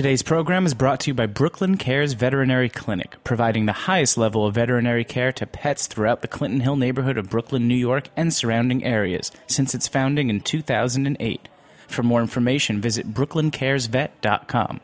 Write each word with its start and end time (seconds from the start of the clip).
Today's 0.00 0.22
program 0.22 0.64
is 0.64 0.72
brought 0.72 1.00
to 1.00 1.10
you 1.10 1.14
by 1.14 1.26
Brooklyn 1.26 1.76
Cares 1.76 2.14
Veterinary 2.14 2.70
Clinic, 2.70 3.22
providing 3.22 3.66
the 3.66 3.84
highest 3.84 4.16
level 4.16 4.46
of 4.46 4.54
veterinary 4.54 5.04
care 5.04 5.30
to 5.32 5.46
pets 5.46 5.86
throughout 5.86 6.22
the 6.22 6.26
Clinton 6.26 6.60
Hill 6.60 6.76
neighborhood 6.76 7.18
of 7.18 7.28
Brooklyn, 7.28 7.68
New 7.68 7.74
York, 7.74 8.08
and 8.16 8.32
surrounding 8.32 8.82
areas 8.82 9.30
since 9.46 9.74
its 9.74 9.88
founding 9.88 10.30
in 10.30 10.40
2008. 10.40 11.50
For 11.86 12.02
more 12.02 12.22
information, 12.22 12.80
visit 12.80 13.12
brooklyncaresvet.com. 13.12 14.80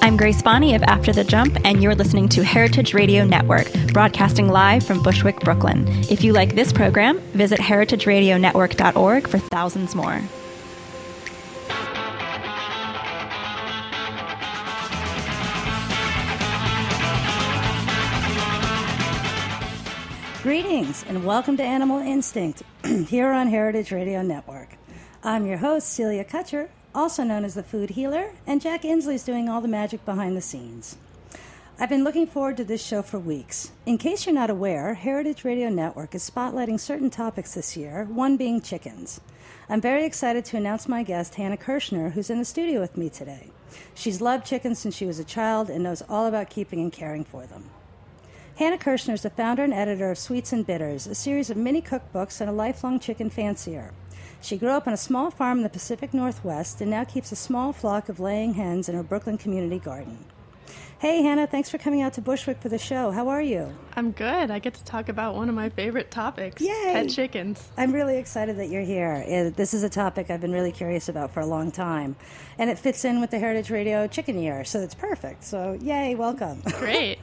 I'm 0.00 0.16
Grace 0.16 0.40
Bonney 0.40 0.74
of 0.76 0.82
After 0.84 1.12
the 1.12 1.24
Jump, 1.24 1.58
and 1.62 1.82
you're 1.82 1.94
listening 1.94 2.30
to 2.30 2.42
Heritage 2.42 2.94
Radio 2.94 3.26
Network, 3.26 3.70
broadcasting 3.92 4.48
live 4.48 4.82
from 4.82 5.02
Bushwick, 5.02 5.40
Brooklyn. 5.40 5.86
If 6.10 6.24
you 6.24 6.32
like 6.32 6.54
this 6.54 6.72
program, 6.72 7.18
visit 7.34 7.58
heritageradionetwork.org 7.58 9.28
for 9.28 9.38
thousands 9.38 9.94
more. 9.94 10.22
Greetings 20.42 21.04
and 21.06 21.24
welcome 21.24 21.56
to 21.56 21.62
Animal 21.62 22.00
Instinct 22.00 22.64
here 23.06 23.30
on 23.30 23.46
Heritage 23.46 23.92
Radio 23.92 24.22
Network. 24.22 24.70
I'm 25.22 25.46
your 25.46 25.58
host, 25.58 25.90
Celia 25.90 26.24
Kutcher, 26.24 26.68
also 26.92 27.22
known 27.22 27.44
as 27.44 27.54
the 27.54 27.62
Food 27.62 27.90
Healer, 27.90 28.32
and 28.44 28.60
Jack 28.60 28.82
Inslee's 28.82 29.22
doing 29.22 29.48
all 29.48 29.60
the 29.60 29.68
magic 29.68 30.04
behind 30.04 30.36
the 30.36 30.40
scenes. 30.40 30.96
I've 31.78 31.88
been 31.88 32.02
looking 32.02 32.26
forward 32.26 32.56
to 32.56 32.64
this 32.64 32.84
show 32.84 33.02
for 33.02 33.20
weeks. 33.20 33.70
In 33.86 33.98
case 33.98 34.26
you're 34.26 34.34
not 34.34 34.50
aware, 34.50 34.94
Heritage 34.94 35.44
Radio 35.44 35.68
Network 35.68 36.12
is 36.12 36.28
spotlighting 36.28 36.80
certain 36.80 37.08
topics 37.08 37.54
this 37.54 37.76
year, 37.76 38.08
one 38.10 38.36
being 38.36 38.60
chickens. 38.60 39.20
I'm 39.68 39.80
very 39.80 40.04
excited 40.04 40.44
to 40.46 40.56
announce 40.56 40.88
my 40.88 41.04
guest, 41.04 41.36
Hannah 41.36 41.56
Kirshner, 41.56 42.10
who's 42.10 42.30
in 42.30 42.40
the 42.40 42.44
studio 42.44 42.80
with 42.80 42.96
me 42.96 43.10
today. 43.10 43.50
She's 43.94 44.20
loved 44.20 44.44
chickens 44.44 44.80
since 44.80 44.96
she 44.96 45.06
was 45.06 45.20
a 45.20 45.24
child 45.24 45.70
and 45.70 45.84
knows 45.84 46.02
all 46.08 46.26
about 46.26 46.50
keeping 46.50 46.80
and 46.80 46.92
caring 46.92 47.22
for 47.22 47.46
them. 47.46 47.70
Hannah 48.56 48.78
Kirshner 48.78 49.14
is 49.14 49.22
the 49.22 49.30
founder 49.30 49.64
and 49.64 49.72
editor 49.72 50.10
of 50.10 50.18
Sweets 50.18 50.52
and 50.52 50.66
Bitters, 50.66 51.06
a 51.06 51.14
series 51.14 51.50
of 51.50 51.56
mini 51.56 51.80
cookbooks 51.80 52.40
and 52.40 52.50
a 52.50 52.52
lifelong 52.52 53.00
chicken 53.00 53.30
fancier. 53.30 53.92
She 54.40 54.56
grew 54.58 54.70
up 54.70 54.86
on 54.86 54.92
a 54.92 54.96
small 54.98 55.30
farm 55.30 55.58
in 55.58 55.62
the 55.62 55.68
Pacific 55.70 56.12
Northwest 56.12 56.80
and 56.80 56.90
now 56.90 57.04
keeps 57.04 57.32
a 57.32 57.36
small 57.36 57.72
flock 57.72 58.08
of 58.08 58.20
laying 58.20 58.54
hens 58.54 58.88
in 58.88 58.94
her 58.94 59.02
Brooklyn 59.02 59.38
community 59.38 59.78
garden. 59.78 60.18
Hey, 60.98 61.22
Hannah, 61.22 61.48
thanks 61.48 61.68
for 61.68 61.78
coming 61.78 62.00
out 62.02 62.12
to 62.12 62.20
Bushwick 62.20 62.60
for 62.60 62.68
the 62.68 62.78
show. 62.78 63.10
How 63.10 63.26
are 63.28 63.42
you? 63.42 63.74
I'm 63.96 64.12
good. 64.12 64.52
I 64.52 64.60
get 64.60 64.74
to 64.74 64.84
talk 64.84 65.08
about 65.08 65.34
one 65.34 65.48
of 65.48 65.54
my 65.54 65.68
favorite 65.68 66.12
topics 66.12 66.62
Yay! 66.62 66.68
pet 66.92 67.08
chickens. 67.08 67.70
I'm 67.76 67.90
really 67.92 68.18
excited 68.18 68.56
that 68.58 68.68
you're 68.68 68.82
here. 68.84 69.24
Uh, 69.26 69.50
This 69.56 69.74
is 69.74 69.82
a 69.82 69.88
topic 69.88 70.30
I've 70.30 70.40
been 70.40 70.52
really 70.52 70.70
curious 70.70 71.08
about 71.08 71.32
for 71.32 71.40
a 71.40 71.46
long 71.46 71.72
time. 71.72 72.14
And 72.58 72.70
it 72.70 72.78
fits 72.78 73.04
in 73.04 73.20
with 73.20 73.30
the 73.30 73.40
Heritage 73.40 73.70
Radio 73.70 74.06
Chicken 74.06 74.38
Year, 74.40 74.64
so 74.64 74.78
it's 74.80 74.94
perfect. 74.94 75.42
So, 75.42 75.76
yay, 75.82 76.14
welcome. 76.14 76.60
Great. 76.78 77.18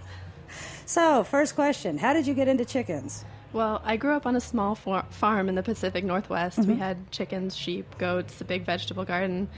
So, 0.89 1.23
first 1.23 1.53
question 1.53 1.99
How 1.99 2.13
did 2.13 2.25
you 2.25 2.33
get 2.33 2.47
into 2.47 2.65
chickens? 2.65 3.23
well, 3.53 3.81
I 3.83 3.95
grew 3.95 4.13
up 4.13 4.25
on 4.25 4.35
a 4.35 4.41
small 4.41 4.73
for- 4.73 5.05
farm 5.09 5.49
in 5.49 5.55
the 5.55 5.63
Pacific 5.63 6.03
Northwest. 6.03 6.57
We 6.57 6.65
mm-hmm. 6.65 6.79
had 6.79 7.11
chickens, 7.11 7.55
sheep, 7.55 7.97
goats, 7.97 8.41
a 8.41 8.45
big 8.45 8.65
vegetable 8.65 9.05
garden. 9.05 9.49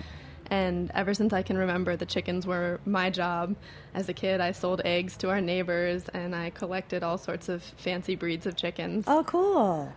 And 0.49 0.91
ever 0.93 1.13
since 1.13 1.31
I 1.31 1.43
can 1.43 1.57
remember, 1.57 1.95
the 1.95 2.05
chickens 2.05 2.45
were 2.45 2.81
my 2.85 3.09
job. 3.09 3.55
As 3.93 4.09
a 4.09 4.13
kid, 4.13 4.41
I 4.41 4.51
sold 4.51 4.81
eggs 4.83 5.15
to 5.17 5.29
our 5.29 5.39
neighbors 5.39 6.09
and 6.09 6.35
I 6.35 6.49
collected 6.49 7.03
all 7.03 7.17
sorts 7.17 7.47
of 7.47 7.63
fancy 7.63 8.15
breeds 8.15 8.45
of 8.45 8.57
chickens. 8.57 9.05
Oh, 9.07 9.23
cool. 9.23 9.93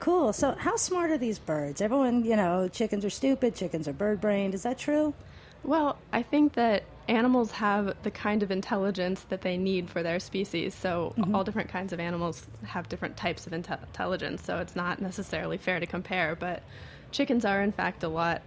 Cool. 0.00 0.34
So, 0.34 0.52
how 0.52 0.76
smart 0.76 1.10
are 1.10 1.16
these 1.16 1.38
birds? 1.38 1.80
Everyone, 1.80 2.24
you 2.24 2.36
know, 2.36 2.68
chickens 2.68 3.04
are 3.06 3.10
stupid, 3.10 3.54
chickens 3.54 3.88
are 3.88 3.94
bird 3.94 4.20
brained. 4.20 4.52
Is 4.52 4.64
that 4.64 4.76
true? 4.78 5.14
Well, 5.62 5.96
I 6.12 6.22
think 6.22 6.52
that 6.54 6.84
animals 7.08 7.50
have 7.52 7.94
the 8.02 8.10
kind 8.10 8.42
of 8.42 8.50
intelligence 8.50 9.22
that 9.28 9.42
they 9.42 9.56
need 9.56 9.90
for 9.90 10.02
their 10.02 10.18
species. 10.20 10.74
So, 10.74 11.14
all 11.32 11.44
different 11.44 11.68
kinds 11.68 11.92
of 11.92 12.00
animals 12.00 12.46
have 12.64 12.88
different 12.88 13.16
types 13.16 13.46
of 13.46 13.52
inte- 13.52 13.82
intelligence. 13.82 14.42
So, 14.44 14.58
it's 14.58 14.74
not 14.76 15.00
necessarily 15.00 15.56
fair 15.58 15.80
to 15.80 15.86
compare. 15.86 16.34
But 16.34 16.62
chickens 17.10 17.44
are, 17.44 17.62
in 17.62 17.72
fact, 17.72 18.02
a 18.02 18.08
lot 18.08 18.42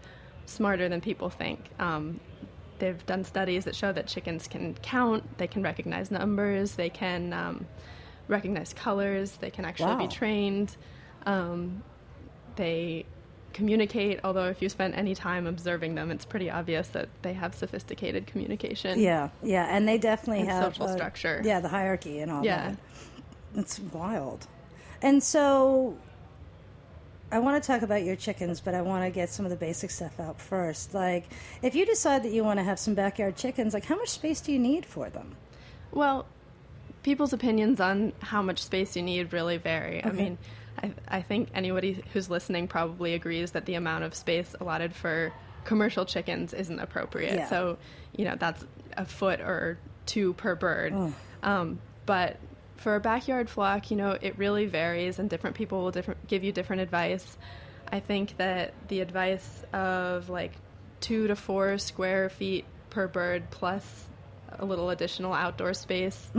smarter 0.46 0.90
than 0.90 1.02
people 1.02 1.30
think. 1.30 1.70
Um, 1.80 2.20
they've 2.80 3.06
done 3.06 3.24
studies 3.24 3.66
that 3.66 3.76
show 3.76 3.92
that 3.92 4.08
chickens 4.08 4.48
can 4.48 4.74
count, 4.82 5.38
they 5.38 5.48
can 5.48 5.64
recognize 5.64 6.12
numbers, 6.12 6.76
they 6.76 6.90
can 6.90 7.34
um, 7.34 7.66
recognize 8.28 8.74
colors, 8.74 9.32
they 9.38 9.50
can 9.50 9.66
actually 9.66 9.94
Wow. 9.94 9.98
be 10.00 10.08
trained. 10.08 10.78
Um, 11.26 11.84
they 12.56 13.06
communicate, 13.54 14.20
although 14.24 14.46
if 14.46 14.62
you 14.62 14.70
spend 14.70 14.94
any 14.96 15.16
time 15.16 15.48
observing 15.48 15.96
them, 15.96 16.12
it's 16.12 16.26
pretty 16.26 16.50
obvious 16.50 16.88
that 16.90 17.10
they 17.22 17.34
have 17.34 17.56
sophisticated 17.56 18.28
communication. 18.28 19.00
Yeah, 19.00 19.30
yeah. 19.44 19.68
And 19.70 19.88
they 19.88 19.98
definitely 19.98 20.42
And 20.42 20.50
have 20.52 20.74
social 20.76 20.88
uh, 20.88 20.96
structure. 20.96 21.42
Yeah, 21.44 21.60
the 21.60 21.70
hierarchy 21.70 22.20
and 22.20 22.32
all 22.32 22.44
Yeah. 22.44 22.70
that. 22.70 22.78
It's 23.60 23.80
wild. 23.80 24.46
And 25.02 25.22
so, 25.24 25.98
I 27.32 27.40
want 27.40 27.62
to 27.62 27.68
talk 27.68 27.82
about 27.82 28.04
your 28.04 28.16
chickens, 28.16 28.62
but 28.62 28.74
I 28.74 28.82
want 28.82 29.04
to 29.04 29.10
get 29.10 29.30
some 29.30 29.46
of 29.46 29.50
the 29.50 29.58
basic 29.58 29.92
stuff 29.92 30.20
out 30.20 30.40
first. 30.40 30.94
Like, 30.94 31.26
if 31.62 31.76
you 31.76 31.86
decide 31.86 32.24
that 32.24 32.32
you 32.32 32.44
want 32.44 32.60
to 32.60 32.64
have 32.64 32.80
some 32.80 32.94
backyard 32.94 33.36
chickens, 33.36 33.74
like, 33.74 33.86
how 33.86 33.96
much 33.98 34.10
space 34.10 34.40
do 34.42 34.52
you 34.52 34.60
need 34.60 34.86
for 34.86 35.10
them? 35.10 35.36
Well, 35.92 36.26
people's 37.04 37.34
opinions 37.34 37.80
on 37.80 38.14
how 38.22 38.42
much 38.42 38.64
space 38.64 38.96
you 38.96 39.02
need 39.04 39.34
really 39.34 39.58
vary. 39.58 40.04
I 40.04 40.12
mean, 40.12 40.38
I, 40.78 40.92
I 41.08 41.22
think 41.22 41.50
anybody 41.54 42.04
who's 42.14 42.30
listening 42.30 42.68
probably 42.68 43.14
agrees 43.14 43.52
that 43.52 43.66
the 43.66 43.76
amount 43.76 44.04
of 44.04 44.14
space 44.14 44.56
allotted 44.60 44.94
for 44.94 45.34
commercial 45.64 46.06
chickens 46.06 46.54
isn't 46.54 46.80
appropriate. 46.80 47.36
Yeah. 47.36 47.50
So, 47.50 47.78
you 48.16 48.26
know, 48.26 48.36
that's 48.38 48.66
a 48.96 49.06
foot 49.06 49.42
or 49.42 49.78
two 50.06 50.34
per 50.34 50.56
bird. 50.56 50.94
Oh. 50.96 51.14
Um, 51.44 51.80
but 52.06 52.38
for 52.78 52.96
a 52.96 53.00
backyard 53.00 53.50
flock, 53.50 53.92
you 53.92 53.98
know, 53.98 54.18
it 54.22 54.38
really 54.38 54.66
varies, 54.66 55.20
and 55.20 55.30
different 55.30 55.56
people 55.56 55.84
will 55.84 55.92
different, 55.92 56.26
give 56.28 56.44
you 56.44 56.52
different 56.52 56.84
advice. 56.84 57.38
I 57.92 58.00
think 58.00 58.38
that 58.38 58.74
the 58.88 59.02
advice 59.02 59.64
of 59.74 60.30
like 60.30 60.54
two 61.00 61.28
to 61.28 61.36
four 61.36 61.78
square 61.78 62.30
feet 62.30 62.66
per 62.90 63.08
bird 63.08 63.50
plus 63.50 64.06
a 64.60 64.66
little 64.66 64.90
additional 64.90 65.34
outdoor 65.34 65.74
space 65.74 66.30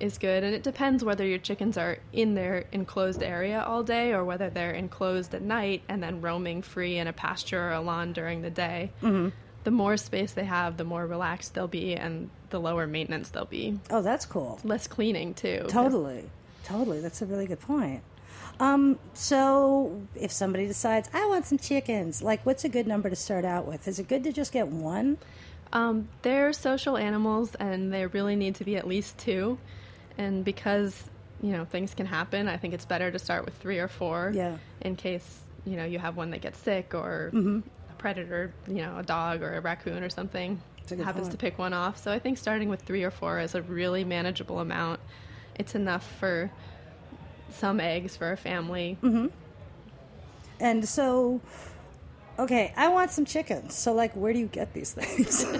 is 0.00 0.18
good. 0.18 0.44
And 0.44 0.54
it 0.54 0.62
depends 0.62 1.04
whether 1.04 1.24
your 1.26 1.38
chickens 1.38 1.76
are 1.76 1.98
in 2.12 2.34
their 2.34 2.64
enclosed 2.72 3.22
area 3.22 3.62
all 3.66 3.82
day 3.82 4.12
or 4.12 4.24
whether 4.24 4.50
they're 4.50 4.72
enclosed 4.72 5.34
at 5.34 5.42
night 5.42 5.82
and 5.88 6.02
then 6.02 6.20
roaming 6.20 6.62
free 6.62 6.98
in 6.98 7.06
a 7.06 7.12
pasture 7.12 7.60
or 7.68 7.72
a 7.72 7.80
lawn 7.80 8.12
during 8.12 8.42
the 8.42 8.50
day. 8.50 8.90
The 9.00 9.70
more 9.72 9.96
space 9.96 10.32
they 10.32 10.44
have, 10.44 10.76
the 10.76 10.84
more 10.84 11.04
relaxed 11.06 11.54
they'll 11.54 11.66
be 11.66 11.96
and 11.96 12.30
the 12.50 12.60
lower 12.60 12.86
maintenance 12.86 13.30
they'll 13.30 13.46
be. 13.46 13.78
Oh, 13.90 14.00
that's 14.00 14.24
cool. 14.24 14.60
Less 14.62 14.86
cleaning, 14.86 15.34
too. 15.34 15.66
Totally. 15.68 16.30
Totally. 16.64 17.00
That's 17.00 17.20
a 17.20 17.26
really 17.26 17.46
good 17.46 17.60
point. 17.60 18.02
Um, 18.60 18.98
so, 19.12 20.02
if 20.14 20.30
somebody 20.32 20.66
decides, 20.66 21.10
I 21.12 21.26
want 21.26 21.46
some 21.46 21.58
chickens, 21.58 22.22
like, 22.22 22.46
what's 22.46 22.64
a 22.64 22.68
good 22.68 22.86
number 22.86 23.10
to 23.10 23.16
start 23.16 23.44
out 23.44 23.66
with? 23.66 23.86
Is 23.88 23.98
it 23.98 24.08
good 24.08 24.24
to 24.24 24.32
just 24.32 24.52
get 24.52 24.68
one? 24.68 25.18
Um, 25.72 26.08
they're 26.22 26.52
social 26.52 26.96
animals, 26.96 27.54
and 27.56 27.92
they 27.92 28.06
really 28.06 28.36
need 28.36 28.56
to 28.56 28.64
be 28.64 28.76
at 28.76 28.86
least 28.86 29.18
two. 29.18 29.58
And 30.18 30.44
because 30.44 31.04
you 31.42 31.52
know 31.52 31.64
things 31.64 31.94
can 31.94 32.06
happen, 32.06 32.48
I 32.48 32.56
think 32.56 32.72
it's 32.74 32.86
better 32.86 33.10
to 33.10 33.18
start 33.18 33.44
with 33.44 33.54
three 33.58 33.78
or 33.78 33.88
four. 33.88 34.32
Yeah. 34.34 34.56
In 34.80 34.96
case 34.96 35.40
you 35.64 35.76
know 35.76 35.84
you 35.84 35.98
have 35.98 36.16
one 36.16 36.30
that 36.30 36.40
gets 36.40 36.58
sick 36.58 36.94
or 36.94 37.30
Mm-hmm. 37.34 37.60
a 37.90 37.94
predator, 37.98 38.52
you 38.66 38.76
know, 38.82 38.98
a 38.98 39.02
dog 39.02 39.42
or 39.42 39.54
a 39.54 39.60
raccoon 39.60 40.02
or 40.02 40.10
something 40.10 40.60
happens 40.88 41.22
point. 41.22 41.30
to 41.32 41.36
pick 41.36 41.58
one 41.58 41.72
off. 41.72 41.98
So 41.98 42.12
I 42.12 42.18
think 42.20 42.38
starting 42.38 42.68
with 42.68 42.82
three 42.82 43.02
or 43.02 43.10
four 43.10 43.40
is 43.40 43.54
a 43.56 43.62
really 43.62 44.04
manageable 44.04 44.60
amount. 44.60 45.00
It's 45.56 45.74
enough 45.74 46.08
for 46.20 46.50
some 47.50 47.80
eggs 47.80 48.16
for 48.16 48.30
a 48.32 48.36
family. 48.36 48.96
Mm-hmm. 49.02 49.26
And 50.60 50.88
so, 50.88 51.40
okay, 52.38 52.72
I 52.76 52.88
want 52.88 53.10
some 53.10 53.24
chickens. 53.24 53.74
So, 53.74 53.92
like, 53.92 54.14
where 54.14 54.32
do 54.32 54.38
you 54.38 54.46
get 54.46 54.72
these 54.72 54.92
things? 54.92 55.44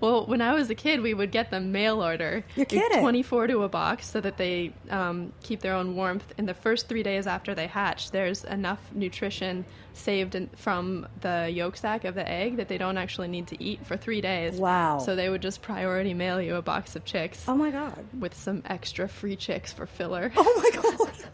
Well, 0.00 0.26
when 0.26 0.40
I 0.40 0.54
was 0.54 0.70
a 0.70 0.74
kid, 0.74 1.00
we 1.00 1.12
would 1.12 1.32
get 1.32 1.50
them 1.50 1.72
mail 1.72 2.02
order. 2.02 2.44
You're 2.54 2.66
kidding. 2.66 3.00
24 3.00 3.48
to 3.48 3.62
a 3.64 3.68
box 3.68 4.08
so 4.08 4.20
that 4.20 4.36
they 4.36 4.72
um, 4.90 5.32
keep 5.42 5.60
their 5.60 5.74
own 5.74 5.96
warmth. 5.96 6.32
In 6.38 6.46
the 6.46 6.54
first 6.54 6.88
three 6.88 7.02
days 7.02 7.26
after 7.26 7.54
they 7.54 7.66
hatch, 7.66 8.10
there's 8.10 8.44
enough 8.44 8.78
nutrition 8.92 9.64
saved 9.94 10.36
in, 10.36 10.48
from 10.54 11.08
the 11.20 11.50
yolk 11.52 11.76
sac 11.76 12.04
of 12.04 12.14
the 12.14 12.28
egg 12.28 12.58
that 12.58 12.68
they 12.68 12.78
don't 12.78 12.96
actually 12.96 13.28
need 13.28 13.48
to 13.48 13.62
eat 13.62 13.84
for 13.84 13.96
three 13.96 14.20
days. 14.20 14.54
Wow. 14.54 14.98
So 14.98 15.16
they 15.16 15.28
would 15.28 15.42
just 15.42 15.62
priority 15.62 16.14
mail 16.14 16.40
you 16.40 16.54
a 16.54 16.62
box 16.62 16.94
of 16.94 17.04
chicks 17.04 17.44
oh 17.48 17.56
my 17.56 17.70
God. 17.70 18.04
with 18.18 18.36
some 18.36 18.62
extra 18.66 19.08
free 19.08 19.36
chicks 19.36 19.72
for 19.72 19.86
filler. 19.86 20.32
Oh 20.36 20.62
my 20.62 20.82
God. 20.82 21.10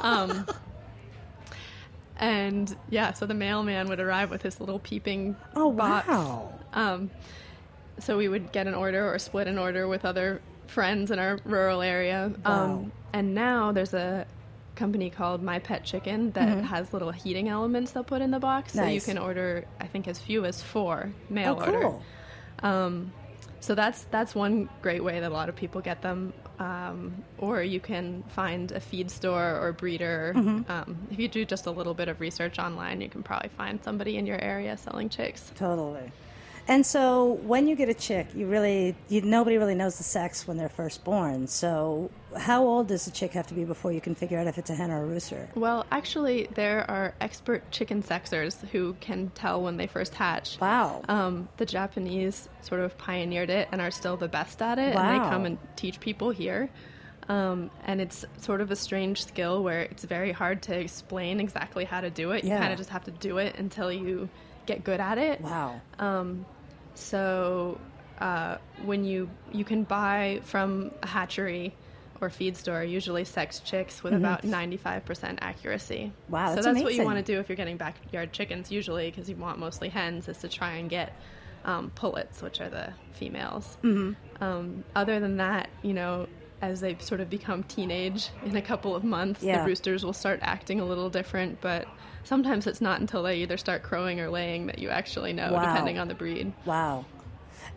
Um, 0.00 0.46
and 2.22 2.74
yeah, 2.88 3.12
so 3.12 3.26
the 3.26 3.34
mailman 3.34 3.88
would 3.88 4.00
arrive 4.00 4.30
with 4.30 4.42
his 4.42 4.60
little 4.60 4.78
peeping 4.78 5.36
Oh, 5.56 5.72
box. 5.72 6.08
wow. 6.08 6.52
Um, 6.72 7.10
so 7.98 8.16
we 8.16 8.28
would 8.28 8.52
get 8.52 8.66
an 8.66 8.74
order 8.74 9.12
or 9.12 9.18
split 9.18 9.46
an 9.48 9.58
order 9.58 9.86
with 9.88 10.04
other 10.04 10.40
friends 10.66 11.10
in 11.10 11.18
our 11.18 11.38
rural 11.44 11.82
area. 11.82 12.32
Wow. 12.46 12.64
Um, 12.64 12.92
and 13.12 13.34
now 13.34 13.72
there's 13.72 13.92
a 13.92 14.26
company 14.76 15.10
called 15.10 15.42
My 15.42 15.58
Pet 15.58 15.84
Chicken 15.84 16.30
that 16.32 16.64
has 16.64 16.92
little 16.94 17.10
heating 17.10 17.48
elements 17.48 17.90
they'll 17.92 18.04
put 18.04 18.22
in 18.22 18.30
the 18.30 18.38
box, 18.38 18.72
so 18.72 18.84
you 18.84 19.00
Mm-hmm. 19.00 19.10
Can 19.10 19.18
order 19.18 19.64
I 19.80 19.86
think 19.86 20.08
as 20.08 20.18
few 20.18 20.44
as 20.46 20.62
four 20.62 21.12
mail 21.28 21.56
Oh, 21.60 21.64
order. 21.66 21.80
cool. 21.82 22.02
Um, 22.62 23.12
so 23.62 23.76
that's 23.76 24.02
that's 24.10 24.34
one 24.34 24.68
great 24.82 25.04
way 25.04 25.20
that 25.20 25.30
a 25.30 25.34
lot 25.34 25.48
of 25.48 25.54
people 25.54 25.80
get 25.80 26.02
them. 26.02 26.32
Um, 26.58 27.24
or 27.38 27.62
you 27.62 27.78
can 27.78 28.24
find 28.24 28.72
a 28.72 28.80
feed 28.80 29.08
store 29.10 29.60
or 29.62 29.72
breeder. 29.72 30.32
Mm-hmm. 30.36 30.70
Um, 30.70 30.98
if 31.12 31.18
you 31.18 31.28
do 31.28 31.44
just 31.44 31.66
a 31.66 31.70
little 31.70 31.94
bit 31.94 32.08
of 32.08 32.20
research 32.20 32.58
online, 32.58 33.00
you 33.00 33.08
can 33.08 33.22
probably 33.22 33.50
find 33.50 33.82
somebody 33.82 34.16
in 34.16 34.26
your 34.26 34.40
area 34.40 34.76
selling 34.76 35.08
chicks. 35.08 35.52
Totally. 35.54 36.10
And 36.68 36.86
so 36.86 37.40
when 37.44 37.66
you 37.66 37.74
get 37.74 37.88
a 37.88 37.94
chick, 37.94 38.28
you 38.34 38.46
really 38.46 38.94
you, 39.08 39.20
nobody 39.22 39.58
really 39.58 39.74
knows 39.74 39.98
the 39.98 40.04
sex 40.04 40.46
when 40.46 40.56
they're 40.56 40.68
first 40.68 41.02
born. 41.04 41.46
So 41.48 42.10
how 42.38 42.64
old 42.64 42.88
does 42.88 43.06
a 43.06 43.10
chick 43.10 43.32
have 43.32 43.46
to 43.48 43.54
be 43.54 43.64
before 43.64 43.92
you 43.92 44.00
can 44.00 44.14
figure 44.14 44.38
out 44.38 44.46
if 44.46 44.58
it's 44.58 44.70
a 44.70 44.74
hen 44.74 44.90
or 44.90 45.02
a 45.02 45.06
rooster? 45.06 45.48
Well, 45.54 45.84
actually, 45.90 46.48
there 46.54 46.88
are 46.90 47.14
expert 47.20 47.70
chicken 47.72 48.02
sexers 48.02 48.64
who 48.68 48.94
can 49.00 49.30
tell 49.34 49.60
when 49.60 49.76
they 49.76 49.86
first 49.86 50.14
hatch. 50.14 50.58
Wow. 50.60 51.02
Um, 51.08 51.48
the 51.56 51.66
Japanese 51.66 52.48
sort 52.60 52.80
of 52.80 52.96
pioneered 52.96 53.50
it 53.50 53.68
and 53.72 53.80
are 53.80 53.90
still 53.90 54.16
the 54.16 54.28
best 54.28 54.62
at 54.62 54.78
it, 54.78 54.94
wow. 54.94 55.02
and 55.02 55.14
they 55.14 55.28
come 55.28 55.44
and 55.46 55.58
teach 55.76 55.98
people 56.00 56.30
here. 56.30 56.70
Um, 57.28 57.70
and 57.84 58.00
it's 58.00 58.24
sort 58.38 58.60
of 58.60 58.70
a 58.70 58.76
strange 58.76 59.24
skill 59.24 59.62
where 59.62 59.82
it's 59.82 60.04
very 60.04 60.32
hard 60.32 60.62
to 60.62 60.78
explain 60.78 61.38
exactly 61.40 61.84
how 61.84 62.00
to 62.00 62.10
do 62.10 62.32
it. 62.32 62.44
You 62.44 62.50
Yeah. 62.50 62.60
kind 62.60 62.72
of 62.72 62.78
just 62.78 62.90
have 62.90 63.04
to 63.04 63.10
do 63.12 63.38
it 63.38 63.56
until 63.58 63.92
you 63.92 64.28
get 64.66 64.84
good 64.84 65.00
at 65.00 65.18
it. 65.18 65.40
Wow. 65.40 65.80
Um, 65.98 66.46
so 66.94 67.78
uh, 68.18 68.58
when 68.84 69.04
you 69.04 69.28
you 69.52 69.64
can 69.64 69.84
buy 69.84 70.40
from 70.44 70.92
a 71.02 71.06
hatchery 71.06 71.74
or 72.20 72.30
feed 72.30 72.56
store, 72.56 72.84
usually 72.84 73.24
sex 73.24 73.60
chicks 73.60 74.02
with 74.02 74.12
about 74.12 74.44
ninety 74.44 74.76
five 74.76 75.04
percent 75.04 75.38
accuracy. 75.42 76.12
Mm-hmm. 76.12 76.32
Wow, 76.32 76.48
so 76.50 76.54
that's 76.56 76.66
that's 76.66 76.82
what 76.82 76.94
you 76.94 77.04
want 77.04 77.18
to 77.18 77.32
do 77.32 77.40
if 77.40 77.48
you're 77.48 77.56
getting 77.56 77.76
backyard 77.76 78.32
chickens, 78.32 78.70
usually 78.70 79.10
because 79.10 79.28
you 79.28 79.36
want 79.36 79.58
mostly 79.58 79.88
hens, 79.88 80.28
is 80.28 80.38
to 80.38 80.48
try 80.48 80.74
and 80.74 80.88
get 80.88 81.14
um, 81.64 81.90
pullets, 81.94 82.42
which 82.42 82.60
are 82.60 82.68
the 82.68 82.92
females. 83.14 83.76
Mm-hmm. 83.82 84.42
Um, 84.42 84.84
other 84.94 85.20
than 85.20 85.38
that, 85.38 85.68
you 85.82 85.94
know. 85.94 86.28
As 86.60 86.80
they 86.80 86.96
sort 87.00 87.20
of 87.20 87.28
become 87.28 87.64
teenage 87.64 88.28
in 88.44 88.54
a 88.54 88.62
couple 88.62 88.94
of 88.94 89.02
months, 89.02 89.42
Yeah. 89.42 89.58
the 89.58 89.66
roosters 89.66 90.04
will 90.04 90.12
start 90.12 90.38
acting 90.42 90.78
a 90.78 90.84
little 90.84 91.10
different. 91.10 91.60
But 91.60 91.88
sometimes 92.24 92.66
it's 92.66 92.80
not 92.80 93.00
until 93.00 93.22
they 93.22 93.36
either 93.38 93.56
start 93.56 93.82
crowing 93.82 94.20
or 94.20 94.30
laying 94.30 94.66
that 94.66 94.78
you 94.78 94.88
actually 94.90 95.32
know, 95.32 95.52
Wow. 95.52 95.60
depending 95.72 95.98
on 95.98 96.08
the 96.08 96.14
breed. 96.14 96.52
Wow. 96.64 97.04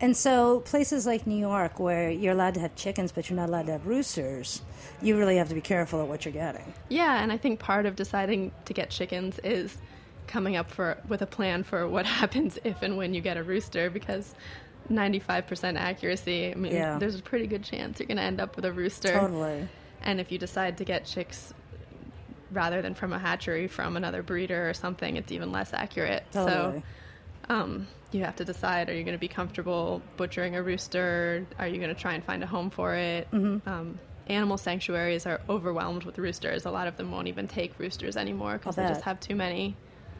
And 0.00 0.16
so 0.16 0.60
places 0.60 1.06
like 1.06 1.26
New 1.26 1.38
York 1.38 1.78
where 1.80 2.10
you're 2.10 2.32
allowed 2.32 2.54
to 2.54 2.60
have 2.60 2.74
chickens 2.76 3.12
but 3.12 3.30
you're 3.30 3.36
not 3.36 3.48
allowed 3.48 3.66
to 3.66 3.72
have 3.72 3.86
roosters, 3.86 4.60
you 5.00 5.16
really 5.16 5.36
have 5.36 5.48
to 5.48 5.54
be 5.54 5.60
careful 5.60 6.00
at 6.02 6.08
what 6.08 6.24
you're 6.24 6.32
getting. 6.32 6.74
Yeah, 6.88 7.22
and 7.22 7.32
I 7.32 7.36
think 7.38 7.60
part 7.60 7.86
of 7.86 7.96
deciding 7.96 8.52
to 8.66 8.72
get 8.74 8.90
chickens 8.90 9.38
is 9.44 9.76
coming 10.26 10.56
up 10.56 10.70
for 10.70 10.98
with 11.08 11.22
a 11.22 11.26
plan 11.26 11.62
for 11.62 11.86
what 11.88 12.04
happens 12.20 12.58
if 12.64 12.82
and 12.82 12.96
when 12.96 13.14
you 13.14 13.20
get 13.20 13.36
a 13.36 13.42
rooster 13.42 13.88
because 13.90 14.34
95% 14.90 15.76
accuracy, 15.78 16.50
I 16.52 16.54
mean, 16.54 16.72
Yeah. 16.72 16.98
there's 16.98 17.18
a 17.18 17.22
pretty 17.22 17.46
good 17.46 17.62
chance 17.64 17.98
you're 17.98 18.06
going 18.06 18.16
to 18.18 18.22
end 18.22 18.40
up 18.40 18.54
with 18.56 18.64
a 18.64 18.72
rooster. 18.72 19.12
Totally. 19.12 19.68
And 20.02 20.20
if 20.20 20.30
you 20.30 20.38
decide 20.38 20.76
to 20.78 20.84
get 20.84 21.04
chicks 21.04 21.52
rather 22.50 22.82
than 22.82 22.94
from 22.94 23.12
a 23.12 23.18
hatchery 23.18 23.68
from 23.68 23.96
another 23.96 24.22
breeder 24.22 24.68
or 24.68 24.74
something, 24.74 25.16
it's 25.16 25.32
even 25.32 25.52
less 25.52 25.72
accurate. 25.72 26.24
Totally. 26.32 26.82
So 27.48 27.54
um, 27.54 27.86
you 28.12 28.24
have 28.24 28.36
to 28.36 28.44
decide: 28.44 28.88
Are 28.88 28.94
you 28.94 29.04
going 29.04 29.14
to 29.14 29.20
be 29.20 29.28
comfortable 29.28 30.02
butchering 30.16 30.56
a 30.56 30.62
rooster? 30.62 31.46
Are 31.58 31.68
you 31.68 31.78
going 31.78 31.94
to 31.94 32.00
try 32.00 32.14
and 32.14 32.24
find 32.24 32.42
a 32.42 32.46
home 32.46 32.70
for 32.70 32.94
it? 32.94 33.30
Mm-hmm. 33.30 33.68
Um, 33.68 33.98
animal 34.28 34.58
sanctuaries 34.58 35.26
are 35.26 35.40
overwhelmed 35.48 36.04
with 36.04 36.18
roosters. 36.18 36.64
A 36.64 36.70
lot 36.70 36.86
of 36.86 36.96
them 36.96 37.10
won't 37.10 37.28
even 37.28 37.46
take 37.46 37.78
roosters 37.78 38.16
anymore 38.16 38.58
because 38.58 38.76
they 38.76 38.86
just 38.86 39.02
have 39.02 39.20
too 39.20 39.36
many. 39.36 39.76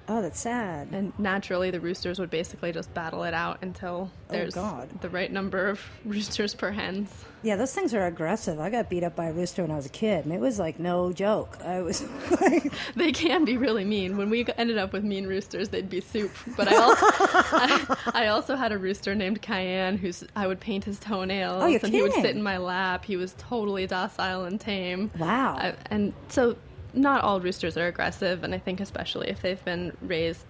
Oh, 0.08 0.22
that's 0.22 0.38
sad. 0.38 0.88
And 0.92 1.12
naturally, 1.18 1.70
the 1.70 1.80
roosters 1.80 2.18
would 2.18 2.30
basically 2.30 2.72
just 2.72 2.92
battle 2.94 3.24
it 3.24 3.34
out 3.34 3.58
until 3.62 4.10
oh, 4.12 4.32
there's 4.32 4.56
Oh, 4.56 4.86
the 5.00 5.08
right 5.08 5.30
number 5.32 5.68
of 5.68 5.80
roosters 6.04 6.54
per 6.54 6.70
hens. 6.70 7.10
Yeah, 7.42 7.56
those 7.56 7.72
things 7.74 7.92
are 7.94 8.06
aggressive. 8.06 8.58
I 8.58 8.70
got 8.70 8.88
beat 8.88 9.04
up 9.04 9.14
by 9.14 9.26
a 9.26 9.32
rooster 9.32 9.62
when 9.62 9.70
I 9.70 9.76
was 9.76 9.86
a 9.86 9.90
kid, 9.90 10.24
and 10.24 10.34
it 10.34 10.40
was 10.40 10.58
like 10.58 10.78
no 10.80 11.12
joke. 11.12 11.58
I 11.64 11.82
was 11.82 12.02
like, 12.40 12.72
They 12.96 13.12
can 13.12 13.44
be 13.44 13.56
really 13.56 13.84
mean. 13.84 14.16
When 14.16 14.30
we 14.30 14.46
ended 14.56 14.78
up 14.78 14.92
with 14.92 15.04
mean 15.04 15.26
roosters, 15.26 15.68
they'd 15.68 15.90
be 15.90 16.00
soup. 16.00 16.32
But 16.56 16.68
I 16.68 16.76
also, 16.76 17.06
I, 17.08 17.96
I 18.14 18.26
also 18.28 18.56
had 18.56 18.72
a 18.72 18.78
rooster 18.78 19.14
named 19.14 19.42
Cayenne 19.42 19.96
who's 19.98 20.24
I 20.34 20.46
would 20.46 20.60
paint 20.60 20.84
his 20.84 20.98
toenails, 20.98 21.62
Oh, 21.62 21.66
and 21.66 21.92
he 21.94 22.02
would 22.02 22.12
sit 22.14 22.34
in 22.36 22.42
my 22.42 22.56
lap. 22.58 23.04
He 23.04 23.16
was 23.16 23.34
totally 23.38 23.86
docile 23.86 24.44
and 24.44 24.60
tame. 24.60 25.10
Wow. 25.18 25.56
I, 25.58 25.74
and 25.90 26.12
so, 26.28 26.56
not 26.96 27.22
all 27.22 27.40
roosters 27.40 27.76
are 27.76 27.86
aggressive, 27.86 28.42
and 28.42 28.54
I 28.54 28.58
think 28.58 28.80
especially 28.80 29.28
if 29.28 29.42
they've 29.42 29.64
been 29.64 29.96
raised 30.02 30.44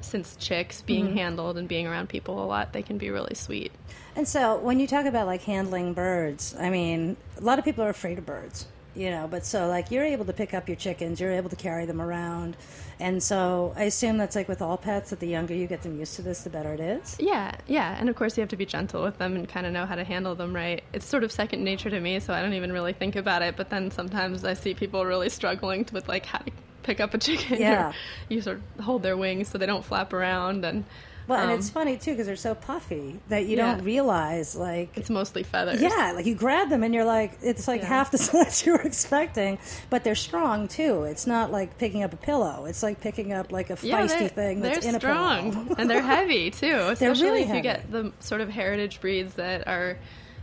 since 0.00 0.36
chicks, 0.36 0.80
being 0.80 1.08
Mm-hmm. 1.08 1.16
handled 1.18 1.58
and 1.58 1.68
being 1.68 1.86
around 1.86 2.08
people 2.08 2.42
a 2.42 2.46
lot, 2.46 2.72
they 2.72 2.82
can 2.82 2.96
be 2.96 3.10
really 3.10 3.34
sweet. 3.34 3.70
And 4.16 4.26
so 4.26 4.56
when 4.58 4.80
you 4.80 4.86
talk 4.86 5.04
about 5.04 5.26
like 5.26 5.42
handling 5.42 5.92
birds, 5.92 6.54
I 6.58 6.70
mean, 6.70 7.16
a 7.36 7.42
lot 7.42 7.58
of 7.58 7.64
people 7.66 7.84
are 7.84 7.90
afraid 7.90 8.16
of 8.18 8.24
birds, 8.24 8.66
you 8.94 9.10
know, 9.10 9.28
but 9.30 9.44
so 9.46 9.68
like 9.68 9.90
you're 9.90 10.04
able 10.04 10.24
to 10.24 10.32
pick 10.32 10.52
up 10.54 10.68
your 10.68 10.76
chickens, 10.76 11.20
you're 11.20 11.32
able 11.32 11.50
to 11.50 11.56
carry 11.56 11.86
them 11.86 12.00
around. 12.00 12.56
And 12.98 13.22
so 13.22 13.72
I 13.76 13.84
assume 13.84 14.18
that's 14.18 14.36
like 14.36 14.46
with 14.48 14.60
all 14.60 14.76
pets 14.76 15.10
that 15.10 15.20
the 15.20 15.26
younger 15.26 15.54
you 15.54 15.66
get 15.66 15.82
them 15.82 15.98
used 15.98 16.16
to 16.16 16.22
this, 16.22 16.42
the 16.42 16.50
better 16.50 16.74
it 16.74 16.80
is. 16.80 17.16
Yeah, 17.18 17.52
yeah, 17.66 17.96
and 17.98 18.08
of 18.08 18.16
course 18.16 18.36
you 18.36 18.42
have 18.42 18.50
to 18.50 18.56
be 18.56 18.66
gentle 18.66 19.02
with 19.02 19.16
them 19.18 19.36
and 19.36 19.48
kind 19.48 19.64
of 19.66 19.72
know 19.72 19.86
how 19.86 19.94
to 19.94 20.04
handle 20.04 20.34
them 20.34 20.54
right. 20.54 20.82
It's 20.92 21.06
sort 21.06 21.24
of 21.24 21.32
second 21.32 21.64
nature 21.64 21.88
to 21.88 21.98
me, 22.00 22.20
so 22.20 22.34
I 22.34 22.42
don't 22.42 22.52
even 22.54 22.72
really 22.72 22.92
think 22.92 23.16
about 23.16 23.42
it. 23.42 23.56
But 23.56 23.70
then 23.70 23.90
sometimes 23.90 24.44
I 24.44 24.54
see 24.54 24.74
people 24.74 25.04
really 25.06 25.28
struggling 25.30 25.86
with 25.92 26.08
like 26.08 26.26
how 26.26 26.38
to 26.38 26.50
pick 26.82 27.00
up 27.00 27.14
a 27.14 27.18
chicken. 27.18 27.56
or 27.56 27.60
Yeah. 27.60 27.92
you 28.28 28.42
sort 28.42 28.60
of 28.78 28.84
hold 28.84 29.02
their 29.02 29.16
wings 29.16 29.48
so 29.48 29.56
they 29.58 29.66
don't 29.66 29.84
flap 29.84 30.12
around, 30.12 30.64
and 30.64 30.84
Well, 31.28 31.40
and 31.40 31.50
um, 31.52 31.58
it's 31.58 31.70
funny 31.70 31.96
too 31.96 32.12
because 32.12 32.26
they're 32.26 32.34
so 32.36 32.54
puffy 32.54 33.20
that 33.28 33.46
you 33.46 33.56
Yeah. 33.56 33.74
don't 33.76 33.84
realize 33.84 34.56
like 34.56 34.96
it's 34.96 35.10
mostly 35.10 35.42
feathers. 35.44 35.80
Yeah, 35.80 36.12
like 36.14 36.26
you 36.26 36.34
grab 36.34 36.70
them 36.70 36.82
and 36.82 36.92
you're 36.94 37.04
like, 37.04 37.38
it's 37.42 37.68
like 37.68 37.82
Yeah. 37.82 37.86
half 37.88 38.10
the 38.10 38.18
size 38.28 38.66
you 38.66 38.72
were 38.72 38.80
expecting, 38.80 39.58
but 39.90 40.02
they're 40.02 40.14
strong 40.16 40.66
too. 40.66 41.04
It's 41.04 41.26
not 41.26 41.52
like 41.52 41.78
picking 41.78 42.02
up 42.02 42.12
a 42.12 42.16
pillow. 42.16 42.64
It's 42.66 42.82
like 42.82 43.00
picking 43.00 43.32
up 43.32 43.52
like 43.52 43.70
a 43.70 43.76
Yeah, 43.82 44.00
feisty 44.02 44.18
they're, 44.18 44.28
thing 44.28 44.60
that's 44.60 44.80
they're 44.80 44.88
in 44.90 44.94
a 44.96 45.00
strong 45.00 45.74
and 45.78 45.88
they're 45.88 46.02
heavy 46.02 46.50
too. 46.62 46.74
Especially 46.90 47.22
really 47.24 47.40
if 47.42 47.48
you 47.48 47.54
heavy. 47.54 47.62
get 47.62 47.90
the 47.92 48.12
sort 48.20 48.40
of 48.40 48.48
heritage 48.48 49.00
breeds 49.00 49.34
that 49.34 49.68
are 49.68 49.98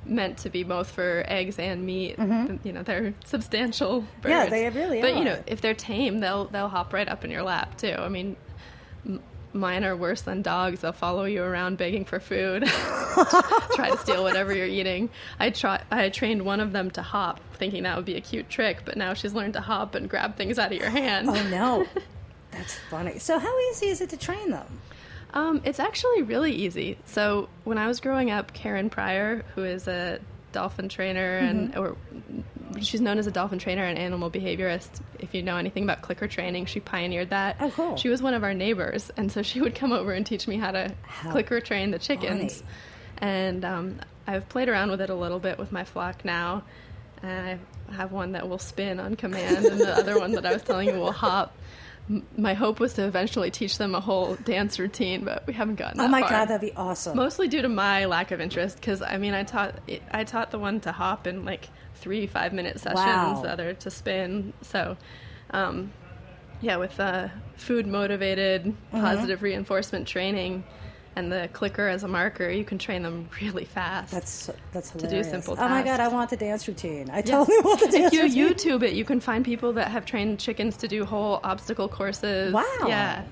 meant 0.06 0.38
to 0.38 0.50
be 0.50 0.64
both 0.64 0.90
for 0.90 1.26
eggs 1.28 1.60
and 1.60 1.86
meat. 1.86 2.16
You 2.64 2.72
know, 2.72 2.82
they're 2.84 3.14
substantial 3.26 4.06
birds. 4.22 4.24
Mm-hmm. 4.24 4.30
Yeah, 4.30 4.46
they 4.46 4.70
really 4.70 5.00
are. 5.00 5.02
But 5.02 5.18
you 5.18 5.26
know, 5.26 5.44
if 5.48 5.60
they're 5.60 5.74
tame, 5.74 6.20
they'll 6.20 6.46
they'll 6.46 6.70
hop 6.70 6.94
right 6.94 7.10
up 7.10 7.26
in 7.26 7.32
your 7.32 7.44
lap 7.44 7.78
too. 7.78 7.94
I 7.98 8.08
mean. 8.08 8.38
Mine 9.58 9.84
are 9.84 9.96
worse 9.96 10.22
than 10.22 10.42
dogs. 10.42 10.82
They'll 10.82 10.92
follow 10.94 11.26
you 11.26 11.44
around 11.44 11.78
begging 11.78 12.06
for 12.06 12.20
food, 12.20 12.66
try 13.74 13.90
to 13.92 13.98
steal 13.98 14.24
whatever 14.24 14.54
you're 14.56 14.66
eating. 14.68 15.10
I 15.40 15.50
try. 15.50 15.82
I 15.92 16.10
trained 16.10 16.44
one 16.44 16.60
of 16.60 16.72
them 16.72 16.92
to 16.92 17.02
hop, 17.02 17.40
thinking 17.56 17.84
that 17.84 17.96
would 17.96 18.06
be 18.06 18.16
a 18.16 18.22
cute 18.22 18.50
trick. 18.50 18.80
But 18.86 18.98
now 18.98 19.14
she's 19.14 19.34
learned 19.34 19.54
to 19.54 19.62
hop 19.62 19.96
and 19.96 20.10
grab 20.10 20.36
things 20.38 20.60
out 20.60 20.72
of 20.72 20.78
your 20.78 20.90
hand. 20.90 21.30
oh 21.30 21.44
no, 21.50 21.86
that's 22.52 22.76
funny. 22.90 23.20
So 23.20 23.40
how 23.40 23.60
easy 23.72 23.88
is 23.88 24.02
it 24.02 24.10
to 24.12 24.18
train 24.18 24.52
them? 24.52 24.80
Um, 25.34 25.62
it's 25.66 25.80
actually 25.80 26.22
really 26.22 26.54
easy. 26.54 26.98
So 27.06 27.50
when 27.64 27.78
I 27.78 27.88
was 27.88 28.00
growing 28.00 28.32
up, 28.32 28.54
Karen 28.54 28.90
Pryor, 28.90 29.44
who 29.56 29.64
is 29.64 29.88
a 29.88 30.20
dolphin 30.54 30.88
trainer 30.90 31.38
and 31.38 31.74
Mm-hmm. 31.74 31.80
or 31.82 31.98
she's 32.82 33.02
known 33.02 33.18
as 33.18 33.28
a 33.28 33.32
dolphin 33.32 33.60
trainer 33.60 33.84
and 33.84 33.98
animal 33.98 34.30
behaviorist. 34.32 35.02
If 35.20 35.34
you 35.34 35.42
know 35.44 35.58
anything 35.58 35.84
about 35.84 36.02
clicker 36.02 36.28
training, 36.28 36.66
she 36.66 36.80
pioneered 36.80 37.30
that. 37.32 37.58
Oh, 37.60 37.72
cool. 37.72 37.98
She 37.98 38.10
was 38.10 38.22
one 38.22 38.34
of 38.34 38.44
our 38.44 38.54
neighbors, 38.54 39.12
and 39.18 39.32
so 39.32 39.42
she 39.42 39.62
would 39.62 39.76
come 39.76 39.92
over 39.92 40.12
and 40.12 40.26
teach 40.26 40.48
me 40.48 40.58
how 40.58 40.72
to 40.72 40.94
How 41.04 41.32
clicker 41.32 41.60
train 41.62 41.92
the 41.92 42.00
chickens. 42.00 42.62
funny. 42.62 42.72
And 43.20 43.66
um, 43.66 44.00
I've 44.28 44.48
played 44.50 44.70
around 44.70 44.92
with 44.92 45.02
it 45.02 45.10
a 45.10 45.16
little 45.16 45.40
bit 45.40 45.58
with 45.58 45.72
my 45.72 45.84
flock 45.84 46.24
now. 46.24 46.64
And 47.24 47.60
I 47.90 47.94
have 47.96 48.12
one 48.12 48.34
that 48.34 48.48
will 48.48 48.60
spin 48.60 49.00
on 49.00 49.16
command, 49.16 49.66
and 49.66 49.80
the 49.80 49.96
other 49.98 50.20
one 50.20 50.34
that 50.34 50.46
I 50.46 50.54
was 50.54 50.62
telling 50.64 50.88
you 50.90 50.96
will 51.00 51.12
hop. 51.12 51.56
My 52.38 52.54
hope 52.54 52.80
was 52.80 52.94
to 52.94 53.04
eventually 53.06 53.52
teach 53.52 53.78
them 53.78 53.94
a 53.94 54.00
whole 54.00 54.36
dance 54.36 54.80
routine, 54.80 55.26
but 55.26 55.46
we 55.46 55.52
haven't 55.54 55.76
gotten 55.76 55.98
that 55.98 56.06
Oh 56.06 56.08
my 56.08 56.22
far. 56.22 56.30
god, 56.30 56.46
that'd 56.50 56.62
be 56.62 56.74
awesome. 56.78 57.18
Mostly 57.18 57.50
due 57.50 57.62
to 57.64 57.68
my 57.70 58.06
lack 58.06 58.32
of 58.32 58.40
interest, 58.40 58.78
because 58.80 59.02
I 59.02 59.18
mean, 59.18 59.34
I 59.34 59.44
taught 59.44 59.76
I 60.12 60.24
taught 60.24 60.52
the 60.52 60.60
one 60.60 60.80
to 60.82 60.92
hop 60.94 61.28
in 61.28 61.44
like 61.44 61.68
three 61.98 62.28
five 62.28 62.54
minute 62.54 62.80
sessions, 62.80 62.96
Wow. 63.38 63.42
the 63.44 63.52
other 63.52 63.74
to 63.74 63.90
spin. 63.92 64.54
So, 64.62 64.98
um, 65.52 65.92
yeah, 66.62 66.78
with 66.78 67.00
uh, 67.00 67.28
food 67.58 67.86
motivated 67.88 68.66
Mm-hmm. 68.66 69.02
positive 69.02 69.42
reinforcement 69.44 70.08
training 70.08 70.64
and 71.16 71.32
the 71.32 71.50
clicker 71.52 71.88
as 71.88 72.04
a 72.04 72.08
marker, 72.08 72.50
you 72.50 72.64
can 72.64 72.78
train 72.78 73.02
them 73.02 73.28
really 73.42 73.66
fast. 73.66 74.12
that's 74.12 74.52
that's 74.72 74.92
hilarious. 74.92 75.12
to 75.12 75.24
do 75.24 75.30
simple 75.30 75.56
Oh 75.60 75.68
my 75.68 75.82
god. 75.84 76.00
I 76.00 76.08
want 76.10 76.30
the 76.30 76.38
dance 76.38 76.68
routine. 76.68 77.10
I 77.10 77.18
Yeah. 77.18 77.24
totally 77.40 77.60
want 77.64 77.80
the 77.80 77.88
dance 77.88 78.14
if 78.14 78.14
you 78.14 78.24
routine. 78.24 78.54
YouTube 78.54 78.84
it, 78.84 78.94
you 78.94 79.04
can 79.04 79.20
find 79.20 79.44
people 79.44 79.74
that 79.74 79.90
have 79.90 80.06
trained 80.06 80.40
chickens 80.40 80.78
to 80.78 80.88
do 80.88 81.06
whole 81.06 81.40
obstacle 81.44 81.88
courses. 81.88 82.54
Wow. 82.54 82.64
Yeah. 82.88 83.24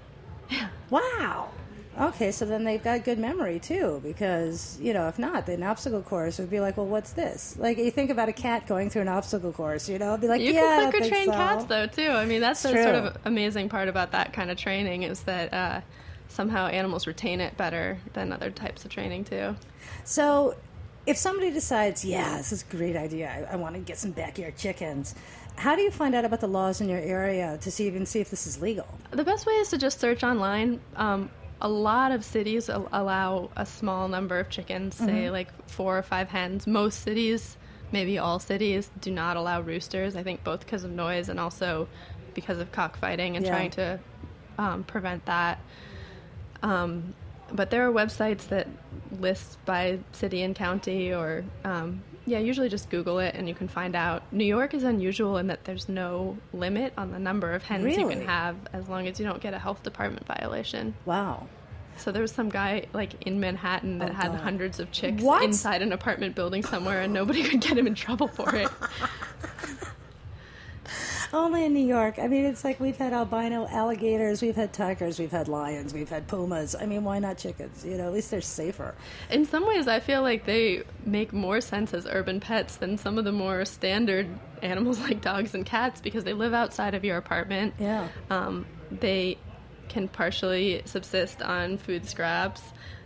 Wow. 0.89 1.49
Okay, 1.97 2.31
so 2.31 2.43
then 2.45 2.65
they've 2.65 2.83
got 2.83 3.05
good 3.05 3.17
memory 3.19 3.57
too, 3.57 4.01
because 4.03 4.77
you 4.81 4.93
know, 4.93 5.07
if 5.07 5.17
not, 5.17 5.45
then 5.45 5.63
obstacle 5.63 6.01
course 6.01 6.39
would 6.39 6.49
be 6.49 6.59
like, 6.59 6.75
well, 6.75 6.85
what's 6.85 7.13
this? 7.13 7.55
Like 7.57 7.77
you 7.77 7.89
think 7.89 8.09
about 8.09 8.27
a 8.27 8.33
cat 8.33 8.67
going 8.67 8.89
through 8.89 9.03
an 9.03 9.07
obstacle 9.07 9.53
course, 9.53 9.87
you 9.87 9.97
know, 9.97 10.09
it'd 10.09 10.21
be 10.21 10.27
like, 10.27 10.41
You 10.41 10.51
yeah, 10.53 10.81
can 10.81 10.91
clicker 10.91 11.07
train 11.07 11.25
so. 11.27 11.31
cats 11.31 11.65
though 11.65 11.87
too. 11.87 12.09
I 12.09 12.25
mean, 12.25 12.41
that's 12.41 12.63
It's 12.65 12.73
the 12.73 12.83
sort 12.83 12.95
of 12.95 13.17
amazing 13.23 13.69
part 13.69 13.87
about 13.87 14.11
that 14.11 14.33
kind 14.33 14.51
of 14.51 14.57
training 14.57 15.03
is 15.03 15.21
that 15.21 15.53
uh, 15.53 15.81
somehow 16.27 16.67
animals 16.67 17.07
retain 17.07 17.39
it 17.39 17.55
better 17.55 17.97
than 18.13 18.33
other 18.33 18.51
types 18.51 18.83
of 18.83 18.91
training 18.91 19.23
too. 19.23 19.55
So, 20.03 20.55
if 21.05 21.17
somebody 21.17 21.51
decides, 21.51 22.03
yeah, 22.03 22.37
this 22.37 22.51
is 22.51 22.63
a 22.63 22.75
great 22.75 22.95
idea, 22.95 23.47
I, 23.49 23.53
I 23.53 23.55
want 23.57 23.75
to 23.75 23.81
get 23.81 23.97
some 23.99 24.11
backyard 24.11 24.57
chickens, 24.57 25.13
how 25.55 25.75
do 25.75 25.81
you 25.83 25.91
find 25.91 26.15
out 26.15 26.25
about 26.25 26.41
the 26.41 26.47
laws 26.47 26.81
in 26.81 26.89
your 26.89 26.99
area 26.99 27.57
to 27.61 27.71
see 27.71 27.85
even 27.87 28.05
see 28.05 28.19
if 28.19 28.29
this 28.29 28.47
is 28.47 28.61
legal? 28.61 28.87
The 29.11 29.23
best 29.23 29.45
way 29.45 29.53
is 29.53 29.69
to 29.69 29.77
just 29.77 29.99
search 29.99 30.23
online. 30.23 30.81
Um, 30.95 31.29
a 31.61 31.69
lot 31.69 32.11
of 32.11 32.23
cities 32.25 32.69
al- 32.69 32.89
allow 32.91 33.49
a 33.55 33.65
small 33.65 34.07
number 34.07 34.39
of 34.39 34.49
chickens, 34.49 34.95
say 34.95 35.29
like 35.29 35.47
four 35.69 35.97
or 35.97 36.03
five 36.03 36.29
hens. 36.29 36.67
Most 36.67 37.01
cities, 37.01 37.57
maybe 37.91 38.17
all 38.17 38.39
cities, 38.39 38.89
do 39.01 39.11
not 39.11 39.37
allow 39.37 39.61
roosters. 39.61 40.15
I 40.15 40.23
think 40.23 40.43
both 40.43 40.59
because 40.61 40.83
of 40.83 40.91
noise 40.91 41.29
and 41.29 41.39
also 41.39 41.87
because 42.33 42.59
of 42.59 42.71
cockfighting 42.71 43.37
and 43.37 43.45
Yeah. 43.45 43.51
trying 43.51 43.71
to 43.71 43.99
um, 44.57 44.83
prevent 44.83 45.25
that. 45.25 45.59
Um, 46.61 47.13
but 47.53 47.69
there 47.69 47.87
are 47.87 47.91
websites 47.91 48.47
that 48.49 48.67
list 49.19 49.57
by 49.65 49.99
city 50.11 50.41
and 50.43 50.55
county, 50.55 51.13
or 51.13 51.43
um, 51.63 52.01
yeah, 52.25 52.39
usually 52.39 52.69
just 52.69 52.89
Google 52.89 53.19
it 53.19 53.35
and 53.35 53.47
you 53.47 53.53
can 53.55 53.67
find 53.67 53.95
out. 53.95 54.23
New 54.31 54.45
York 54.45 54.73
is 54.73 54.83
unusual 54.83 55.37
in 55.37 55.47
that 55.47 55.63
there's 55.65 55.87
no 55.87 56.37
limit 56.53 56.93
on 56.97 57.11
the 57.11 57.19
number 57.19 57.51
of 57.53 57.63
hens 57.63 57.95
you 57.97 58.07
can 58.07 58.25
have 58.25 58.55
as 58.73 58.87
long 58.89 59.07
as 59.07 59.19
you 59.19 59.25
don't 59.25 59.41
get 59.41 59.53
a 59.53 59.59
health 59.59 59.83
department 59.83 60.25
violation. 60.25 60.95
Wow. 61.05 61.47
So 61.97 62.11
there 62.11 62.21
was 62.21 62.31
some 62.33 62.49
guy 62.49 62.87
like 62.93 63.13
in 63.25 63.39
Manhattan 63.39 63.99
that 63.99 64.09
Oh, 64.09 64.13
had 64.13 64.31
God. 64.31 64.41
hundreds 64.41 64.79
of 64.79 64.91
chicks 64.91 65.23
What? 65.23 65.43
inside 65.43 65.81
an 65.81 65.93
apartment 65.93 66.35
building 66.35 66.61
somewhere, 66.61 67.01
and 67.01 67.13
nobody 67.13 67.41
could 67.43 67.61
get 67.61 67.77
him 67.77 67.87
in 67.87 67.95
trouble 67.95 68.27
for 68.27 68.53
it. 68.55 68.67
Only 71.33 71.65
in 71.65 71.73
New 71.73 71.85
York. 71.85 72.19
I 72.19 72.27
mean, 72.27 72.45
it's 72.45 72.63
like 72.63 72.79
we've 72.79 72.97
had 72.97 73.13
albino 73.13 73.67
alligators, 73.67 74.41
we've 74.41 74.55
had 74.55 74.73
tigers, 74.73 75.19
we've 75.19 75.31
had 75.31 75.47
lions, 75.47 75.93
we've 75.93 76.09
had 76.09 76.27
pumas. 76.27 76.75
I 76.75 76.85
mean, 76.85 77.03
why 77.03 77.19
not 77.19 77.37
chickens? 77.37 77.83
You 77.85 77.97
know, 77.97 78.07
at 78.07 78.13
least 78.13 78.31
they're 78.31 78.41
safer. 78.41 78.95
In 79.29 79.45
some 79.45 79.65
ways, 79.65 79.87
I 79.87 79.99
feel 79.99 80.21
like 80.21 80.45
they 80.45 80.83
make 81.05 81.33
more 81.33 81.61
sense 81.61 81.93
as 81.93 82.05
urban 82.07 82.39
pets 82.39 82.77
than 82.77 82.97
some 82.97 83.17
of 83.17 83.25
the 83.25 83.31
more 83.31 83.65
standard 83.65 84.27
animals 84.61 84.99
like 85.07 85.21
dogs 85.21 85.53
and 85.53 85.65
cats 85.65 86.01
because 86.01 86.23
they 86.23 86.33
live 86.33 86.53
outside 86.53 86.93
of 86.93 87.03
your 87.03 87.17
apartment. 87.17 87.73
Yeah. 87.79 88.07
Um, 88.29 88.65
they 88.91 89.37
can 89.89 90.07
partially 90.07 90.81
subsist 90.85 91.41
on 91.41 91.77
food 91.77 92.07
scraps. 92.07 92.61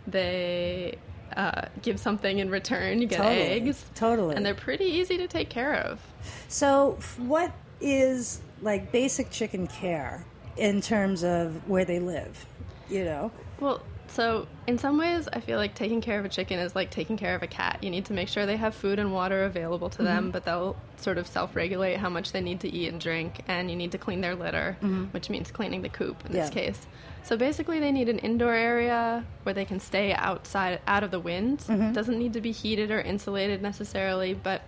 They 0.06 0.96
uh, 1.36 1.66
give 1.82 2.00
something 2.00 2.38
in 2.38 2.50
return. 2.50 3.00
You 3.00 3.06
get 3.06 3.18
Totally. 3.18 3.42
eggs. 3.42 3.84
Totally. 3.94 4.36
And 4.36 4.44
they're 4.44 4.54
pretty 4.54 4.84
easy 4.86 5.16
to 5.18 5.26
take 5.28 5.48
care 5.48 5.74
of. 5.74 6.00
So, 6.48 6.96
f- 6.98 7.18
what 7.20 7.52
is 7.80 8.40
like 8.62 8.92
basic 8.92 9.30
chicken 9.30 9.66
care 9.66 10.24
in 10.56 10.80
terms 10.80 11.24
of 11.24 11.68
where 11.68 11.84
they 11.84 11.98
live? 11.98 12.46
You 12.88 13.04
know? 13.04 13.32
Well, 13.60 13.82
so 14.08 14.48
in 14.66 14.76
some 14.78 14.98
ways, 14.98 15.28
I 15.32 15.38
feel 15.40 15.56
like 15.56 15.76
taking 15.76 16.00
care 16.00 16.18
of 16.18 16.24
a 16.24 16.28
chicken 16.28 16.58
is 16.58 16.74
like 16.74 16.90
taking 16.90 17.16
care 17.16 17.36
of 17.36 17.42
a 17.42 17.46
cat. 17.46 17.78
You 17.82 17.90
need 17.90 18.06
to 18.06 18.12
make 18.12 18.28
sure 18.28 18.44
they 18.44 18.56
have 18.56 18.74
food 18.74 18.98
and 18.98 19.12
water 19.12 19.44
available 19.44 19.88
to 19.90 20.02
them, 20.02 20.24
mm-hmm. 20.24 20.30
but 20.32 20.44
they'll 20.44 20.76
sort 20.96 21.16
of 21.16 21.28
self 21.28 21.54
regulate 21.54 21.96
how 21.96 22.08
much 22.08 22.32
they 22.32 22.40
need 22.40 22.60
to 22.60 22.68
eat 22.68 22.88
and 22.88 23.00
drink, 23.00 23.42
and 23.46 23.70
you 23.70 23.76
need 23.76 23.92
to 23.92 23.98
clean 23.98 24.20
their 24.20 24.34
litter, 24.34 24.76
mm-hmm. 24.82 25.04
which 25.06 25.30
means 25.30 25.52
cleaning 25.52 25.82
the 25.82 25.88
coop 25.88 26.24
in 26.26 26.32
this 26.32 26.50
case. 26.50 26.86
So 27.22 27.36
basically, 27.36 27.78
they 27.78 27.92
need 27.92 28.08
an 28.08 28.18
indoor 28.18 28.54
area 28.54 29.24
where 29.44 29.54
they 29.54 29.64
can 29.64 29.78
stay 29.78 30.12
outside, 30.12 30.80
out 30.86 31.04
of 31.04 31.10
the 31.12 31.20
wind. 31.20 31.64
It 31.68 31.92
doesn't 31.92 32.18
need 32.18 32.32
to 32.32 32.40
be 32.40 32.50
heated 32.50 32.90
or 32.90 33.00
insulated 33.00 33.62
necessarily, 33.62 34.34
but 34.34 34.62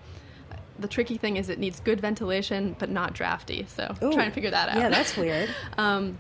the 0.83 0.89
tricky 0.89 1.17
thing 1.17 1.37
is 1.37 1.49
it 1.49 1.59
needs 1.59 1.81
good 1.81 2.01
ventilation, 2.01 2.77
but 2.79 2.91
not 2.91 3.15
drafty. 3.15 3.65
So 3.69 3.95
Ooh. 4.03 4.13
try 4.13 4.25
and 4.25 4.35
figure 4.35 4.51
that 4.51 4.69
out. 4.69 4.77
Yeah, 4.77 4.89
that's 4.89 5.17
weird. 5.17 5.49
Um, 5.79 6.19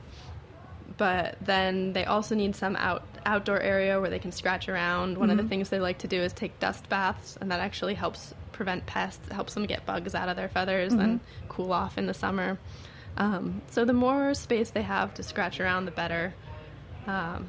but 0.96 1.36
then 1.40 1.92
they 1.92 2.04
also 2.04 2.34
need 2.34 2.54
some 2.54 2.76
out 2.76 3.04
outdoor 3.24 3.60
area 3.60 4.00
where 4.00 4.10
they 4.10 4.18
can 4.18 4.32
scratch 4.32 4.68
around. 4.68 5.16
One 5.16 5.30
of 5.30 5.36
the 5.36 5.44
things 5.44 5.68
they 5.68 5.80
like 5.80 5.98
to 5.98 6.08
do 6.08 6.20
is 6.20 6.32
take 6.32 6.58
dust 6.58 6.88
baths, 6.88 7.38
and 7.40 7.50
that 7.50 7.60
actually 7.60 7.94
helps 7.94 8.34
prevent 8.52 8.86
pests. 8.86 9.26
It 9.26 9.32
helps 9.32 9.54
them 9.54 9.66
get 9.66 9.86
bugs 9.86 10.14
out 10.14 10.28
of 10.28 10.36
their 10.36 10.48
feathers 10.48 10.92
and 10.92 11.20
cool 11.48 11.72
off 11.72 11.98
in 11.98 12.06
the 12.06 12.14
summer. 12.14 12.58
Um, 13.16 13.62
so 13.70 13.84
the 13.84 13.92
more 13.92 14.34
space 14.34 14.70
they 14.70 14.82
have 14.82 15.14
to 15.14 15.22
scratch 15.22 15.60
around, 15.60 15.84
the 15.84 15.90
better. 15.90 16.34
Um, 17.06 17.48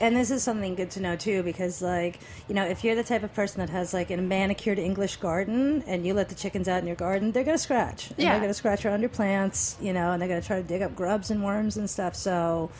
And 0.00 0.16
this 0.16 0.30
is 0.30 0.42
something 0.42 0.74
good 0.74 0.90
to 0.92 1.00
know 1.00 1.14
too, 1.14 1.42
because 1.42 1.82
like 1.82 2.20
you 2.48 2.54
know, 2.54 2.64
if 2.64 2.82
you're 2.82 2.94
the 2.94 3.04
type 3.04 3.22
of 3.22 3.34
person 3.34 3.60
that 3.60 3.68
has 3.68 3.92
like 3.92 4.10
a 4.10 4.16
manicured 4.16 4.78
English 4.78 5.16
garden, 5.16 5.84
and 5.86 6.06
you 6.06 6.14
let 6.14 6.30
the 6.30 6.34
chickens 6.34 6.68
out 6.68 6.80
in 6.80 6.86
your 6.86 6.96
garden, 6.96 7.32
they're 7.32 7.44
gonna 7.44 7.58
scratch. 7.58 8.10
Yeah. 8.16 8.32
they're 8.32 8.40
gonna 8.40 8.54
scratch 8.54 8.86
around 8.86 9.00
your 9.00 9.10
plants, 9.10 9.76
you 9.80 9.92
know, 9.92 10.12
and 10.12 10.20
they're 10.20 10.28
gonna 10.28 10.40
try 10.40 10.56
to 10.56 10.66
dig 10.66 10.80
up 10.80 10.96
grubs 10.96 11.30
and 11.30 11.44
worms 11.44 11.76
and 11.76 11.88
stuff. 11.88 12.16
So 12.16 12.70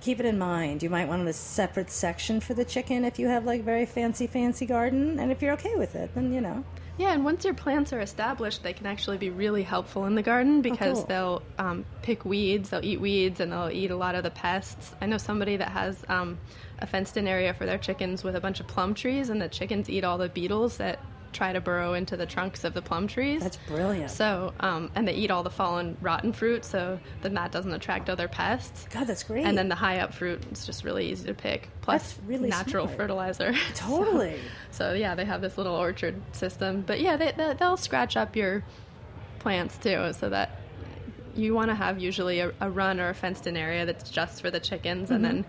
keep 0.00 0.20
it 0.20 0.26
in 0.26 0.38
mind. 0.38 0.84
You 0.84 0.90
might 0.90 1.08
want 1.08 1.26
a 1.26 1.32
separate 1.32 1.90
section 1.90 2.38
for 2.40 2.54
the 2.54 2.64
chicken 2.64 3.04
if 3.04 3.18
you 3.18 3.26
have 3.26 3.44
like 3.44 3.64
very 3.64 3.84
fancy, 3.84 4.28
fancy 4.28 4.64
garden, 4.64 5.18
and 5.18 5.32
if 5.32 5.42
you're 5.42 5.54
okay 5.54 5.74
with 5.74 5.96
it, 5.96 6.14
then 6.14 6.32
you 6.32 6.40
know. 6.40 6.64
Yeah, 6.98 7.12
and 7.12 7.24
once 7.24 7.44
your 7.44 7.52
plants 7.52 7.92
are 7.92 8.00
established, 8.00 8.62
they 8.62 8.72
can 8.72 8.86
actually 8.86 9.18
be 9.18 9.28
really 9.28 9.62
helpful 9.62 10.06
in 10.06 10.14
the 10.14 10.22
garden 10.22 10.62
because 10.62 10.98
cool. 10.98 11.06
they'll 11.06 11.42
um, 11.58 11.84
pick 12.00 12.24
weeds, 12.24 12.70
they'll 12.70 12.84
eat 12.84 13.00
weeds, 13.00 13.40
and 13.40 13.52
they'll 13.52 13.70
eat 13.70 13.90
a 13.90 13.96
lot 13.96 14.14
of 14.14 14.22
the 14.22 14.30
pests. 14.30 14.94
I 15.00 15.06
know 15.06 15.18
somebody 15.18 15.58
that 15.58 15.68
has 15.68 16.02
um, 16.08 16.38
a 16.78 16.86
fenced 16.86 17.18
in 17.18 17.28
area 17.28 17.52
for 17.52 17.66
their 17.66 17.76
chickens 17.76 18.24
with 18.24 18.34
a 18.34 18.40
bunch 18.40 18.60
of 18.60 18.66
plum 18.66 18.94
trees, 18.94 19.28
and 19.28 19.42
the 19.42 19.48
chickens 19.48 19.90
eat 19.90 20.04
all 20.04 20.16
the 20.16 20.30
beetles 20.30 20.78
that 20.78 20.98
try 21.36 21.52
to 21.52 21.60
burrow 21.60 21.94
into 21.94 22.16
the 22.16 22.26
trunks 22.26 22.64
of 22.64 22.74
the 22.74 22.82
plum 22.82 23.06
trees. 23.06 23.42
That's 23.42 23.58
brilliant. 23.68 24.10
So, 24.10 24.52
um, 24.60 24.90
and 24.94 25.06
they 25.06 25.12
eat 25.12 25.30
all 25.30 25.42
the 25.42 25.50
fallen 25.50 25.96
rotten 26.00 26.32
fruit, 26.32 26.64
so 26.64 26.98
then 27.22 27.34
that 27.34 27.52
doesn't 27.52 27.72
attract 27.72 28.08
other 28.08 28.26
pests. 28.26 28.86
God, 28.90 29.06
that's 29.06 29.22
great. 29.22 29.44
And 29.44 29.56
then 29.56 29.68
the 29.68 29.74
high 29.74 29.98
up 29.98 30.14
fruit 30.14 30.42
is 30.50 30.64
just 30.64 30.82
really 30.82 31.10
easy 31.10 31.26
to 31.26 31.34
pick. 31.34 31.68
Plus, 31.82 32.18
really 32.26 32.48
natural 32.48 32.86
smart. 32.86 32.96
fertilizer. 32.96 33.54
Totally. 33.74 34.40
So 34.70 34.94
yeah, 34.94 35.14
they 35.14 35.24
have 35.24 35.40
this 35.40 35.58
little 35.58 35.74
orchard 35.74 36.20
system. 36.32 36.82
But 36.86 37.00
yeah, 37.00 37.16
they, 37.16 37.32
they, 37.36 37.54
they'll 37.58 37.76
scratch 37.76 38.16
up 38.16 38.34
your 38.34 38.64
plants 39.38 39.76
too, 39.76 40.12
so 40.14 40.30
that 40.30 40.60
you 41.34 41.54
want 41.54 41.68
to 41.68 41.74
have 41.74 42.00
usually 42.00 42.40
a, 42.40 42.52
a 42.60 42.70
run 42.70 42.98
or 42.98 43.10
a 43.10 43.14
fenced-in 43.14 43.56
area 43.56 43.84
that's 43.84 44.10
just 44.10 44.40
for 44.40 44.50
the 44.50 44.58
chickens, 44.58 45.10
and 45.10 45.22
then 45.22 45.44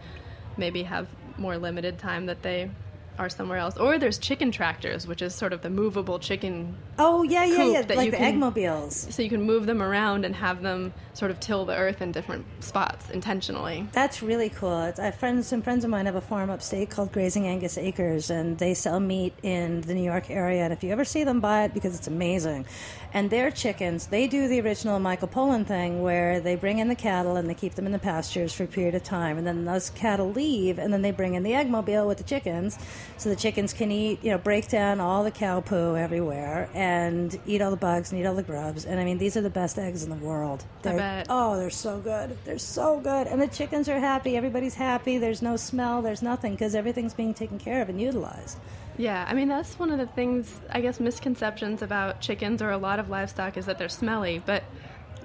maybe 0.58 0.84
have 0.84 1.08
more 1.38 1.58
limited 1.58 1.98
time 1.98 2.26
that 2.26 2.42
they 2.42 2.70
are 3.18 3.30
somewhere 3.30 3.58
else. 3.58 3.78
Or 3.78 3.98
there's 3.98 4.18
chicken 4.18 4.52
tractors, 4.52 5.08
which 5.08 5.22
is 5.22 5.34
sort 5.34 5.54
of 5.54 5.62
the 5.62 5.70
movable 5.70 6.20
chicken 6.20 6.76
oh 7.00 7.24
yeah, 7.24 7.46
yeah, 7.46 7.66
yeah, 7.66 7.82
that 7.84 7.98
like 7.98 8.12
the 8.12 8.18
can- 8.18 8.36
eggmobiles. 8.36 9.14
so 9.14 9.22
you 9.22 9.30
can 9.30 9.42
move 9.42 9.66
them 9.66 9.82
around 9.82 10.26
and 10.26 10.36
have 10.36 10.62
them 10.62 10.94
sort 11.14 11.32
of 11.32 11.40
till 11.40 11.66
the 11.66 11.76
earth 11.76 12.02
in 12.02 12.12
different 12.12 12.46
spots 12.64 13.10
intentionally. 13.10 13.88
That's 13.92 14.22
really 14.22 14.50
cool. 14.50 14.84
It's, 14.84 15.00
I 15.00 15.06
have 15.06 15.16
friends, 15.16 15.48
some 15.48 15.62
friends 15.62 15.84
of 15.84 15.90
mine 15.90 16.06
have 16.06 16.16
a 16.16 16.22
farm 16.22 16.50
upstate 16.50 16.90
called 16.90 17.12
Grazing 17.12 17.48
Angus 17.48 17.78
Acres, 17.78 18.30
and 18.30 18.58
they 18.58 18.74
sell 18.74 19.00
meat 19.00 19.34
in 19.44 19.82
the 19.82 19.94
New 19.94 20.04
York 20.04 20.30
area. 20.30 20.64
And 20.64 20.74
if 20.74 20.84
you 20.84 20.92
ever 20.92 21.06
see 21.06 21.24
them, 21.24 21.40
buy 21.40 21.64
it 21.64 21.74
because 21.74 21.96
it's 21.98 22.08
amazing. 22.08 22.66
And 23.18 23.32
their 23.32 23.50
chickens, 23.50 24.06
they 24.06 24.28
do 24.28 24.48
the 24.48 24.62
original 24.62 25.00
Michael 25.00 25.28
Pollan 25.28 25.66
thing 25.66 26.04
where 26.04 26.40
they 26.40 26.56
bring 26.56 26.78
in 26.78 26.88
the 26.88 26.94
cattle 26.94 27.36
and 27.36 27.50
they 27.50 27.56
keep 27.56 27.74
them 27.74 27.88
in 27.88 27.92
the 27.92 27.98
pastures 27.98 28.54
for 28.54 28.66
a 28.66 28.68
period 28.68 28.94
of 28.94 29.04
time, 29.04 29.40
and 29.40 29.48
then 29.48 29.66
those 29.66 29.90
cattle 29.90 30.32
leave, 30.32 30.78
and 30.78 30.94
then 30.94 31.02
they 31.02 31.10
bring 31.10 31.34
in 31.34 31.42
the 31.42 31.54
eggmobile 31.54 32.06
with 32.08 32.20
the 32.20 32.24
chickens, 32.24 32.78
so 33.18 33.30
the 33.30 33.36
chickens 33.36 33.74
can 33.74 33.90
eat, 33.90 34.24
you 34.24 34.30
know, 34.30 34.38
break 34.38 34.68
down 34.68 35.00
all 35.00 35.24
the 35.24 35.32
cow 35.32 35.60
poo 35.62 35.96
everywhere 35.96 36.70
and 36.76 37.40
eat 37.48 37.60
all 37.60 37.72
the 37.72 37.76
bugs 37.76 38.12
and 38.12 38.22
eat 38.22 38.26
all 38.28 38.36
the 38.36 38.44
grubs. 38.44 38.86
And 38.86 39.00
I 39.00 39.04
mean, 39.04 39.18
these 39.18 39.36
are 39.36 39.42
the 39.42 39.50
best 39.50 39.80
eggs 39.80 40.04
in 40.04 40.12
the 40.12 40.24
world. 40.24 40.64
I 40.64 40.82
They're, 40.84 40.98
bet. 40.98 41.26
Oh, 41.28 41.58
they're 41.58 41.72
so 41.72 42.00
good. 42.00 42.38
They're 42.46 42.60
so 42.60 43.00
good. 43.00 43.26
And 43.26 43.42
the 43.42 43.48
chickens 43.48 43.90
are 43.90 44.00
happy. 44.00 44.38
Everybody's 44.38 44.76
happy. 44.76 45.18
There's 45.18 45.42
no 45.42 45.58
smell. 45.58 46.04
There's 46.04 46.22
nothing 46.22 46.52
because 46.52 46.76
everything's 46.76 47.16
being 47.16 47.34
taken 47.34 47.58
care 47.58 47.82
of 47.82 47.90
and 47.90 48.00
utilized. 48.00 48.60
Yeah, 48.98 49.26
I 49.28 49.34
mean 49.34 49.48
that's 49.48 49.78
one 49.78 49.92
of 49.92 50.00
the 50.00 50.08
things 50.08 50.60
I 50.72 50.82
guess 50.82 51.00
misconceptions 51.00 51.82
about 51.82 52.20
chickens 52.22 52.62
or 52.62 52.72
a 52.72 52.78
lot 52.78 53.00
of 53.00 53.10
livestock 53.10 53.58
is 53.58 53.66
that 53.68 53.78
they're 53.78 53.90
smelly, 53.90 54.42
but 54.46 54.64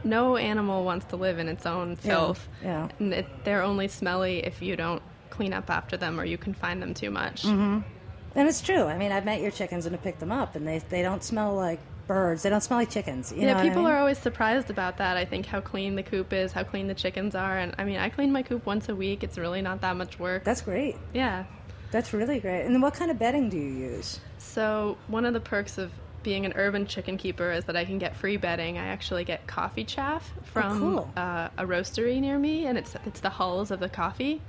no 0.05 0.37
animal 0.37 0.85
wants 0.85 1.07
to 1.07 1.17
live 1.17 1.39
in 1.39 1.49
its 1.49 1.65
own 1.67 1.97
filth. 1.97 2.49
yeah. 2.63 2.89
And 2.99 3.15
it, 3.15 3.27
they're 3.45 3.63
only 3.63 3.89
smelly 3.89 4.45
if 4.45 4.61
you 4.61 4.77
don't 4.77 5.03
clean 5.31 5.53
up 5.53 5.71
after 5.71 5.97
them 5.97 6.19
or 6.21 6.25
you 6.25 6.37
confine 6.37 6.81
them 6.81 6.93
too 6.95 7.11
much. 7.11 7.45
Mm-hmm. 7.45 7.81
And 8.35 8.49
it's 8.49 8.61
true. 8.61 8.85
I 8.85 8.97
mean, 8.97 9.13
I've 9.13 9.25
met 9.25 9.41
your 9.41 9.51
chickens 9.51 9.87
and 9.87 9.95
have 9.95 10.03
picked 10.03 10.21
them 10.21 10.33
up, 10.33 10.57
and 10.57 10.67
they, 10.67 10.79
they 10.79 11.03
don't 11.03 11.23
smell 11.23 11.55
like 11.55 11.81
birds. 12.07 12.43
They 12.43 12.49
don't 12.51 12.63
smell 12.63 12.79
like 12.79 12.91
chickens. 12.91 13.31
You 13.31 13.43
know 13.43 13.49
yeah, 13.49 13.55
what 13.55 13.65
I 13.65 13.69
people 13.69 13.83
mean? 13.83 13.93
are 13.93 13.99
always 13.99 14.19
surprised 14.19 14.71
about 14.71 14.97
that. 14.99 15.17
I 15.19 15.25
think 15.27 15.45
how 15.47 15.61
clean 15.61 15.97
the 15.97 16.03
coop 16.03 16.33
is, 16.33 16.51
how 16.51 16.65
clean 16.65 16.87
the 16.89 16.95
chickens 16.95 17.35
are, 17.35 17.59
and 17.59 17.75
I 17.79 17.85
mean, 17.85 17.99
I 17.99 18.09
clean 18.09 18.33
my 18.33 18.43
coop 18.43 18.65
once 18.65 18.89
a 18.89 18.97
week. 18.97 19.23
It's 19.23 19.37
really 19.37 19.61
not 19.63 19.83
that 19.83 19.97
much 19.97 20.19
work. 20.19 20.45
That's 20.45 20.63
great. 20.63 20.97
yeah. 21.13 21.45
That's 21.93 22.13
really 22.13 22.41
great. 22.41 22.63
And 22.65 22.75
then 22.75 22.81
what 22.81 22.95
kind 22.95 23.11
of 23.11 23.19
bedding 23.19 23.49
do 23.49 23.57
you 23.57 23.71
use? 23.71 24.19
So 24.39 24.97
one 25.09 25.25
of 25.25 25.35
the 25.35 25.41
perks 25.41 25.79
of 25.79 25.93
being 26.23 26.47
an 26.47 26.53
urban 26.57 26.87
chicken 26.87 27.17
keeper 27.19 27.53
is 27.53 27.65
that 27.67 27.77
I 27.77 27.85
can 27.85 27.99
get 27.99 28.17
free 28.17 28.37
bedding. 28.37 28.79
I 28.79 28.87
actually 28.87 29.25
get 29.25 29.47
coffee 29.47 29.85
chaff 29.85 30.33
from 30.45 30.79
cool. 30.81 31.11
uh, 31.17 31.49
a 31.59 31.65
roastery 31.65 32.21
near 32.21 32.39
me, 32.39 32.67
and 32.67 32.79
it's 32.79 32.95
it's 33.07 33.21
the 33.21 33.29
hulls 33.31 33.71
of 33.71 33.79
the 33.81 33.89
coffee. 33.89 34.41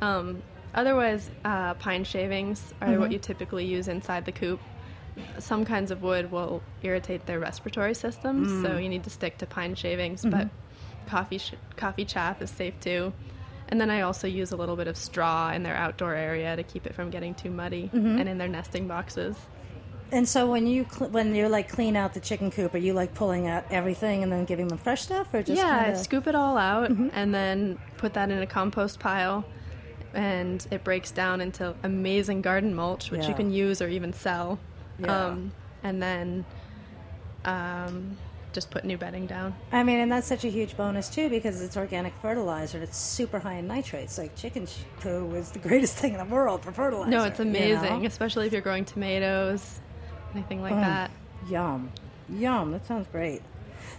Um, 0.00 0.42
otherwise, 0.74 1.30
uh, 1.44 1.74
pine 1.74 2.04
shavings 2.04 2.74
are 2.80 2.98
what 2.98 3.12
you 3.12 3.18
typically 3.18 3.64
use 3.66 3.88
inside 3.88 4.24
the 4.24 4.32
coop. 4.32 4.60
Some 5.38 5.64
kinds 5.66 5.90
of 5.90 6.02
wood 6.02 6.32
will 6.32 6.62
irritate 6.82 7.26
their 7.26 7.38
respiratory 7.38 7.94
systems, 7.94 8.48
so 8.62 8.78
you 8.78 8.88
need 8.88 9.04
to 9.04 9.10
stick 9.10 9.38
to 9.38 9.46
pine 9.46 9.74
shavings. 9.74 10.24
But 10.24 10.48
coffee 11.06 11.38
sh- 11.38 11.54
coffee 11.76 12.06
chaff 12.06 12.40
is 12.40 12.50
safe 12.50 12.74
too. 12.80 13.12
And 13.72 13.80
then 13.80 13.88
I 13.88 14.02
also 14.02 14.26
use 14.26 14.52
a 14.52 14.56
little 14.56 14.76
bit 14.76 14.86
of 14.86 14.98
straw 14.98 15.50
in 15.50 15.62
their 15.62 15.74
outdoor 15.74 16.14
area 16.14 16.54
to 16.54 16.62
keep 16.62 16.84
it 16.86 16.94
from 16.94 17.08
getting 17.08 17.34
too 17.34 17.50
muddy, 17.50 17.88
and 17.94 18.28
in 18.28 18.36
their 18.36 18.46
nesting 18.46 18.86
boxes. 18.86 19.34
And 20.10 20.28
so 20.28 20.46
when 20.46 20.66
you 20.66 20.84
cl- 20.92 21.10
when 21.10 21.34
you 21.34 21.48
like 21.48 21.70
clean 21.70 21.96
out 21.96 22.12
the 22.12 22.20
chicken 22.20 22.50
coop, 22.50 22.74
are 22.74 22.78
you 22.78 22.92
like 22.92 23.14
pulling 23.14 23.48
out 23.48 23.64
everything 23.70 24.22
and 24.22 24.30
then 24.30 24.44
giving 24.44 24.68
them 24.68 24.76
fresh 24.76 25.00
stuff, 25.00 25.32
or 25.32 25.42
just 25.42 25.56
yeah, 25.56 25.84
kinda... 25.84 25.92
Mm-hmm. 25.94 26.02
scoop 26.02 26.26
it 26.26 26.34
all 26.34 26.58
out 26.58 26.90
and 26.90 27.34
then 27.34 27.78
put 27.96 28.12
that 28.12 28.30
in 28.30 28.42
a 28.42 28.46
compost 28.46 29.00
pile, 29.00 29.42
and 30.12 30.66
it 30.70 30.84
breaks 30.84 31.10
down 31.10 31.40
into 31.40 31.74
amazing 31.82 32.42
garden 32.42 32.74
mulch, 32.74 33.10
which 33.10 33.22
Yeah. 33.22 33.28
you 33.30 33.34
can 33.34 33.50
use 33.50 33.80
or 33.80 33.88
even 33.88 34.12
sell. 34.12 34.58
Yeah. 34.98 35.28
Um, 35.28 35.52
and 35.82 36.02
then 36.02 36.44
um, 37.46 38.18
just 38.52 38.70
put 38.70 38.84
new 38.84 38.96
bedding 38.96 39.26
down. 39.26 39.54
I 39.72 39.82
mean, 39.82 39.98
and 40.00 40.10
that's 40.12 40.26
such 40.26 40.44
a 40.44 40.48
huge 40.48 40.76
bonus 40.76 41.08
too 41.08 41.28
because 41.28 41.60
it's 41.62 41.76
organic 41.76 42.14
fertilizer. 42.22 42.78
It's 42.82 42.96
super 42.98 43.38
high 43.38 43.54
in 43.54 43.66
nitrates. 43.66 44.18
Like 44.18 44.36
chicken 44.36 44.66
poo 45.00 45.34
is 45.34 45.50
the 45.50 45.58
greatest 45.58 45.96
thing 45.98 46.12
in 46.12 46.18
the 46.18 46.24
world 46.32 46.62
for 46.62 46.72
fertilizer. 46.72 47.10
No, 47.10 47.24
it's 47.24 47.38
you 47.38 47.46
amazing, 47.46 48.00
know? 48.02 48.06
especially 48.06 48.46
if 48.46 48.52
you're 48.52 48.60
growing 48.62 48.84
tomatoes, 48.84 49.80
anything 50.34 50.62
like 50.62 50.74
Mm. 50.74 50.80
that. 50.82 51.10
Yum, 51.48 51.90
yum. 52.28 52.72
That 52.72 52.86
sounds 52.86 53.06
great. 53.10 53.42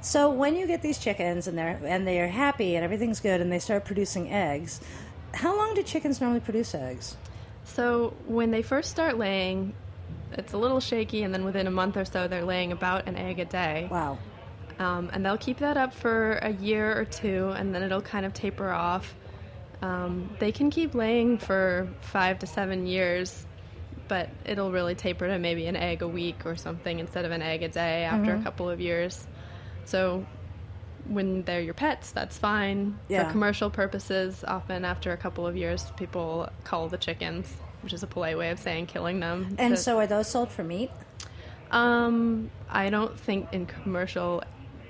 So 0.02 0.30
when 0.30 0.56
you 0.56 0.66
get 0.68 0.82
these 0.82 0.98
chickens 0.98 1.48
and 1.48 1.58
they're 1.58 1.80
and 1.84 2.06
they 2.08 2.20
are 2.22 2.28
happy 2.28 2.76
and 2.76 2.84
everything's 2.84 3.20
good 3.20 3.42
and 3.42 3.52
they 3.52 3.60
start 3.60 3.86
producing 3.86 4.32
eggs, 4.32 4.80
how 5.34 5.56
long 5.58 5.74
do 5.76 5.84
chickens 5.84 6.22
normally 6.22 6.40
produce 6.40 6.74
eggs? 6.76 7.16
So 7.66 8.14
when 8.28 8.52
they 8.52 8.62
first 8.62 8.92
start 8.92 9.18
laying, 9.18 9.74
it's 10.34 10.52
a 10.54 10.58
little 10.58 10.80
shaky, 10.80 11.24
and 11.24 11.34
then 11.34 11.46
within 11.46 11.68
a 11.68 11.72
month 11.72 11.96
or 11.96 12.06
so, 12.06 12.28
they're 12.28 12.44
laying 12.44 12.72
about 12.72 13.08
an 13.08 13.16
egg 13.16 13.40
a 13.40 13.46
day. 13.46 13.88
Wow. 13.90 14.18
Um, 14.84 15.10
and 15.14 15.26
they'll 15.26 15.38
keep 15.38 15.60
that 15.60 15.78
up 15.78 15.94
for 15.94 16.34
a 16.42 16.52
year 16.52 16.98
or 17.00 17.06
two, 17.06 17.54
and 17.56 17.74
then 17.74 17.84
it'll 17.84 18.02
kind 18.02 18.26
of 18.26 18.34
taper 18.34 18.70
off. 18.70 19.16
Um, 19.82 20.30
they 20.40 20.52
can 20.52 20.70
keep 20.70 20.94
laying 20.94 21.38
for 21.38 21.88
five 22.02 22.40
to 22.40 22.48
seven 22.48 22.86
years, 22.86 23.46
but 24.08 24.30
it'll 24.46 24.72
really 24.72 24.96
taper 24.96 25.28
to 25.28 25.40
maybe 25.40 25.68
an 25.68 25.76
egg 25.76 26.02
a 26.02 26.08
week 26.08 26.46
or 26.46 26.56
something 26.56 27.00
instead 27.00 27.24
of 27.26 27.32
an 27.32 27.42
egg 27.42 27.64
a 27.64 27.70
day 27.70 28.04
after 28.04 28.36
a 28.36 28.42
couple 28.44 28.70
of 28.70 28.82
years. 28.82 29.26
So 29.86 30.26
when 31.08 31.44
they're 31.44 31.62
your 31.62 31.74
pets, 31.74 32.12
that's 32.12 32.38
fine. 32.38 32.98
Yeah. 33.08 33.26
For 33.26 33.32
commercial 33.32 33.70
purposes, 33.70 34.44
often 34.46 34.84
after 34.86 35.12
a 35.14 35.18
couple 35.18 35.46
of 35.48 35.56
years, 35.58 35.92
people 35.98 36.50
cull 36.66 36.88
the 36.90 36.98
chickens, 36.98 37.52
which 37.82 37.94
is 37.94 38.04
a 38.04 38.08
polite 38.08 38.38
way 38.38 38.52
of 38.52 38.60
saying 38.60 38.86
killing 38.88 39.20
them. 39.22 39.56
And 39.58 39.76
to- 39.76 39.82
so 39.82 39.98
are 40.00 40.08
those 40.08 40.28
sold 40.30 40.50
for 40.52 40.64
meat? 40.64 40.92
um, 41.72 42.52
I 42.70 42.90
don't 42.90 43.20
think 43.20 43.52
in 43.52 43.66
commercial 43.66 44.44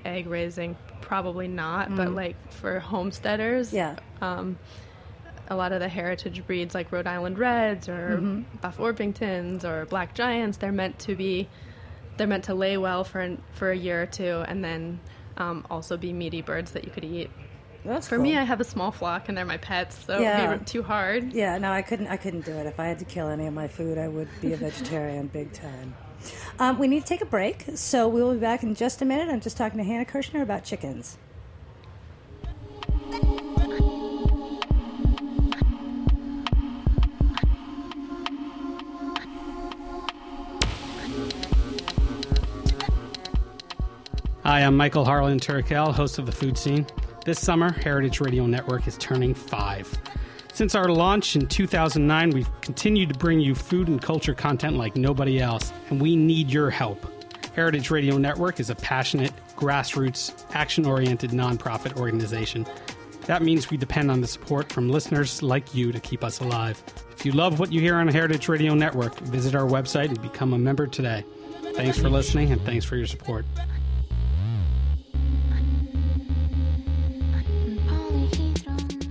egg 0.04 0.26
raising, 0.26 0.76
probably 1.00 1.48
not, 1.48 1.94
but 1.94 2.12
like 2.12 2.36
for 2.52 2.78
homesteaders, 2.80 3.72
Yeah. 3.72 3.96
um, 4.20 4.58
a 5.48 5.56
lot 5.56 5.72
of 5.72 5.80
the 5.80 5.88
heritage 5.88 6.46
breeds 6.46 6.74
like 6.74 6.90
Rhode 6.90 7.06
Island 7.06 7.38
Reds 7.38 7.88
or 7.88 8.44
Buff 8.62 8.78
Orpingtons 8.78 9.64
or 9.64 9.84
Black 9.86 10.14
Giants, 10.14 10.56
they're 10.58 10.72
meant 10.72 10.98
to 11.00 11.14
be, 11.14 11.48
they're 12.16 12.26
meant 12.26 12.44
to 12.44 12.54
lay 12.54 12.76
well 12.76 13.04
for 13.04 13.20
an, 13.20 13.42
for 13.52 13.70
a 13.70 13.76
year 13.76 14.02
or 14.02 14.06
two, 14.06 14.42
and 14.48 14.64
then 14.64 15.00
um, 15.36 15.66
also 15.70 15.96
be 15.96 16.12
meaty 16.12 16.42
birds 16.42 16.72
that 16.72 16.84
you 16.84 16.90
could 16.90 17.04
eat. 17.04 17.30
That's 17.84 18.08
For 18.08 18.16
cool. 18.16 18.22
me, 18.22 18.38
I 18.38 18.44
have 18.44 18.62
a 18.62 18.64
small 18.64 18.90
flock, 18.90 19.28
and 19.28 19.36
they're 19.36 19.44
my 19.44 19.58
pets, 19.58 20.06
so 20.06 20.18
Yeah. 20.18 20.46
it'd 20.52 20.60
be 20.60 20.64
too 20.64 20.82
hard. 20.82 21.34
Yeah, 21.34 21.58
no, 21.58 21.70
I 21.70 21.82
couldn't. 21.82 22.06
I 22.06 22.16
couldn't 22.16 22.46
do 22.46 22.52
it. 22.52 22.64
If 22.66 22.80
I 22.80 22.86
had 22.86 22.98
to 23.00 23.04
kill 23.04 23.28
any 23.28 23.46
of 23.46 23.52
my 23.52 23.68
food, 23.68 23.98
I 23.98 24.08
would 24.08 24.28
be 24.40 24.54
a 24.54 24.56
vegetarian, 24.56 25.26
big 25.26 25.52
time. 25.52 25.94
Um, 26.58 26.78
we 26.78 26.88
need 26.88 27.00
to 27.00 27.06
take 27.06 27.20
a 27.20 27.26
break, 27.26 27.64
so 27.74 28.08
we 28.08 28.22
will 28.22 28.34
be 28.34 28.40
back 28.40 28.62
in 28.62 28.74
just 28.74 29.02
a 29.02 29.04
minute. 29.04 29.28
I'm 29.28 29.40
just 29.40 29.56
talking 29.56 29.78
to 29.78 29.84
Hannah 29.84 30.04
Kirshner 30.04 30.42
about 30.42 30.64
chickens. 30.64 31.18
Hi, 44.44 44.60
I'm 44.60 44.76
Michael 44.76 45.06
Harlan 45.06 45.40
Turkel, 45.40 45.92
host 45.94 46.18
of 46.18 46.26
The 46.26 46.32
Food 46.32 46.58
Scene. 46.58 46.86
This 47.24 47.40
summer, 47.40 47.72
Heritage 47.72 48.20
Radio 48.20 48.46
Network 48.46 48.86
is 48.86 48.98
turning 48.98 49.32
five. 49.32 49.90
Since 50.54 50.76
our 50.76 50.88
launch 50.88 51.34
in 51.34 51.48
2009, 51.48 52.30
we've 52.30 52.60
continued 52.60 53.08
to 53.08 53.18
bring 53.18 53.40
you 53.40 53.56
food 53.56 53.88
and 53.88 54.00
culture 54.00 54.34
content 54.34 54.76
like 54.76 54.94
nobody 54.94 55.40
else, 55.40 55.72
and 55.90 56.00
we 56.00 56.14
need 56.14 56.48
your 56.48 56.70
help. 56.70 57.04
Heritage 57.56 57.90
Radio 57.90 58.18
Network 58.18 58.60
is 58.60 58.70
a 58.70 58.76
passionate, 58.76 59.32
grassroots, 59.56 60.32
action 60.54 60.86
oriented 60.86 61.30
nonprofit 61.30 61.96
organization. 61.96 62.64
That 63.22 63.42
means 63.42 63.68
we 63.68 63.76
depend 63.76 64.12
on 64.12 64.20
the 64.20 64.28
support 64.28 64.72
from 64.72 64.88
listeners 64.88 65.42
like 65.42 65.74
you 65.74 65.90
to 65.90 65.98
keep 65.98 66.22
us 66.22 66.38
alive. 66.38 66.80
If 67.10 67.26
you 67.26 67.32
love 67.32 67.58
what 67.58 67.72
you 67.72 67.80
hear 67.80 67.96
on 67.96 68.06
Heritage 68.06 68.46
Radio 68.46 68.74
Network, 68.74 69.18
visit 69.18 69.56
our 69.56 69.66
website 69.66 70.10
and 70.10 70.22
become 70.22 70.52
a 70.52 70.58
member 70.58 70.86
today. 70.86 71.24
Thanks 71.74 71.98
for 71.98 72.08
listening 72.08 72.52
and 72.52 72.62
thanks 72.62 72.84
for 72.84 72.94
your 72.94 73.08
support. 73.08 73.44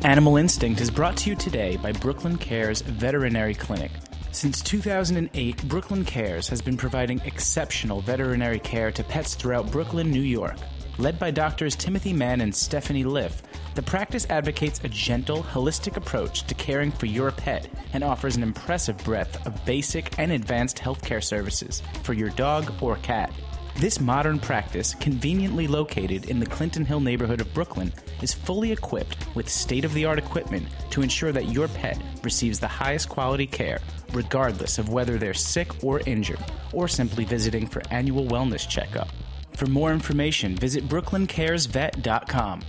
Animal 0.04 0.36
Instinct 0.36 0.82
is 0.82 0.92
brought 0.92 1.16
to 1.16 1.30
you 1.30 1.36
today 1.38 1.78
by 1.78 1.94
Brooklyn 1.94 2.38
Cares 2.38 2.82
Veterinary 2.82 3.54
Clinic. 3.54 3.90
Since 4.34 4.62
2008, 4.62 5.66
Brooklyn 5.70 6.04
Cares 6.04 6.50
has 6.50 6.62
been 6.62 6.76
providing 6.76 7.22
exceptional 7.24 8.02
veterinary 8.02 8.60
care 8.60 8.92
to 8.92 9.02
pets 9.02 9.34
throughout 9.34 9.72
Brooklyn, 9.72 10.12
New 10.12 10.22
York. 10.22 10.58
Led 10.98 11.18
by 11.18 11.32
doctors 11.32 11.78
Timothy 11.78 12.12
Mann 12.12 12.42
and 12.42 12.54
Stephanie 12.54 13.06
Liff, 13.06 13.44
the 13.76 13.82
practice 13.82 14.28
advocates 14.30 14.82
a 14.84 14.90
gentle, 14.90 15.42
holistic 15.42 15.96
approach 15.96 16.44
to 16.48 16.54
caring 16.56 16.92
for 16.92 17.06
your 17.06 17.32
pet 17.32 17.70
and 17.94 18.04
offers 18.04 18.36
an 18.36 18.44
impressive 18.44 18.98
breadth 19.06 19.48
of 19.48 19.64
basic 19.64 20.20
and 20.20 20.34
advanced 20.34 20.76
healthcare 20.76 21.24
services 21.24 21.82
for 22.04 22.12
your 22.12 22.30
dog 22.32 22.74
or 22.82 22.98
cat. 22.98 23.32
This 23.76 24.00
modern 24.00 24.38
practice, 24.40 24.94
conveniently 24.94 25.68
located 25.68 26.30
in 26.30 26.40
the 26.40 26.46
Clinton 26.46 26.86
Hill 26.86 27.00
neighborhood 27.00 27.42
of 27.42 27.52
Brooklyn, 27.56 27.92
is 28.22 28.32
fully 28.32 28.72
equipped 28.72 29.18
with 29.36 29.50
state 29.50 29.84
of 29.84 29.94
the 29.96 30.06
art 30.06 30.20
equipment 30.20 30.68
to 30.92 31.02
ensure 31.02 31.32
that 31.32 31.50
your 31.50 31.68
pet 31.68 32.00
receives 32.24 32.60
the 32.60 32.68
highest 32.68 33.10
quality 33.10 33.48
care, 33.48 33.80
regardless 34.14 34.78
of 34.78 34.90
whether 34.90 35.18
they're 35.18 35.34
sick 35.34 35.84
or 35.84 36.02
injured, 36.06 36.40
or 36.72 36.88
simply 36.88 37.26
visiting 37.26 37.66
for 37.66 37.82
annual 37.90 38.26
wellness 38.26 38.70
checkup. 38.70 39.10
For 39.56 39.66
more 39.66 39.92
information, 39.92 40.56
visit 40.56 40.88
brooklyncaresvet.com. 40.88 42.62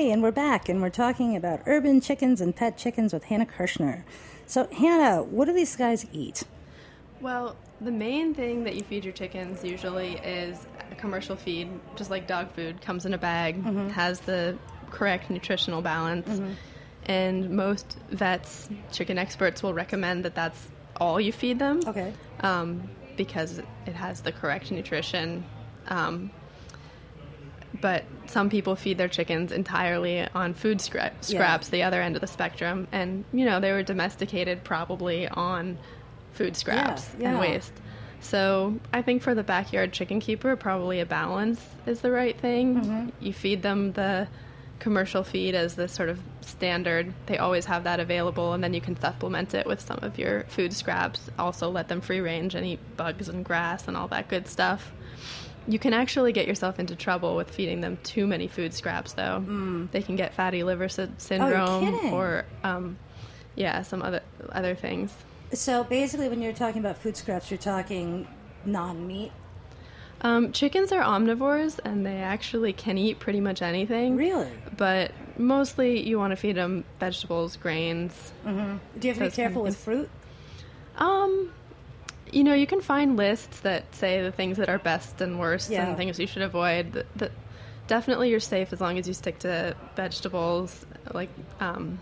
Hey, 0.00 0.12
and 0.12 0.22
we're 0.22 0.30
back, 0.30 0.70
and 0.70 0.80
we're 0.80 0.88
talking 0.88 1.36
about 1.36 1.60
urban 1.66 2.00
chickens 2.00 2.40
and 2.40 2.56
pet 2.56 2.78
chickens 2.78 3.12
with 3.12 3.24
Hannah 3.24 3.44
Kirshner. 3.44 4.02
So, 4.46 4.66
Hannah, 4.68 5.22
what 5.22 5.44
do 5.44 5.52
these 5.52 5.76
guys 5.76 6.06
eat? 6.10 6.44
Well, 7.20 7.54
the 7.82 7.90
main 7.90 8.32
thing 8.32 8.64
that 8.64 8.76
you 8.76 8.82
feed 8.82 9.04
your 9.04 9.12
chickens 9.12 9.62
usually 9.62 10.12
is 10.14 10.66
a 10.90 10.94
commercial 10.94 11.36
feed, 11.36 11.68
just 11.96 12.08
like 12.08 12.26
dog 12.26 12.50
food, 12.52 12.80
comes 12.80 13.04
in 13.04 13.12
a 13.12 13.18
bag, 13.18 13.62
has 13.90 14.20
the 14.20 14.56
correct 14.88 15.28
nutritional 15.28 15.82
balance. 15.82 16.40
And 17.04 17.50
most 17.50 17.98
vets, 18.08 18.70
chicken 18.90 19.18
experts 19.18 19.62
will 19.62 19.74
recommend 19.74 20.24
that 20.24 20.34
that's 20.34 20.68
all 20.96 21.20
you 21.20 21.30
feed 21.30 21.58
them 21.58 21.82
Okay. 21.86 22.14
um, 22.40 22.88
because 23.18 23.58
it 23.58 23.92
has 23.92 24.22
the 24.22 24.32
correct 24.32 24.70
nutrition. 24.72 25.44
Um, 25.88 26.30
but 27.80 28.04
some 28.26 28.50
people 28.50 28.76
feed 28.76 28.98
their 28.98 29.08
chickens 29.08 29.52
entirely 29.52 30.26
on 30.34 30.54
food 30.54 30.78
scra- 30.78 31.12
scraps, 31.20 31.68
the 31.68 31.82
other 31.82 32.00
end 32.00 32.16
of 32.16 32.20
the 32.20 32.26
spectrum, 32.26 32.86
and 32.92 33.24
you 33.32 33.44
know 33.44 33.60
they 33.60 33.72
were 33.72 33.82
domesticated 33.82 34.64
probably 34.64 35.28
on 35.28 35.78
food 36.32 36.56
scraps 36.56 37.10
yeah. 37.18 37.30
and 37.30 37.38
waste. 37.38 37.72
So 38.20 38.78
I 38.92 39.02
think 39.02 39.22
for 39.22 39.34
the 39.34 39.42
backyard 39.42 39.92
chicken 39.92 40.20
keeper, 40.20 40.54
probably 40.56 41.00
a 41.00 41.06
balance 41.06 41.64
is 41.86 42.00
the 42.00 42.10
right 42.10 42.38
thing. 42.38 42.76
Mm-hmm. 42.76 43.08
You 43.20 43.32
feed 43.32 43.62
them 43.62 43.92
the 43.92 44.28
commercial 44.78 45.22
feed 45.22 45.54
as 45.54 45.74
the 45.74 45.88
sort 45.88 46.08
of 46.08 46.18
standard. 46.40 47.12
They 47.26 47.38
always 47.38 47.64
have 47.66 47.84
that 47.84 48.00
available, 48.00 48.52
and 48.52 48.62
then 48.62 48.74
you 48.74 48.80
can 48.80 48.98
supplement 48.98 49.54
it 49.54 49.66
with 49.66 49.80
some 49.80 49.98
of 50.02 50.18
your 50.18 50.44
food 50.44 50.72
scraps. 50.72 51.30
Also, 51.38 51.70
let 51.70 51.88
them 51.88 52.00
free 52.00 52.20
range 52.20 52.54
and 52.54 52.66
eat 52.66 52.80
bugs 52.96 53.28
and 53.28 53.44
grass 53.44 53.88
and 53.88 53.96
all 53.96 54.08
that 54.08 54.28
good 54.28 54.48
stuff. 54.48 54.92
You 55.68 55.78
can 55.78 55.92
actually 55.92 56.32
get 56.32 56.46
yourself 56.48 56.78
into 56.80 56.96
trouble 56.96 57.36
with 57.36 57.50
feeding 57.50 57.80
them 57.80 57.98
too 58.02 58.26
many 58.26 58.48
food 58.48 58.72
scraps, 58.74 59.12
though. 59.12 59.88
They 59.92 60.02
can 60.02 60.16
get 60.16 60.34
fatty 60.34 60.62
liver 60.62 60.88
sy- 60.88 61.08
syndrome 61.18 61.92
kidding. 61.92 62.12
or, 62.12 62.44
um, 62.64 62.96
yeah, 63.54 63.82
some 63.82 64.02
other 64.02 64.22
other 64.50 64.74
things. 64.74 65.12
So, 65.52 65.84
basically, 65.84 66.28
when 66.28 66.40
you're 66.42 66.52
talking 66.52 66.80
about 66.80 66.96
food 66.98 67.16
scraps, 67.16 67.50
you're 67.50 67.58
talking 67.58 68.26
non 68.64 69.06
meat. 69.06 69.32
Um, 70.22 70.52
chickens 70.52 70.92
are 70.92 71.02
omnivores, 71.02 71.80
and 71.84 72.04
they 72.04 72.18
actually 72.18 72.72
can 72.72 72.98
eat 72.98 73.18
pretty 73.20 73.40
much 73.40 73.62
anything. 73.62 74.16
Really? 74.16 74.50
But 74.76 75.12
mostly, 75.38 76.06
you 76.06 76.18
want 76.18 76.32
to 76.32 76.36
feed 76.36 76.56
them 76.56 76.84
vegetables, 76.98 77.56
grains. 77.56 78.32
Do 78.44 78.50
you 78.52 78.54
have 78.54 79.00
to 79.00 79.08
be 79.08 79.14
kind 79.18 79.32
careful 79.32 79.62
of 79.62 79.68
with 79.68 79.76
fruit? 79.78 80.10
Um, 80.96 81.52
you 82.32 82.44
know, 82.44 82.54
you 82.54 82.66
can 82.66 82.80
find 82.80 83.16
lists 83.16 83.60
that 83.60 83.94
say 83.94 84.22
the 84.22 84.32
things 84.32 84.56
that 84.58 84.68
are 84.68 84.78
best 84.78 85.20
and 85.20 85.38
worst 85.38 85.70
Yeah. 85.70 85.86
and 85.86 85.96
things 85.96 86.18
you 86.18 86.26
should 86.26 86.42
avoid. 86.42 87.06
Definitely, 87.86 88.30
you're 88.30 88.38
safe 88.40 88.72
as 88.72 88.80
long 88.80 88.98
as 88.98 89.08
you 89.08 89.14
stick 89.14 89.40
to 89.40 89.74
vegetables. 89.96 90.86
Like, 91.12 91.30
um, 91.58 91.98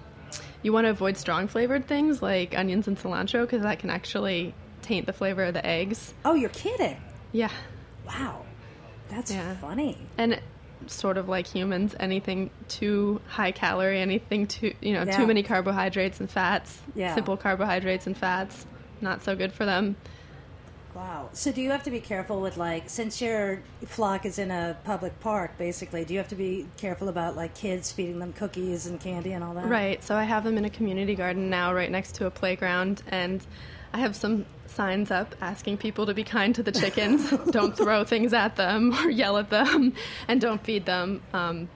you 0.62 0.72
want 0.72 0.84
to 0.84 0.90
avoid 0.90 1.16
strong 1.16 1.48
flavored 1.48 1.86
things 1.86 2.20
like 2.20 2.56
onions 2.58 2.86
and 2.88 2.98
cilantro 2.98 3.42
because 3.42 3.62
that 3.62 3.78
can 3.78 3.88
actually 3.90 4.54
taint 4.82 5.06
the 5.06 5.12
flavor 5.14 5.44
of 5.44 5.54
the 5.54 5.64
eggs. 5.64 6.12
Oh, 6.24 6.34
you're 6.34 6.50
kidding. 6.50 6.96
Yeah, 7.32 7.50
Wow. 8.06 8.44
That's 9.10 9.30
Yeah. 9.32 9.54
funny. 9.56 9.96
and 10.18 10.40
sort 10.86 11.16
of 11.18 11.28
like 11.28 11.46
humans, 11.46 11.94
anything 11.98 12.50
too 12.68 13.20
high 13.26 13.52
calorie, 13.52 14.00
anything 14.00 14.46
too 14.46 14.72
you 14.80 14.92
know 14.92 15.02
Yeah. 15.04 15.16
too 15.16 15.26
many 15.26 15.42
carbohydrates 15.42 16.20
and 16.20 16.30
fats, 16.30 16.78
Yeah. 16.94 17.14
simple 17.14 17.36
carbohydrates 17.36 18.06
and 18.06 18.16
fats, 18.16 18.66
not 19.00 19.22
so 19.24 19.34
good 19.34 19.52
for 19.52 19.64
them. 19.66 19.96
Wow. 20.98 21.28
So 21.32 21.52
do 21.52 21.62
you 21.62 21.70
have 21.70 21.84
to 21.84 21.92
be 21.92 22.00
careful 22.00 22.40
with 22.40 22.56
like 22.56 22.90
since 22.90 23.22
your 23.22 23.62
flock 23.86 24.26
is 24.26 24.40
in 24.40 24.50
a 24.50 24.76
public 24.82 25.18
park 25.20 25.56
basically, 25.56 26.04
do 26.04 26.12
you 26.12 26.18
have 26.18 26.28
to 26.28 26.34
be 26.34 26.66
careful 26.76 27.08
about 27.08 27.36
like 27.36 27.54
kids 27.54 27.92
feeding 27.92 28.18
them 28.18 28.32
cookies 28.32 28.86
and 28.86 28.98
candy 28.98 29.32
and 29.32 29.44
all 29.44 29.54
that? 29.54 29.66
Right. 29.66 30.02
So 30.02 30.16
I 30.16 30.24
have 30.24 30.42
them 30.42 30.58
in 30.58 30.64
a 30.64 30.70
community 30.70 31.14
garden 31.14 31.48
now, 31.48 31.72
right 31.72 31.88
next 31.88 32.16
to 32.16 32.26
a 32.26 32.32
playground, 32.32 33.04
and 33.06 33.46
I 33.92 33.98
have 34.00 34.16
some 34.16 34.44
signs 34.66 35.12
up 35.12 35.36
asking 35.40 35.76
people 35.76 36.04
to 36.04 36.14
be 36.14 36.24
kind 36.24 36.52
to 36.56 36.64
the 36.64 36.72
chickens. 36.72 37.30
don't 37.52 37.76
throw 37.76 38.02
things 38.02 38.32
at 38.32 38.56
them 38.56 38.92
or 39.04 39.08
yell 39.08 39.38
at 39.38 39.50
them, 39.50 39.94
and 40.26 40.40
don't 40.40 40.62
feed 40.64 40.84
them. 40.84 41.22
Um, 41.32 41.68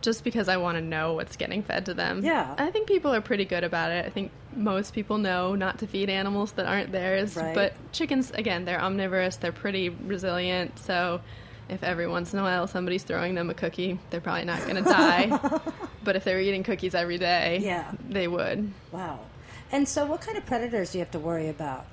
just 0.00 0.24
because 0.24 0.48
I 0.48 0.56
want 0.56 0.78
to 0.78 0.82
know 0.82 1.12
what's 1.12 1.36
getting 1.36 1.62
fed 1.62 1.84
to 1.86 1.94
them. 1.94 2.24
Yeah. 2.24 2.54
I 2.56 2.70
think 2.70 2.88
people 2.88 3.14
are 3.14 3.20
pretty 3.20 3.44
good 3.44 3.64
about 3.64 3.90
it. 3.90 4.06
I 4.06 4.08
think 4.08 4.30
most 4.56 4.92
people 4.94 5.18
know 5.18 5.54
not 5.54 5.78
to 5.80 5.86
feed 5.86 6.08
animals 6.10 6.52
that 6.52 6.66
aren't 6.66 6.92
theirs. 6.92 7.36
Right. 7.36 7.54
But 7.54 7.72
chickens, 7.92 8.30
again, 8.32 8.64
they're 8.64 8.80
omnivorous, 8.80 9.36
they're 9.36 9.52
pretty 9.52 9.88
resilient. 9.90 10.78
So 10.78 11.20
if 11.68 11.82
every 11.84 12.06
once 12.08 12.32
in 12.32 12.38
a 12.40 12.42
while 12.42 12.66
somebody's 12.66 13.04
throwing 13.04 13.34
them 13.34 13.48
a 13.50 13.54
cookie, 13.54 13.98
they're 14.10 14.20
probably 14.20 14.44
not 14.44 14.60
going 14.64 14.76
to 14.82 14.82
die. 14.82 15.60
but 16.02 16.16
if 16.16 16.24
they're 16.24 16.40
eating 16.40 16.62
cookies 16.62 16.94
every 16.94 17.18
day, 17.18 17.60
Yeah. 17.62 17.90
they 18.08 18.26
would. 18.28 18.72
Wow. 18.92 19.20
And 19.72 19.86
so 19.88 20.04
what 20.06 20.20
kind 20.20 20.36
of 20.36 20.44
predators 20.46 20.92
do 20.92 20.98
you 20.98 21.04
have 21.04 21.12
to 21.12 21.20
worry 21.20 21.48
about? 21.48 21.86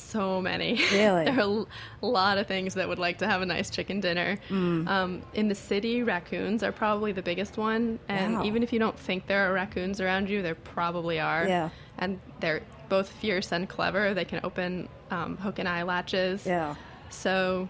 So 0.00 0.40
many. 0.40 0.74
Really? 0.92 1.24
there 1.26 1.40
are 1.40 1.66
a 2.02 2.06
lot 2.06 2.38
of 2.38 2.46
things 2.46 2.74
that 2.74 2.88
would 2.88 2.98
like 2.98 3.18
to 3.18 3.26
have 3.26 3.42
a 3.42 3.46
nice 3.46 3.70
chicken 3.70 4.00
dinner. 4.00 4.38
Mm. 4.48 4.88
Um, 4.88 5.22
in 5.34 5.48
the 5.48 5.54
city, 5.54 6.02
raccoons 6.02 6.62
are 6.62 6.72
probably 6.72 7.12
the 7.12 7.22
biggest 7.22 7.56
one. 7.56 7.98
And 8.08 8.36
Wow. 8.36 8.44
even 8.44 8.62
if 8.62 8.72
you 8.72 8.78
don't 8.78 8.98
think 8.98 9.26
there 9.26 9.48
are 9.48 9.52
raccoons 9.52 10.00
around 10.00 10.28
you, 10.28 10.42
there 10.42 10.54
probably 10.54 11.20
are. 11.20 11.46
Yeah. 11.46 11.68
And 11.98 12.18
they're 12.40 12.62
both 12.88 13.08
fierce 13.10 13.52
and 13.52 13.68
clever. 13.68 14.14
They 14.14 14.24
can 14.24 14.40
open 14.42 14.88
um, 15.10 15.36
hook 15.36 15.58
and 15.58 15.68
eye 15.68 15.82
latches. 15.82 16.44
Yeah. 16.46 16.74
So 17.10 17.68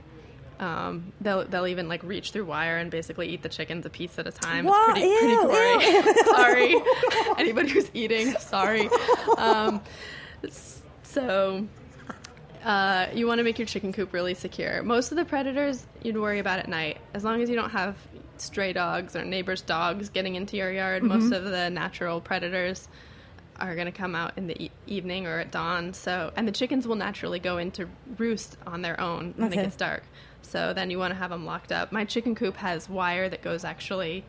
um, 0.61 1.13
they'll 1.21 1.45
they'll 1.47 1.67
even 1.67 1.89
like 1.89 2.03
reach 2.03 2.31
through 2.31 2.45
wire 2.45 2.77
and 2.79 2.91
basically 2.91 3.29
eat 3.29 3.43
the 3.43 3.49
chickens 3.49 3.85
a 3.87 3.91
piece 3.91 4.19
at 4.19 4.27
a 4.27 4.31
time. 4.31 4.65
Wow, 4.67 4.87
It's 4.95 5.01
pretty 5.01 5.17
pretty 5.19 5.33
ew, 5.33 6.03
gory. 6.05 6.25
sorry, 6.25 6.77
anybody 7.39 7.71
who's 7.71 7.91
eating, 7.95 8.33
sorry. 8.35 8.89
Um, 9.39 9.81
so. 11.03 11.67
Uh, 12.65 13.07
you 13.15 13.27
want 13.27 13.39
to 13.39 13.45
make 13.45 13.59
your 13.59 13.67
chicken 13.67 13.93
coop 13.93 14.13
really 14.13 14.35
secure. 14.35 14.83
Most 14.83 15.13
of 15.13 15.17
the 15.17 15.25
predators 15.25 15.87
you'd 16.03 16.17
worry 16.19 16.39
about 16.41 16.59
at 16.59 16.69
night, 16.69 16.99
as 17.15 17.25
long 17.25 17.41
as 17.43 17.49
you 17.49 17.57
don't 17.57 17.71
have 17.71 17.97
stray 18.37 18.73
dogs 18.73 19.17
or 19.17 19.25
neighbors' 19.25 19.63
dogs 19.63 20.09
getting 20.11 20.35
into 20.35 20.57
your 20.57 20.71
yard. 20.73 21.03
Mm-hmm. 21.03 21.19
Most 21.21 21.33
of 21.33 21.45
the 21.45 21.71
natural 21.71 22.21
predators 22.21 22.89
are 23.59 23.75
going 23.75 23.87
to 23.87 23.93
come 23.93 24.15
out 24.15 24.33
in 24.39 24.47
the 24.47 24.63
e- 24.65 24.71
evening 24.87 25.27
or 25.27 25.39
at 25.39 25.51
dawn. 25.51 25.93
So, 25.93 26.33
and 26.37 26.49
the 26.49 26.53
chickens 26.53 26.87
will 26.89 26.97
naturally 26.97 27.39
go 27.39 27.59
into 27.59 27.89
roost 28.19 28.57
on 28.67 28.81
their 28.83 28.99
own 29.01 29.35
when 29.37 29.49
Okay. 29.51 29.61
it 29.61 29.65
gets 29.65 29.77
dark. 29.77 30.03
So 30.43 30.73
then 30.73 30.91
you 30.91 30.99
want 30.99 31.13
to 31.13 31.17
have 31.19 31.31
them 31.31 31.45
locked 31.45 31.71
up. 31.71 31.93
My 31.93 32.05
chicken 32.07 32.35
coop 32.35 32.57
has 32.57 32.89
wire 32.89 33.29
that 33.29 33.43
goes 33.43 33.65
actually 33.65 34.25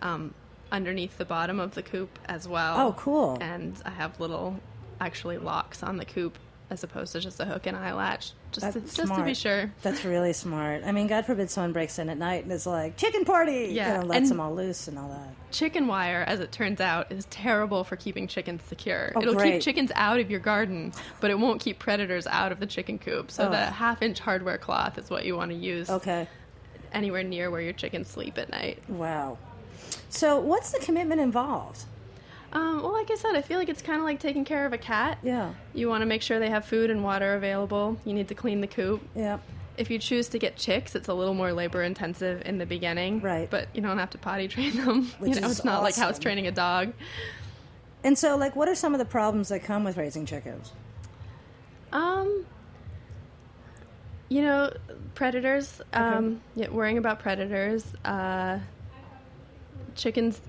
um, 0.00 0.34
underneath 0.72 1.16
the 1.18 1.24
bottom 1.24 1.60
of 1.60 1.74
the 1.74 1.82
coop 1.82 2.18
as 2.26 2.48
well. 2.48 2.88
Oh, 2.88 2.92
cool. 2.94 3.38
And 3.40 3.80
I 3.84 3.90
have 3.90 4.18
little 4.18 4.58
actually 5.00 5.38
locks 5.38 5.82
on 5.84 5.96
the 5.96 6.04
coop 6.04 6.36
as 6.72 6.82
opposed 6.82 7.12
to 7.12 7.20
just 7.20 7.38
a 7.38 7.44
hook 7.44 7.66
and 7.66 7.76
eye 7.76 7.92
latch, 7.92 8.32
just 8.50 8.72
to, 8.72 8.80
just 8.80 9.14
to 9.14 9.22
be 9.22 9.34
sure. 9.34 9.70
That's 9.82 10.04
really 10.06 10.32
smart. 10.32 10.82
I 10.86 10.92
mean, 10.92 11.06
God 11.06 11.26
forbid 11.26 11.50
someone 11.50 11.72
breaks 11.72 11.98
in 11.98 12.08
at 12.08 12.16
night 12.16 12.44
and 12.44 12.52
is 12.52 12.66
like, 12.66 12.96
chicken 12.96 13.24
party! 13.26 13.68
Yeah, 13.72 14.00
And 14.00 14.08
lets 14.08 14.22
and- 14.22 14.30
them 14.30 14.40
all 14.40 14.54
loose 14.54 14.88
and 14.88 14.98
all 14.98 15.10
that. 15.10 15.28
Chicken 15.52 15.86
wire, 15.86 16.24
as 16.26 16.40
it 16.40 16.50
turns 16.50 16.80
out, 16.80 17.12
is 17.12 17.26
terrible 17.26 17.84
for 17.84 17.94
keeping 17.96 18.26
chickens 18.26 18.62
secure. 18.68 19.12
Oh, 19.14 19.20
It'll 19.20 19.34
great. 19.34 19.52
keep 19.52 19.62
chickens 19.62 19.92
out 19.94 20.18
of 20.18 20.30
your 20.30 20.40
garden, 20.40 20.92
but 21.20 21.30
it 21.30 21.38
won't 21.38 21.60
keep 21.60 21.78
predators 21.78 22.26
out 22.26 22.52
of 22.52 22.58
the 22.58 22.66
chicken 22.66 22.98
coop. 22.98 23.30
So 23.30 23.48
Oh. 23.48 23.50
the 23.50 23.58
half-inch 23.58 24.18
hardware 24.18 24.56
cloth 24.56 24.96
is 24.96 25.10
what 25.10 25.26
you 25.26 25.36
want 25.36 25.50
to 25.50 25.56
use 25.56 25.90
Okay. 25.90 26.26
anywhere 26.94 27.22
near 27.22 27.50
where 27.50 27.60
your 27.60 27.74
chickens 27.74 28.08
sleep 28.08 28.38
at 28.38 28.48
night. 28.48 28.78
Wow. 28.88 29.36
So 30.08 30.38
what's 30.40 30.72
the 30.72 30.78
commitment 30.78 31.20
involved? 31.20 31.84
Um, 32.52 32.82
well, 32.82 32.92
like 32.92 33.10
I 33.10 33.14
said, 33.14 33.34
I 33.34 33.40
feel 33.42 33.58
like 33.58 33.68
it's 33.68 33.80
kind 33.80 33.98
of 33.98 34.04
like 34.04 34.20
taking 34.20 34.44
care 34.44 34.66
of 34.66 34.72
a 34.72 34.78
cat. 34.78 35.18
Yeah. 35.22 35.54
You 35.72 35.88
want 35.88 36.02
to 36.02 36.06
make 36.06 36.20
sure 36.20 36.38
they 36.38 36.50
have 36.50 36.66
food 36.66 36.90
and 36.90 37.02
water 37.02 37.34
available. 37.34 37.98
You 38.04 38.12
need 38.12 38.28
to 38.28 38.34
clean 38.34 38.60
the 38.60 38.66
coop. 38.66 39.02
Yeah. 39.14 39.38
If 39.78 39.90
you 39.90 39.98
choose 39.98 40.28
to 40.28 40.38
get 40.38 40.56
chicks, 40.56 40.94
it's 40.94 41.08
a 41.08 41.14
little 41.14 41.32
more 41.32 41.52
labor 41.52 41.82
intensive 41.82 42.42
in 42.44 42.58
the 42.58 42.66
beginning. 42.66 43.20
Right. 43.20 43.48
But 43.48 43.68
you 43.74 43.80
don't 43.80 43.96
have 43.96 44.10
to 44.10 44.18
potty 44.18 44.48
train 44.48 44.76
them. 44.76 45.04
Which 45.18 45.34
you 45.34 45.40
know, 45.40 45.46
is 45.48 45.58
it's 45.58 45.64
not 45.64 45.82
like 45.82 45.96
house 45.96 46.10
awesome. 46.10 46.22
training 46.22 46.46
a 46.46 46.52
dog. 46.52 46.92
And 48.04 48.18
so, 48.18 48.36
like, 48.36 48.54
what 48.54 48.68
are 48.68 48.74
some 48.74 48.94
of 48.94 48.98
the 48.98 49.04
problems 49.04 49.48
that 49.48 49.62
come 49.62 49.84
with 49.84 49.96
raising 49.96 50.26
chickens? 50.26 50.72
Um, 51.92 52.44
you 54.28 54.42
know, 54.42 54.72
predators. 55.14 55.80
Um, 55.92 56.42
yeah, 56.54 56.68
worrying 56.68 56.98
about 56.98 57.20
predators. 57.20 57.94
Uh, 58.04 58.58
chickens 59.94 60.40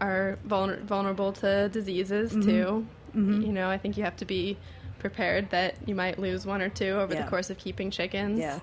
are 0.00 0.38
vulner- 0.46 0.80
vulnerable 0.82 1.32
to 1.34 1.68
diseases 1.68 2.32
Mm-hmm. 2.32 2.42
too. 2.48 2.86
You 3.14 3.52
know, 3.52 3.68
I 3.68 3.78
think 3.78 3.96
you 3.96 4.04
have 4.04 4.16
to 4.18 4.24
be 4.24 4.56
prepared 5.00 5.50
that 5.50 5.74
you 5.86 5.94
might 5.94 6.18
lose 6.18 6.46
one 6.46 6.60
or 6.62 6.68
two 6.68 6.90
over 6.90 7.14
Yeah. 7.14 7.22
the 7.24 7.28
course 7.30 7.50
of 7.50 7.58
keeping 7.58 7.90
chickens. 7.90 8.38
Yeah. 8.38 8.60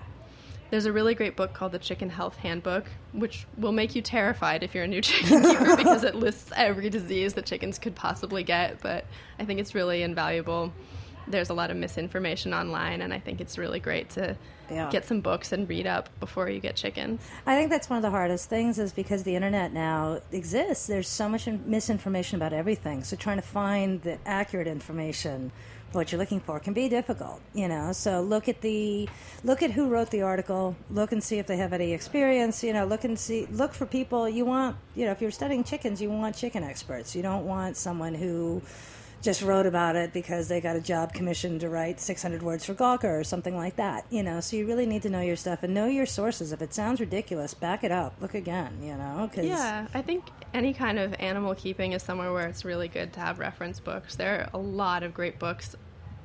There's 0.70 0.86
a 0.86 0.92
really 0.92 1.14
great 1.14 1.36
book 1.36 1.52
called 1.52 1.72
The 1.72 1.78
Chicken 1.78 2.08
Health 2.10 2.36
Handbook, 2.38 2.86
which 3.12 3.46
will 3.56 3.72
make 3.72 3.94
you 3.94 4.02
terrified 4.02 4.62
if 4.62 4.74
you're 4.74 4.84
a 4.84 4.88
new 4.88 5.00
chicken 5.02 5.42
keeper 5.42 5.76
because 5.76 6.04
it 6.04 6.14
lists 6.14 6.50
every 6.56 6.90
disease 6.90 7.34
that 7.34 7.44
chickens 7.46 7.78
could 7.78 7.94
possibly 7.94 8.42
get. 8.44 8.80
But 8.80 9.04
I 9.38 9.44
think 9.44 9.60
it's 9.60 9.74
really 9.74 10.02
invaluable. 10.02 10.72
There's 11.28 11.50
a 11.50 11.54
lot 11.54 11.70
of 11.70 11.76
misinformation 11.76 12.54
online, 12.54 13.02
and 13.02 13.12
I 13.12 13.18
think 13.18 13.40
it's 13.40 13.58
really 13.58 13.80
great 13.80 14.10
to 14.10 14.36
Yeah. 14.70 14.90
get 14.90 15.04
some 15.04 15.20
books 15.20 15.52
and 15.52 15.68
read 15.68 15.86
up 15.86 16.08
before 16.18 16.48
you 16.48 16.58
get 16.60 16.74
chickens. 16.76 17.20
I 17.46 17.56
think 17.56 17.70
that's 17.70 17.88
one 17.88 17.98
of 17.98 18.02
the 18.02 18.10
hardest 18.10 18.48
things 18.48 18.78
is 18.78 18.92
because 18.92 19.22
the 19.22 19.36
internet 19.36 19.72
now 19.72 20.20
exists. 20.32 20.86
There's 20.88 21.08
so 21.08 21.28
much 21.28 21.46
misinformation 21.46 22.36
about 22.36 22.52
everything. 22.52 23.04
So 23.04 23.16
trying 23.16 23.36
to 23.36 23.46
find 23.46 24.02
the 24.02 24.18
accurate 24.26 24.66
information 24.66 25.52
for 25.92 25.98
what 25.98 26.10
you're 26.10 26.18
looking 26.18 26.40
for 26.40 26.58
can 26.58 26.72
be 26.72 26.88
difficult, 26.88 27.40
you 27.54 27.68
know. 27.68 27.92
So 27.92 28.20
look 28.20 28.48
at 28.48 28.60
the 28.60 29.08
look 29.44 29.62
at 29.62 29.70
who 29.70 29.88
wrote 29.88 30.10
the 30.10 30.22
article, 30.22 30.74
look 30.90 31.12
and 31.12 31.22
see 31.22 31.38
if 31.38 31.46
they 31.46 31.56
have 31.58 31.72
any 31.72 31.92
experience, 31.92 32.64
you 32.64 32.72
know, 32.72 32.84
look 32.86 33.04
and 33.04 33.16
see 33.16 33.46
look 33.52 33.72
for 33.72 33.86
people 33.86 34.28
you 34.28 34.44
want, 34.44 34.76
you 34.96 35.04
know, 35.06 35.12
if 35.12 35.22
you're 35.22 35.30
studying 35.30 35.62
chickens, 35.62 36.02
you 36.02 36.10
want 36.10 36.36
chicken 36.36 36.64
experts. 36.64 37.14
You 37.14 37.22
don't 37.22 37.46
want 37.46 37.76
someone 37.76 38.14
who 38.14 38.62
just 39.26 39.42
wrote 39.42 39.66
about 39.66 39.96
it 39.96 40.12
because 40.12 40.46
they 40.46 40.60
got 40.60 40.76
a 40.76 40.80
job 40.80 41.12
commissioned 41.12 41.60
to 41.60 41.68
write 41.68 41.98
600 41.98 42.42
words 42.42 42.64
for 42.64 42.74
Gawker 42.74 43.20
or 43.20 43.24
something 43.24 43.56
like 43.56 43.74
that, 43.74 44.06
you 44.08 44.22
know. 44.22 44.40
So 44.40 44.56
you 44.56 44.66
really 44.66 44.86
need 44.86 45.02
to 45.02 45.10
know 45.10 45.20
your 45.20 45.34
stuff 45.34 45.64
and 45.64 45.74
know 45.74 45.86
your 45.86 46.06
sources. 46.06 46.52
If 46.52 46.62
it 46.62 46.72
sounds 46.72 47.00
ridiculous, 47.00 47.52
back 47.52 47.82
it 47.82 47.90
up. 47.90 48.14
Look 48.20 48.34
again, 48.34 48.78
you 48.80 48.96
know. 48.96 49.28
Cause 49.34 49.44
Yeah, 49.44 49.88
I 49.92 50.00
think 50.00 50.24
any 50.54 50.72
kind 50.72 51.00
of 51.00 51.12
animal 51.18 51.56
keeping 51.56 51.92
is 51.92 52.04
somewhere 52.04 52.32
where 52.32 52.46
it's 52.46 52.64
really 52.64 52.86
good 52.86 53.12
to 53.14 53.20
have 53.20 53.40
reference 53.40 53.80
books. 53.80 54.14
There 54.14 54.42
are 54.42 54.50
a 54.54 54.62
lot 54.62 55.02
of 55.02 55.12
great 55.12 55.40
books 55.40 55.74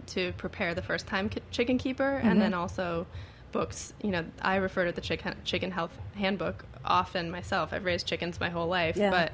to 0.08 0.32
prepare 0.34 0.76
the 0.76 0.84
first 0.84 1.08
time 1.08 1.32
chicken 1.50 1.80
keeper, 1.80 2.22
and 2.24 2.40
then 2.40 2.52
mm-hmm. 2.52 2.62
also 2.62 3.08
books. 3.52 3.94
You 4.04 4.12
know, 4.12 4.26
I 4.44 4.58
refer 4.58 4.86
to 4.86 4.92
the 4.92 5.02
chicken 5.02 5.36
chicken 5.44 5.72
health 5.72 5.98
handbook 6.14 6.66
often 6.86 7.32
myself. 7.32 7.74
I've 7.74 7.84
raised 7.84 8.06
chickens 8.06 8.40
my 8.40 8.50
whole 8.50 8.68
life, 8.68 8.96
Yeah. 8.96 9.10
but 9.10 9.32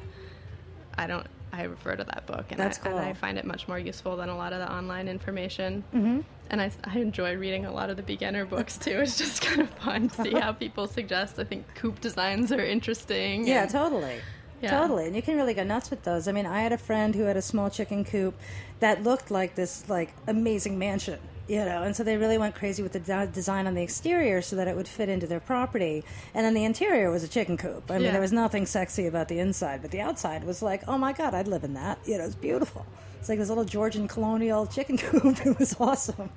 I 0.97 1.08
don't. 1.08 1.27
I 1.51 1.63
refer 1.63 1.95
to 1.95 2.03
that 2.03 2.25
book, 2.25 2.45
and, 2.49 2.60
That's 2.60 2.79
I, 2.83 2.89
and 2.89 2.99
I 2.99 3.13
find 3.13 3.38
it 3.38 3.45
much 3.45 3.67
more 3.67 3.79
useful 3.79 4.17
than 4.17 4.29
a 4.29 4.38
lot 4.38 4.53
of 4.53 4.60
the 4.60 4.71
online 4.71 5.07
information. 5.07 5.83
Mm-hmm. 5.93 6.19
And 6.49 6.62
I, 6.62 6.71
I 6.83 6.99
enjoy 6.99 7.36
reading 7.36 7.65
a 7.65 7.71
lot 7.71 7.89
of 7.89 7.97
the 7.97 8.03
beginner 8.03 8.45
books 8.45 8.77
too. 8.77 8.99
It's 9.01 9.17
just 9.17 9.41
kind 9.41 9.62
of 9.62 9.69
fun 9.69 10.10
to 10.10 10.23
see 10.23 10.33
how 10.33 10.51
people 10.53 10.88
suggest. 10.88 11.39
I 11.39 11.43
think 11.43 11.65
coop 11.75 11.99
designs 11.99 12.51
are 12.51 12.63
interesting. 12.63 13.47
Yeah, 13.47 13.63
and- 13.63 13.71
totally. 13.71 14.17
Yeah. 14.62 14.79
Totally. 14.79 15.05
And 15.05 15.15
you 15.15 15.21
can 15.21 15.36
really 15.38 15.53
go 15.53 15.63
nuts 15.63 15.91
with 15.91 16.03
those. 16.03 16.27
I 16.27 16.31
mean, 16.31 16.47
I 16.47 16.62
had 16.62 16.71
a 16.71 16.79
friend 16.79 17.13
who 17.13 17.23
had 17.23 17.38
a 17.38 17.43
small 17.43 17.69
chicken 17.69 18.03
coop 18.03 18.33
that 18.79 19.03
looked 19.03 19.29
like 19.29 19.53
this 19.53 19.88
like 19.88 20.13
amazing 20.25 20.79
mansion. 20.79 21.19
You 21.47 21.63
know, 21.63 21.83
and 21.83 21.95
so 21.95 22.03
they 22.03 22.17
really 22.17 22.38
went 22.38 22.55
crazy 22.55 22.83
with 22.83 22.91
the 22.93 22.99
de- 22.99 23.27
design 23.27 23.67
on 23.67 23.73
the 23.73 23.81
exterior 23.81 24.41
so 24.41 24.55
that 24.57 24.67
it 24.67 24.75
would 24.75 24.88
fit 24.88 25.07
into 25.10 25.27
their 25.27 25.39
property. 25.39 26.03
And 26.33 26.45
then 26.45 26.53
the 26.53 26.65
interior 26.65 27.10
was 27.10 27.23
a 27.23 27.27
chicken 27.27 27.55
coop. 27.57 27.89
I 27.89 27.95
mean, 27.95 28.03
Yeah. 28.05 28.12
there 28.12 28.21
was 28.21 28.33
nothing 28.33 28.65
sexy 28.65 29.07
about 29.07 29.27
the 29.29 29.39
inside, 29.39 29.81
but 29.81 29.91
the 29.91 30.01
outside 30.01 30.43
was 30.43 30.62
like, 30.62 30.83
oh 30.88 30.97
my 30.97 31.13
god, 31.13 31.33
I'd 31.33 31.47
live 31.47 31.63
in 31.63 31.73
that. 31.75 31.99
You 32.05 32.17
know, 32.17 32.25
it's 32.25 32.36
beautiful. 32.36 32.86
It's 33.19 33.29
like 33.29 33.39
this 33.39 33.49
little 33.49 33.65
Georgian 33.65 34.07
colonial 34.07 34.65
chicken 34.67 34.97
coop. 34.97 35.45
it 35.45 35.57
was 35.57 35.75
awesome. 35.79 36.29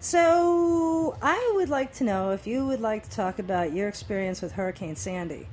So 0.00 1.16
I 1.22 1.52
would 1.56 1.68
like 1.68 1.92
to 1.94 2.04
know 2.04 2.30
if 2.30 2.46
you 2.46 2.66
would 2.66 2.80
like 2.80 3.02
to 3.04 3.10
talk 3.10 3.38
about 3.38 3.72
your 3.72 3.88
experience 3.88 4.40
with 4.40 4.52
Hurricane 4.52 4.94
Sandy. 4.96 5.48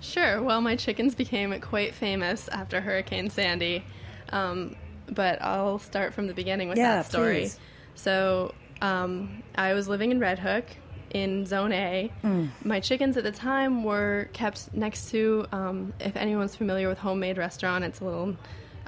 Sure. 0.00 0.40
Well, 0.42 0.60
my 0.60 0.76
chickens 0.76 1.14
became 1.14 1.58
quite 1.60 1.94
famous 1.94 2.48
after 2.48 2.80
Hurricane 2.80 3.30
Sandy, 3.30 3.84
um, 4.30 4.76
but 5.14 5.40
I'll 5.42 5.78
start 5.78 6.14
from 6.14 6.26
the 6.26 6.34
beginning 6.34 6.68
with 6.68 6.78
Yeah, 6.78 6.96
that 6.96 7.06
story. 7.06 7.40
please. 7.40 7.58
So, 7.94 8.54
um, 8.80 9.42
I 9.54 9.74
was 9.74 9.88
living 9.88 10.10
in 10.10 10.18
Red 10.20 10.38
Hook 10.38 10.64
in 11.10 11.44
Zone 11.44 11.72
A. 11.72 12.10
Mm. 12.22 12.50
My 12.64 12.80
chickens 12.80 13.16
at 13.16 13.24
the 13.24 13.32
time 13.32 13.84
were 13.84 14.28
kept 14.32 14.72
next 14.72 15.10
to, 15.10 15.46
um, 15.52 15.92
if 16.00 16.16
anyone's 16.16 16.54
familiar 16.56 16.88
with 16.88 16.98
Homemade 16.98 17.36
Restaurant, 17.36 17.84
it's 17.84 18.00
a 18.00 18.04
little 18.04 18.36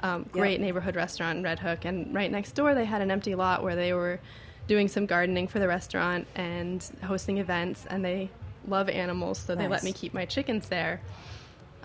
um, 0.01 0.25
great 0.31 0.59
neighborhood 0.59 0.95
restaurant 0.95 1.37
in 1.37 1.43
Red 1.43 1.59
Hook, 1.59 1.85
and 1.85 2.13
right 2.13 2.29
next 2.31 2.53
door 2.53 2.75
they 2.75 2.85
had 2.85 3.01
an 3.01 3.09
empty 3.11 3.35
lot 3.35 3.63
where 3.63 3.75
they 3.75 3.93
were 3.93 4.19
doing 4.67 4.87
some 4.87 5.05
gardening 5.05 5.47
for 5.47 5.59
the 5.59 5.67
restaurant 5.67 6.27
and 6.35 6.81
hosting 7.03 7.37
events, 7.37 7.85
and 7.89 8.03
they 8.03 8.29
love 8.67 8.89
animals, 8.89 9.39
so 9.39 9.55
they 9.55 9.67
let 9.67 9.83
me 9.83 9.91
keep 9.93 10.13
my 10.13 10.25
chickens 10.25 10.67
there. 10.69 11.01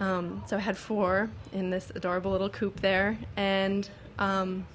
Um, 0.01 0.45
so 0.47 0.57
I 0.57 0.61
had 0.61 0.77
four 0.77 1.29
in 1.53 1.71
this 1.71 1.91
adorable 1.95 2.31
little 2.31 2.49
coop 2.49 2.81
there, 2.81 3.19
and 3.37 3.89
um, 4.19 4.67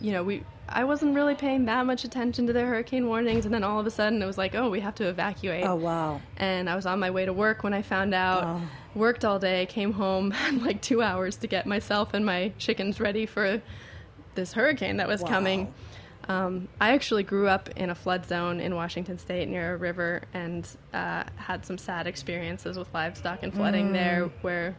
you 0.00 0.12
know, 0.12 0.22
we 0.22 0.42
I 0.72 0.84
wasn't 0.84 1.16
really 1.16 1.34
paying 1.34 1.64
that 1.64 1.84
much 1.84 2.04
attention 2.04 2.46
to 2.46 2.52
the 2.52 2.60
hurricane 2.60 3.06
warnings, 3.08 3.44
and 3.44 3.52
then 3.52 3.64
all 3.64 3.80
of 3.80 3.86
a 3.86 3.90
sudden 3.90 4.22
it 4.22 4.26
was 4.26 4.38
like, 4.38 4.54
oh, 4.54 4.70
we 4.70 4.80
have 4.80 4.94
to 4.96 5.08
evacuate. 5.08 5.64
Oh 5.64 5.74
wow. 5.74 6.20
And 6.36 6.70
I 6.70 6.76
was 6.76 6.86
on 6.86 6.98
my 7.00 7.10
way 7.10 7.24
to 7.26 7.32
work 7.32 7.62
when 7.64 7.74
I 7.74 7.82
found 7.82 8.14
out. 8.14 8.44
Oh. 8.44 8.60
Worked 8.92 9.24
all 9.24 9.38
day, 9.38 9.66
came 9.66 9.92
home, 9.92 10.30
had 10.32 10.60
like 10.62 10.82
two 10.82 11.00
hours 11.00 11.36
to 11.36 11.46
get 11.46 11.64
myself 11.64 12.12
and 12.12 12.26
my 12.26 12.52
chickens 12.58 12.98
ready 12.98 13.24
for 13.24 13.62
this 14.34 14.52
hurricane 14.52 14.96
that 14.96 15.06
was 15.06 15.22
Wow. 15.22 15.28
coming. 15.28 15.74
Um, 16.28 16.66
I 16.80 16.90
actually 16.92 17.22
grew 17.22 17.46
up 17.46 17.68
in 17.76 17.90
a 17.90 17.94
flood 17.94 18.26
zone 18.26 18.58
in 18.58 18.74
Washington 18.74 19.16
State 19.18 19.48
near 19.48 19.74
a 19.74 19.76
river 19.76 20.22
and 20.34 20.66
uh, 20.92 21.22
had 21.36 21.64
some 21.64 21.78
sad 21.78 22.08
experiences 22.08 22.76
with 22.76 22.92
livestock 22.92 23.44
and 23.44 23.54
flooding 23.54 23.90
Mm. 23.90 23.92
there, 23.92 24.30
where 24.42 24.76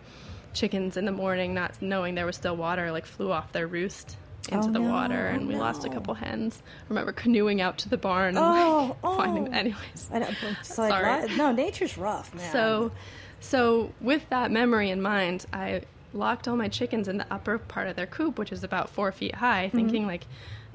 chickens 0.53 0.97
in 0.97 1.05
the 1.05 1.11
morning, 1.11 1.53
not 1.53 1.81
knowing 1.81 2.15
there 2.15 2.25
was 2.25 2.35
still 2.35 2.55
water, 2.55 2.91
like 2.91 3.05
flew 3.05 3.31
off 3.31 3.51
their 3.51 3.67
roost 3.67 4.17
into 4.51 4.69
Oh, 4.69 4.71
the 4.71 4.79
no. 4.79 4.89
water, 4.91 5.27
and 5.27 5.43
Oh, 5.43 5.47
we 5.47 5.55
lost 5.55 5.85
a 5.85 5.89
couple 5.89 6.13
hens. 6.15 6.61
I 6.65 6.89
remember 6.89 7.11
canoeing 7.11 7.61
out 7.61 7.77
to 7.79 7.89
the 7.89 7.97
barn 7.97 8.35
and 8.35 8.39
Oh, 8.39 8.97
like, 9.03 9.15
finding. 9.17 9.47
oh. 9.53 9.57
Anyways, 9.57 10.09
like, 10.11 10.63
Sorry. 10.63 11.21
what? 11.21 11.31
no, 11.37 11.51
nature's 11.51 11.97
rough, 11.97 12.33
man. 12.33 12.51
so, 12.51 12.91
so 13.39 13.91
with 14.01 14.27
that 14.29 14.51
memory 14.51 14.89
in 14.89 15.01
mind, 15.01 15.45
I 15.53 15.83
locked 16.13 16.47
all 16.47 16.55
my 16.57 16.67
chickens 16.67 17.07
in 17.07 17.17
the 17.17 17.25
upper 17.31 17.57
part 17.57 17.87
of 17.87 17.95
their 17.95 18.07
coop, 18.07 18.37
which 18.39 18.51
is 18.51 18.63
about 18.63 18.89
four 18.89 19.11
feet 19.11 19.35
high, 19.35 19.67
Mm-hmm. 19.67 19.77
thinking 19.77 20.07
like, 20.07 20.25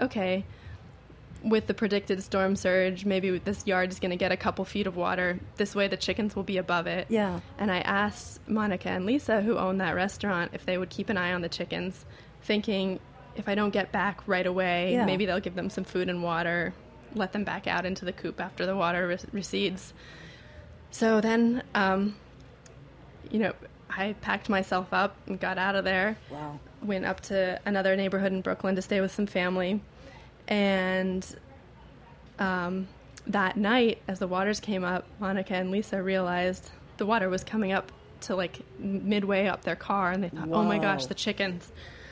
okay, 0.00 0.44
with 1.46 1.68
the 1.68 1.74
predicted 1.74 2.22
storm 2.22 2.56
surge, 2.56 3.04
maybe 3.04 3.38
this 3.38 3.66
yard 3.66 3.90
is 3.92 4.00
going 4.00 4.11
to 4.11 4.16
get 4.16 4.32
a 4.32 4.37
couple 4.37 4.64
feet 4.64 4.87
of 4.88 4.96
water. 4.96 5.38
This 5.56 5.74
way, 5.76 5.87
the 5.87 5.96
chickens 5.96 6.35
will 6.35 6.42
be 6.42 6.56
above 6.59 6.87
it. 6.88 7.06
Yeah. 7.09 7.38
And 7.59 7.70
I 7.70 7.78
asked 7.78 8.40
Monica 8.48 8.88
and 8.88 9.06
Lisa, 9.06 9.40
who 9.40 9.56
own 9.56 9.78
that 9.78 9.94
restaurant, 9.94 10.50
if 10.54 10.66
they 10.66 10.76
would 10.76 10.90
keep 10.90 11.09
an 11.09 11.16
eye 11.16 11.32
on 11.32 11.42
the 11.42 11.48
chickens, 11.48 12.04
thinking 12.42 12.98
if 13.37 13.48
I 13.48 13.54
don't 13.54 13.70
get 13.70 13.92
back 13.92 14.20
right 14.26 14.46
away, 14.46 14.94
Yeah. 14.94 15.04
maybe 15.04 15.24
they'll 15.24 15.40
give 15.40 15.54
them 15.54 15.70
some 15.70 15.85
food 15.85 16.09
and 16.09 16.22
water, 16.22 16.74
let 17.14 17.32
them 17.32 17.44
back 17.44 17.66
out 17.68 17.87
into 17.87 18.04
the 18.04 18.12
coop 18.12 18.40
after 18.40 18.66
the 18.66 18.74
water 18.74 19.06
re- 19.06 19.18
recedes. 19.32 19.94
So 20.90 21.20
then, 21.20 21.62
um, 21.74 22.16
you 23.30 23.38
know, 23.38 23.52
I 23.88 24.14
packed 24.20 24.48
myself 24.48 24.88
up 24.92 25.16
and 25.26 25.38
got 25.38 25.59
out 25.59 25.76
of 25.76 25.85
there. 25.85 26.16
Wow. 26.30 26.59
Went 26.82 27.04
up 27.04 27.20
to 27.22 27.61
another 27.64 27.94
neighborhood 27.94 28.32
in 28.32 28.40
Brooklyn 28.40 28.74
to 28.76 28.82
stay 28.82 29.00
with 29.00 29.12
some 29.12 29.26
family. 29.26 29.80
And 30.48 31.26
um, 32.38 32.88
that 33.26 33.56
night, 33.56 34.00
as 34.09 34.18
the 34.18 34.26
waters 34.28 34.61
came 34.61 34.85
up, 34.85 35.06
Monica 35.18 35.54
and 35.54 35.70
Lisa 35.70 36.02
realized 36.02 36.70
the 36.96 37.06
water 37.06 37.28
was 37.28 37.44
coming 37.44 37.72
up 37.72 37.90
to 38.22 38.35
like 38.37 38.61
midway 38.78 39.46
up 39.46 39.62
their 39.62 39.76
car, 39.76 40.12
and 40.12 40.22
they 40.22 40.28
thought, 40.28 40.48
"Oh 40.50 40.62
my 40.64 40.78
gosh, 40.78 41.06
the 41.06 41.14
chickens!" 41.14 41.70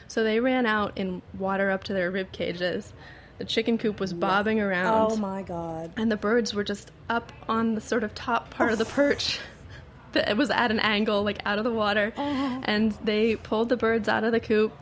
So 0.09 0.23
they 0.23 0.40
ran 0.40 0.66
out 0.66 0.92
in 0.97 1.23
water 1.38 1.70
up 1.70 1.85
to 1.85 1.92
their 1.94 2.11
rib 2.11 2.31
cages. 2.33 2.92
The 3.38 3.44
chicken 3.44 3.79
coop 3.79 3.99
was 3.99 4.12
bobbing 4.12 4.61
around 4.61 5.11
Oh 5.12 5.16
my 5.16 5.42
god. 5.42 5.92
and 5.97 6.11
the 6.12 6.16
birds 6.16 6.55
were 6.55 6.62
just 6.62 6.92
up 7.11 7.33
on 7.49 7.75
the 7.75 7.81
sort 7.81 8.05
of 8.05 8.14
top 8.14 8.51
part 8.51 8.70
of 8.70 8.79
the 8.79 8.85
perch 8.85 9.40
that 10.12 10.37
was 10.37 10.51
at 10.51 10.70
an 10.70 10.79
angle 10.79 11.25
like 11.25 11.40
out 11.44 11.59
of 11.59 11.64
the 11.64 11.73
water 11.73 12.12
Oh. 12.16 12.61
and 12.64 12.92
they 13.03 13.35
pulled 13.35 13.70
the 13.70 13.77
birds 13.77 14.09
out 14.09 14.23
of 14.23 14.31
the 14.31 14.38
coop 14.38 14.73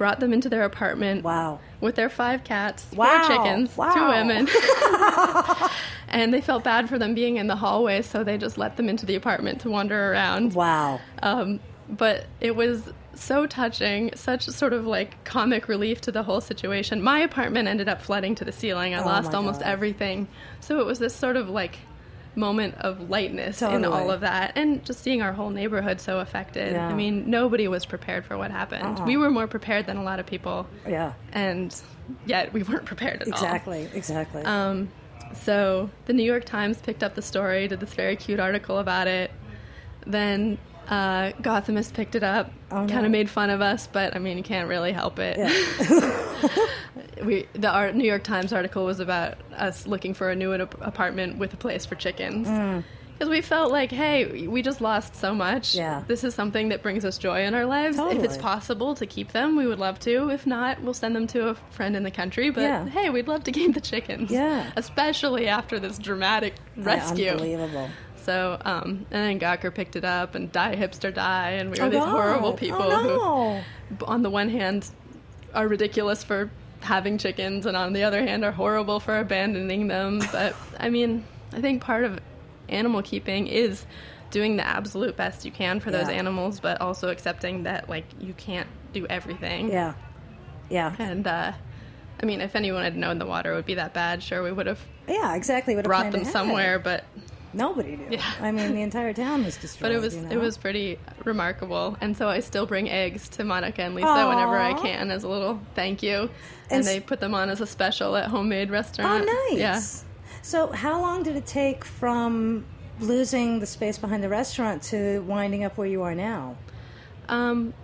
brought 0.00 0.18
them 0.18 0.32
into 0.32 0.48
their 0.48 0.62
apartment 0.64 1.22
Wow. 1.22 1.60
with 1.82 1.94
their 1.94 2.08
five 2.08 2.42
cats 2.42 2.86
Wow. 2.96 3.06
four 3.06 3.36
chickens 3.36 3.68
two 3.74 4.06
women 4.08 4.48
and 6.08 6.32
they 6.32 6.40
felt 6.40 6.64
bad 6.64 6.88
for 6.88 6.98
them 6.98 7.14
being 7.14 7.36
in 7.36 7.48
the 7.48 7.56
hallway 7.56 8.00
so 8.00 8.24
they 8.24 8.38
just 8.38 8.56
let 8.56 8.78
them 8.78 8.88
into 8.88 9.04
the 9.04 9.14
apartment 9.14 9.60
to 9.60 9.68
wander 9.70 10.10
around 10.12 10.54
Wow. 10.54 11.00
um, 11.22 11.60
but 11.88 12.24
it 12.40 12.56
was 12.56 12.82
so 13.14 13.46
touching, 13.46 14.12
such 14.14 14.46
sort 14.46 14.72
of 14.72 14.86
like 14.86 15.22
comic 15.24 15.68
relief 15.68 16.00
to 16.02 16.12
the 16.12 16.22
whole 16.22 16.40
situation. 16.40 17.02
My 17.02 17.18
apartment 17.18 17.68
ended 17.68 17.86
up 17.88 18.00
flooding 18.00 18.34
to 18.36 18.44
the 18.46 18.52
ceiling. 18.52 18.94
I 18.94 19.02
Oh 19.02 19.04
lost 19.04 19.34
almost 19.34 19.60
God. 19.60 19.68
everything. 19.68 20.28
So 20.60 20.78
it 20.78 20.86
was 20.86 20.98
this 21.00 21.14
sort 21.14 21.36
of 21.36 21.50
like 21.50 21.76
moment 22.36 22.74
of 22.76 23.10
lightness 23.10 23.60
in 23.60 23.84
all 23.84 24.10
of 24.10 24.20
that 24.20 24.52
and 24.56 24.84
just 24.84 25.00
seeing 25.00 25.20
our 25.20 25.32
whole 25.32 25.50
neighborhood 25.50 26.00
so 26.00 26.20
affected. 26.20 26.72
Yeah. 26.72 26.86
I 26.86 26.94
mean, 26.94 27.28
nobody 27.28 27.66
was 27.68 27.84
prepared 27.84 28.24
for 28.24 28.38
what 28.38 28.50
happened. 28.50 28.98
Uh-uh. 28.98 29.06
We 29.06 29.16
were 29.16 29.30
more 29.30 29.46
prepared 29.46 29.86
than 29.86 29.96
a 29.96 30.02
lot 30.02 30.20
of 30.20 30.26
people. 30.26 30.66
Yeah. 30.86 31.12
And 31.32 31.74
yet 32.26 32.52
we 32.52 32.62
weren't 32.62 32.86
prepared 32.86 33.22
at 33.22 33.28
all. 33.28 33.34
Exactly. 33.34 33.88
Exactly. 33.94 34.42
Um, 34.44 34.90
so 35.34 35.90
the 36.06 36.12
New 36.12 36.24
York 36.24 36.44
Times 36.44 36.78
picked 36.78 37.02
up 37.02 37.14
the 37.14 37.22
story, 37.22 37.68
did 37.68 37.80
this 37.80 37.94
very 37.94 38.16
cute 38.16 38.40
article 38.40 38.78
about 38.78 39.06
it. 39.06 39.30
Then 40.06 40.58
uh, 40.90 41.30
Gothamist 41.40 41.94
picked 41.94 42.14
it 42.16 42.22
up, 42.22 42.50
Oh, 42.70 42.82
no. 42.84 42.92
kind 42.92 43.06
of 43.06 43.12
made 43.12 43.30
fun 43.30 43.48
of 43.48 43.60
us, 43.60 43.86
but 43.86 44.14
I 44.14 44.18
mean, 44.18 44.36
you 44.36 44.42
can't 44.42 44.68
really 44.68 44.92
help 44.92 45.18
it. 45.18 45.38
yeah. 45.38 46.66
we 47.24 47.46
the 47.54 47.68
art, 47.70 47.94
New 47.94 48.04
York 48.04 48.24
Times 48.24 48.52
article 48.52 48.84
was 48.84 49.00
about 49.00 49.38
us 49.56 49.86
looking 49.86 50.14
for 50.14 50.30
a 50.30 50.36
new 50.36 50.52
ap- 50.54 50.80
apartment 50.80 51.38
with 51.38 51.52
a 51.54 51.56
place 51.56 51.86
for 51.86 51.94
chickens. 51.94 52.48
Because 53.12 53.28
we 53.30 53.42
felt 53.42 53.70
like, 53.70 53.92
hey, 53.92 54.46
we 54.46 54.62
just 54.62 54.80
lost 54.80 55.14
so 55.14 55.34
much. 55.34 55.72
Mm. 55.72 55.76
Yeah. 55.76 56.04
This 56.06 56.24
is 56.24 56.34
something 56.34 56.70
that 56.70 56.82
brings 56.82 57.04
us 57.04 57.18
joy 57.18 57.42
in 57.44 57.54
our 57.54 57.66
lives. 57.66 57.98
If 57.98 58.22
it's 58.24 58.38
possible 58.38 58.94
to 58.94 59.04
keep 59.04 59.32
them, 59.32 59.56
we 59.56 59.66
would 59.66 59.78
love 59.78 59.98
to. 60.00 60.30
If 60.30 60.46
not, 60.46 60.80
we'll 60.82 60.94
send 60.94 61.14
them 61.14 61.26
to 61.28 61.48
a 61.50 61.54
friend 61.68 61.94
in 61.96 62.02
the 62.02 62.10
country. 62.10 62.48
But 62.48 62.62
Yeah. 62.62 62.88
hey, 62.88 63.10
we'd 63.10 63.28
love 63.28 63.44
to 63.44 63.52
keep 63.52 63.74
the 63.74 63.80
chickens. 63.82 64.30
Yeah. 64.30 64.70
Especially 64.74 65.48
after 65.48 65.78
this 65.78 65.98
dramatic 65.98 66.54
rescue. 66.78 67.32
Unbelievable. 67.32 67.90
So, 68.20 68.58
um, 68.64 69.06
and 69.10 69.38
then 69.40 69.40
Gawker 69.40 69.74
picked 69.74 69.96
it 69.96 70.04
up, 70.04 70.34
and 70.34 70.50
Die 70.52 70.76
Hipster 70.76 71.12
Die, 71.12 71.50
and 71.50 71.70
we 71.70 71.78
were 71.78 71.86
Oh, 71.86 71.90
these 71.90 72.04
horrible 72.04 72.52
people 72.54 72.82
Oh, 72.82 73.00
who, 73.02 73.08
no. 73.16 73.62
b- 73.98 74.04
on 74.08 74.22
the 74.22 74.30
one 74.30 74.48
hand, 74.50 74.88
are 75.54 75.66
ridiculous 75.66 76.22
for 76.22 76.50
having 76.80 77.18
chickens, 77.18 77.66
and 77.66 77.76
on 77.76 77.92
the 77.92 78.04
other 78.04 78.22
hand, 78.22 78.44
are 78.44 78.52
horrible 78.52 79.00
for 79.00 79.18
abandoning 79.18 79.88
them. 79.88 80.20
But 80.32 80.54
I 80.78 80.88
mean, 80.90 81.24
I 81.52 81.60
think 81.60 81.82
part 81.82 82.04
of 82.04 82.18
animal 82.68 83.02
keeping 83.02 83.46
is 83.48 83.84
doing 84.30 84.56
the 84.56 84.66
absolute 84.66 85.16
best 85.16 85.44
you 85.44 85.50
can 85.50 85.80
for 85.80 85.90
those 85.90 86.08
Yeah. 86.08 86.14
animals, 86.14 86.60
but 86.60 86.80
also 86.80 87.08
accepting 87.08 87.64
that 87.64 87.88
like 87.88 88.04
you 88.20 88.32
can't 88.34 88.68
do 88.92 89.06
everything. 89.08 89.70
Yeah. 89.72 89.94
Yeah. 90.68 90.94
And 91.00 91.26
uh, 91.26 91.52
I 92.22 92.26
mean, 92.26 92.40
if 92.40 92.54
anyone 92.54 92.84
had 92.84 92.96
known 92.96 93.18
the 93.18 93.26
water 93.26 93.54
would 93.56 93.66
be 93.66 93.74
that 93.74 93.92
bad, 93.92 94.22
sure 94.22 94.42
we 94.44 94.52
would 94.52 94.66
have 94.68 94.78
Yeah. 95.08 95.34
Exactly. 95.34 95.74
What 95.74 95.84
brought 95.84 96.12
them 96.12 96.24
somewhere, 96.24 96.78
but 96.78 97.02
Nobody 97.52 97.96
knew. 97.96 98.06
Yeah. 98.10 98.24
I 98.40 98.52
mean, 98.52 98.74
the 98.74 98.82
entire 98.82 99.12
town 99.12 99.44
was 99.44 99.56
destroyed. 99.56 99.80
But 99.90 99.92
it 99.92 100.00
was 100.00 100.14
you 100.14 100.22
know? 100.22 100.30
it 100.30 100.38
was 100.38 100.56
pretty 100.56 100.98
remarkable, 101.24 101.96
and 102.00 102.16
so 102.16 102.28
I 102.28 102.40
still 102.40 102.66
bring 102.66 102.88
eggs 102.88 103.28
to 103.30 103.44
Monica 103.44 103.82
and 103.82 103.94
Lisa 103.94 104.28
whenever 104.28 104.56
I 104.58 104.74
can 104.74 105.10
as 105.10 105.24
a 105.24 105.28
little 105.28 105.60
thank 105.74 106.02
you, 106.02 106.18
and, 106.18 106.30
And 106.70 106.84
they 106.84 107.00
put 107.00 107.20
them 107.20 107.34
on 107.34 107.50
as 107.50 107.60
a 107.60 107.66
special 107.66 108.16
at 108.16 108.28
Homemade 108.28 108.70
restaurant. 108.70 109.28
Oh, 109.28 109.48
nice. 109.50 109.58
Yeah. 109.58 109.80
So, 110.42 110.68
how 110.72 111.00
long 111.00 111.22
did 111.22 111.36
it 111.36 111.46
take 111.46 111.84
from 111.84 112.64
losing 113.00 113.60
the 113.60 113.66
space 113.66 113.98
behind 113.98 114.22
the 114.22 114.28
restaurant 114.28 114.82
to 114.84 115.20
winding 115.22 115.64
up 115.64 115.76
where 115.76 115.86
you 115.86 116.02
are 116.02 116.14
now? 116.14 116.56
Um, 117.28 117.74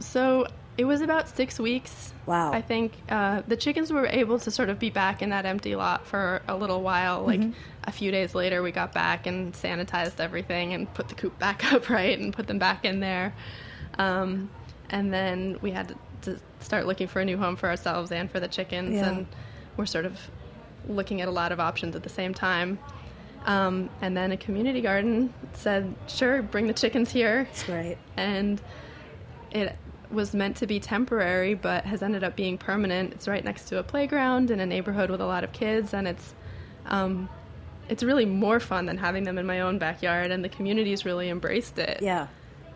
so 0.00 0.46
it 0.78 0.84
was 0.84 1.00
about 1.00 1.28
six 1.28 1.58
weeks. 1.58 2.12
Wow. 2.26 2.52
I 2.52 2.60
think 2.60 2.92
uh, 3.08 3.42
the 3.46 3.56
chickens 3.56 3.92
were 3.92 4.06
able 4.06 4.38
to 4.40 4.50
sort 4.50 4.68
of 4.68 4.78
be 4.78 4.90
back 4.90 5.22
in 5.22 5.30
that 5.30 5.46
empty 5.46 5.76
lot 5.76 6.06
for 6.06 6.42
a 6.48 6.56
little 6.56 6.82
while. 6.82 7.24
Like 7.24 7.40
Mm-hmm. 7.40 7.52
A 7.86 7.92
few 7.92 8.10
days 8.10 8.34
later, 8.34 8.62
we 8.62 8.72
got 8.72 8.92
back 8.92 9.26
and 9.26 9.52
sanitized 9.52 10.18
everything 10.20 10.72
and 10.74 10.92
put 10.94 11.08
the 11.08 11.14
coop 11.14 11.38
back 11.46 11.72
up 11.72 11.88
right 11.88 12.18
and 12.18 12.32
put 12.32 12.46
them 12.46 12.58
back 12.58 12.84
in 12.84 13.00
there. 13.00 13.32
Um, 13.98 14.50
and 14.90 15.12
then 15.12 15.58
we 15.62 15.70
had 15.70 15.94
to 16.22 16.38
start 16.60 16.86
looking 16.86 17.06
for 17.08 17.20
a 17.20 17.24
new 17.24 17.36
home 17.38 17.56
for 17.56 17.68
ourselves 17.68 18.10
and 18.12 18.30
for 18.30 18.40
the 18.40 18.48
chickens, 18.48 18.94
Yeah. 18.94 19.08
and 19.10 19.26
we're 19.76 19.86
sort 19.86 20.04
of 20.06 20.18
looking 20.88 21.20
at 21.20 21.28
a 21.28 21.30
lot 21.30 21.52
of 21.52 21.60
options 21.60 21.96
at 21.96 22.02
the 22.02 22.08
same 22.08 22.32
time. 22.34 22.78
Um, 23.44 23.90
and 24.00 24.16
then 24.16 24.32
a 24.32 24.36
community 24.36 24.80
garden 24.80 25.32
said, 25.52 25.94
"Sure, 26.08 26.42
bring 26.42 26.66
the 26.66 26.72
chickens 26.74 27.10
here." 27.10 27.46
It's 27.52 27.62
great. 27.64 27.96
and 28.16 28.60
it 29.52 29.76
was 30.10 30.34
meant 30.34 30.56
to 30.56 30.66
be 30.66 30.78
temporary 30.80 31.54
but 31.54 31.84
has 31.84 32.00
ended 32.02 32.22
up 32.22 32.36
being 32.36 32.56
permanent 32.58 33.12
it's 33.12 33.26
right 33.26 33.44
next 33.44 33.64
to 33.68 33.78
a 33.78 33.82
playground 33.82 34.50
in 34.52 34.60
a 34.60 34.66
neighborhood 34.66 35.10
with 35.10 35.20
a 35.20 35.26
lot 35.26 35.42
of 35.42 35.52
kids 35.52 35.92
and 35.94 36.06
it's 36.06 36.34
um, 36.86 37.28
it's 37.88 38.02
really 38.02 38.24
more 38.26 38.60
fun 38.60 38.86
than 38.86 38.98
having 38.98 39.24
them 39.24 39.38
in 39.38 39.46
my 39.46 39.60
own 39.60 39.78
backyard 39.78 40.30
and 40.30 40.42
the 40.44 40.48
community's 40.48 41.04
really 41.04 41.28
embraced 41.30 41.78
it 41.78 41.98
Yeah. 42.02 42.26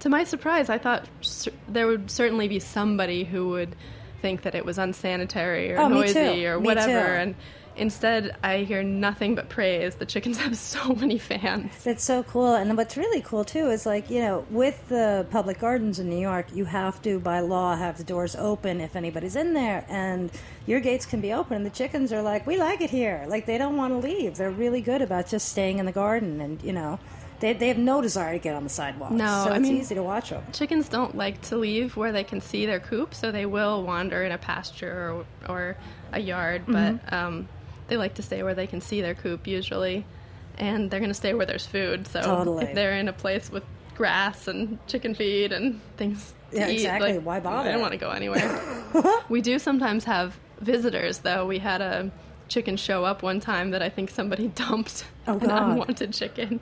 to 0.01 0.09
my 0.09 0.25
surprise 0.25 0.69
i 0.71 0.79
thought 0.79 1.07
cer- 1.21 1.51
there 1.69 1.87
would 1.87 2.11
certainly 2.11 2.49
be 2.49 2.59
somebody 2.59 3.25
who 3.25 3.49
would 3.51 3.75
think 4.23 4.43
that 4.43 4.55
it 4.55 4.65
was 4.65 4.79
unsanitary 4.79 5.73
or 5.73 5.79
Oh, 5.79 5.89
noisy 5.89 6.47
or 6.47 6.61
Me 6.61 6.67
whatever 6.67 7.07
too. 7.07 7.13
and 7.23 7.35
instead 7.77 8.37
i 8.43 8.59
hear 8.59 8.83
nothing 8.83 9.35
but 9.35 9.49
praise 9.49 9.95
the 9.95 10.05
chickens 10.07 10.39
have 10.39 10.57
so 10.75 10.93
many 10.95 11.19
fans 11.19 11.87
It's 11.87 12.05
so 12.05 12.23
cool. 12.25 12.55
And 12.55 12.77
what's 12.77 12.97
really 12.97 13.21
cool 13.23 13.45
too 13.45 13.71
is 13.71 13.87
like, 13.87 14.11
you 14.11 14.21
know, 14.21 14.45
with 14.51 14.89
the 14.89 15.27
public 15.31 15.59
gardens 15.59 15.99
in 15.99 16.09
New 16.09 16.19
York, 16.19 16.47
you 16.55 16.65
have 16.67 17.01
to 17.03 17.19
by 17.21 17.41
law 17.41 17.77
have 17.77 17.97
the 17.99 18.05
doors 18.05 18.35
open 18.37 18.81
if 18.81 18.97
anybody's 18.97 19.37
in 19.37 19.55
there 19.55 19.85
and 19.89 20.31
your 20.67 20.81
gates 20.81 21.07
can 21.07 21.21
be 21.21 21.33
open 21.33 21.57
and 21.57 21.67
the 21.67 21.71
chickens 21.71 22.13
are 22.13 22.23
like, 22.23 22.47
"We 22.47 22.57
like 22.57 22.81
it 22.81 22.91
here." 22.91 23.25
Like 23.29 23.47
they 23.47 23.59
don't 23.59 23.77
want 23.77 23.93
to 23.95 23.99
leave. 23.99 24.37
They're 24.37 24.51
really 24.51 24.81
good 24.81 25.03
about 25.03 25.29
just 25.29 25.49
staying 25.49 25.79
in 25.79 25.87
the 25.87 25.93
garden 25.93 26.41
and, 26.41 26.63
you 26.63 26.73
know, 26.73 26.99
they 27.41 27.53
they 27.55 27.69
have 27.69 27.79
no 27.79 28.01
desire 28.03 28.33
to 28.35 28.39
get 28.39 28.55
on 28.55 28.65
the 28.65 28.71
sidewalk. 28.71 29.13
No, 29.13 29.45
so 29.47 29.53
I 29.53 29.57
it's 29.57 29.63
mean- 29.63 29.77
easy 29.79 29.95
to 29.95 30.03
watch 30.03 30.31
them. 30.31 30.43
chickens 30.53 30.89
don't 30.89 31.17
like 31.17 31.41
to 31.43 31.57
leave 31.57 31.97
where 31.97 32.13
they 32.13 32.25
can 32.25 32.41
see 32.41 32.67
their 32.67 32.81
coop, 32.81 33.15
so 33.15 33.33
they 33.33 33.47
will 33.47 33.83
wander 33.83 34.23
in 34.23 34.33
a 34.33 34.39
pasture 34.39 35.13
or, 35.13 35.25
or 35.49 35.77
a 36.13 36.21
yard, 36.21 36.67
Mm-hmm. 36.67 36.97
but 36.97 37.13
um, 37.13 37.49
they 37.91 37.99
like 37.99 38.15
to 38.15 38.23
stay 38.23 38.43
where 38.43 38.55
they 38.55 38.67
can 38.67 38.81
see 38.81 39.03
their 39.03 39.15
coop 39.15 39.47
usually, 39.47 40.07
and 40.57 40.91
they're 40.91 41.01
going 41.01 41.11
to 41.11 41.15
stay 41.15 41.35
where 41.35 41.45
there's 41.45 41.67
food. 41.67 42.07
So 42.07 42.23
Totally. 42.23 42.65
if 42.65 42.75
they're 42.75 42.95
in 42.97 43.09
a 43.09 43.13
place 43.13 43.51
with 43.51 43.65
grass 43.97 44.49
and 44.49 44.79
chicken 44.87 45.15
feed 45.15 45.53
and 45.53 45.81
things 45.99 46.33
to 46.53 46.59
Yeah, 46.59 46.69
eat, 46.69 46.75
exactly. 46.77 47.15
like, 47.19 47.23
Why 47.27 47.41
They 47.41 47.45
bother? 47.45 47.73
don't 47.73 47.81
want 47.83 47.93
to 47.93 47.99
go 47.99 48.11
anywhere. 48.11 48.61
we 49.29 49.43
do 49.43 49.59
sometimes 49.59 50.05
have 50.05 50.39
visitors, 50.61 51.19
though. 51.19 51.45
We 51.47 51.59
had 51.59 51.81
a 51.83 52.11
chicken 52.49 52.77
show 52.77 53.05
up 53.05 53.23
one 53.23 53.41
time 53.41 53.71
that 53.73 53.83
I 53.83 53.89
think 53.91 54.11
somebody 54.11 54.49
dumped 54.55 55.05
Oh, 55.29 55.39
an 55.39 55.51
unwanted 55.51 56.13
chicken 56.15 56.61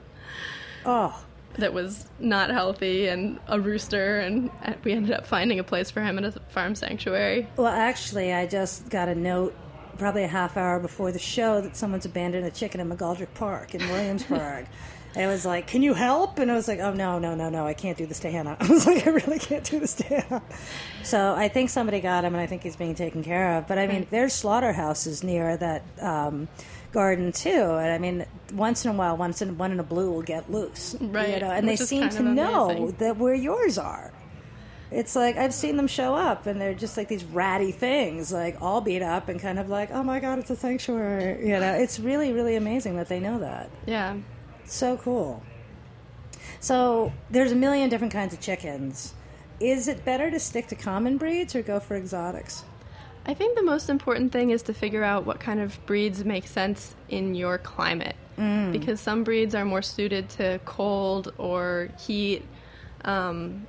Oh, 0.85 1.23
that 1.57 1.73
was 1.73 2.07
not 2.19 2.51
healthy 2.51 3.07
and 3.07 3.39
a 3.47 3.59
rooster 3.59 4.19
and 4.19 4.51
uh, 4.63 4.73
we 4.83 4.93
ended 4.93 5.11
up 5.11 5.25
finding 5.25 5.59
a 5.59 5.63
place 5.63 5.89
for 5.91 6.01
him 6.01 6.17
in 6.19 6.25
a 6.25 6.31
farm 6.49 6.75
sanctuary 6.75 7.47
Well, 7.57 7.67
actually, 7.67 8.31
I 8.33 8.45
just 8.45 8.89
got 8.89 9.09
a 9.09 9.15
note 9.15 9.55
probably 9.99 10.23
a 10.23 10.27
half 10.27 10.57
hour 10.57 10.79
before 10.79 11.11
the 11.11 11.19
show 11.19 11.61
that 11.61 11.75
someone's 11.75 12.05
abandoned 12.05 12.45
a 12.45 12.51
chicken 12.51 12.79
in 12.81 12.89
McGolrick 12.89 13.33
Park 13.35 13.75
in 13.75 13.81
Williamsburg. 13.89 14.65
and 15.15 15.23
it 15.23 15.27
was 15.27 15.45
like, 15.45 15.67
"Can 15.67 15.83
you 15.83 15.93
help?" 15.93 16.39
And 16.39 16.49
I 16.51 16.55
was 16.55 16.67
like, 16.67 16.79
"Oh 16.79 16.93
no, 16.93 17.19
no, 17.19 17.35
no, 17.35 17.49
no! 17.49 17.67
I 17.67 17.73
can't 17.73 17.97
do 17.97 18.05
this 18.05 18.19
to 18.21 18.31
Hannah." 18.31 18.57
I 18.59 18.67
was 18.67 18.87
like, 18.87 19.05
"I 19.05 19.11
really 19.11 19.39
can't 19.39 19.63
do 19.63 19.79
this 19.79 19.93
to 19.95 20.03
Hannah." 20.05 20.41
So 21.03 21.33
I 21.35 21.47
think 21.47 21.69
somebody 21.69 21.99
got 21.99 22.23
him, 22.23 22.33
and 22.33 22.41
I 22.41 22.47
think 22.47 22.63
he's 22.63 22.75
being 22.75 22.95
taken 22.95 23.23
care 23.23 23.57
of. 23.57 23.67
But 23.67 23.77
I 23.77 23.87
mean, 23.87 24.07
there's 24.09 24.33
slaughterhouses 24.33 25.23
near 25.23 25.57
that 25.57 25.83
um, 26.01 26.47
garden 26.91 27.31
too, 27.31 27.49
and 27.49 27.91
I 27.91 27.97
mean, 27.97 28.25
once 28.53 28.85
in 28.85 28.91
a 28.91 28.93
while, 28.93 29.17
once 29.17 29.41
in 29.41 29.57
one 29.57 29.71
in 29.71 29.79
a 29.79 29.83
blue 29.83 30.11
will 30.11 30.21
get 30.21 30.51
loose, 30.51 30.95
You 30.99 31.07
Right, 31.07 31.41
know, 31.41 31.51
and 31.51 31.67
they 31.67 31.73
which 31.73 31.81
is 31.81 31.89
seem 31.89 32.09
to 32.09 32.19
of 32.19 32.25
know 32.25 32.91
that 32.99 33.17
where 33.17 33.35
yours 33.35 33.77
are. 33.77 34.11
It's 34.91 35.15
like 35.15 35.37
I've 35.37 35.53
seen 35.53 35.77
them 35.77 35.87
show 35.87 36.15
up, 36.15 36.47
and 36.47 36.59
they're 36.59 36.73
just 36.73 36.97
like 36.97 37.07
these 37.07 37.23
ratty 37.23 37.71
things, 37.71 38.31
like 38.31 38.59
all 38.61 38.81
beat 38.81 39.01
up 39.03 39.29
and 39.29 39.39
kind 39.39 39.59
of 39.59 39.69
like, 39.69 39.91
oh 39.91 40.01
my 40.03 40.19
god, 40.19 40.39
it's 40.39 40.49
a 40.49 40.55
sanctuary. 40.55 41.47
You 41.47 41.59
know, 41.59 41.73
it's 41.73 41.99
really, 41.99 42.33
really 42.33 42.55
amazing 42.55 42.95
that 42.95 43.07
they 43.07 43.19
know 43.19 43.39
that. 43.39 43.69
yeah 43.85 44.17
So 44.65 44.97
cool. 44.97 45.43
So 46.59 47.13
there's 47.29 47.51
a 47.51 47.55
million 47.55 47.89
different 47.89 48.13
kinds 48.13 48.33
of 48.33 48.39
chickens. 48.41 49.13
Is 49.59 49.87
it 49.87 50.03
better 50.05 50.31
to 50.31 50.39
stick 50.39 50.67
to 50.67 50.75
common 50.75 51.17
breeds 51.17 51.55
or 51.55 51.61
go 51.61 51.79
for 51.79 51.95
exotics? 51.95 52.63
i 53.25 53.33
think 53.33 53.57
the 53.57 53.61
most 53.63 53.89
important 53.89 54.31
thing 54.31 54.49
is 54.49 54.61
to 54.63 54.73
figure 54.73 55.03
out 55.03 55.25
what 55.25 55.41
kind 55.41 55.59
of 55.59 55.77
breeds 55.85 56.23
make 56.23 56.47
sense 56.47 56.95
in 57.09 57.35
your 57.35 57.57
climate 57.57 58.15
because 58.71 59.01
some 59.01 59.25
breeds 59.25 59.53
are 59.53 59.65
more 59.65 59.81
suited 59.81 60.29
to 60.29 60.57
cold 60.63 61.33
or 61.37 61.89
heat 61.99 62.41
um, 63.03 63.67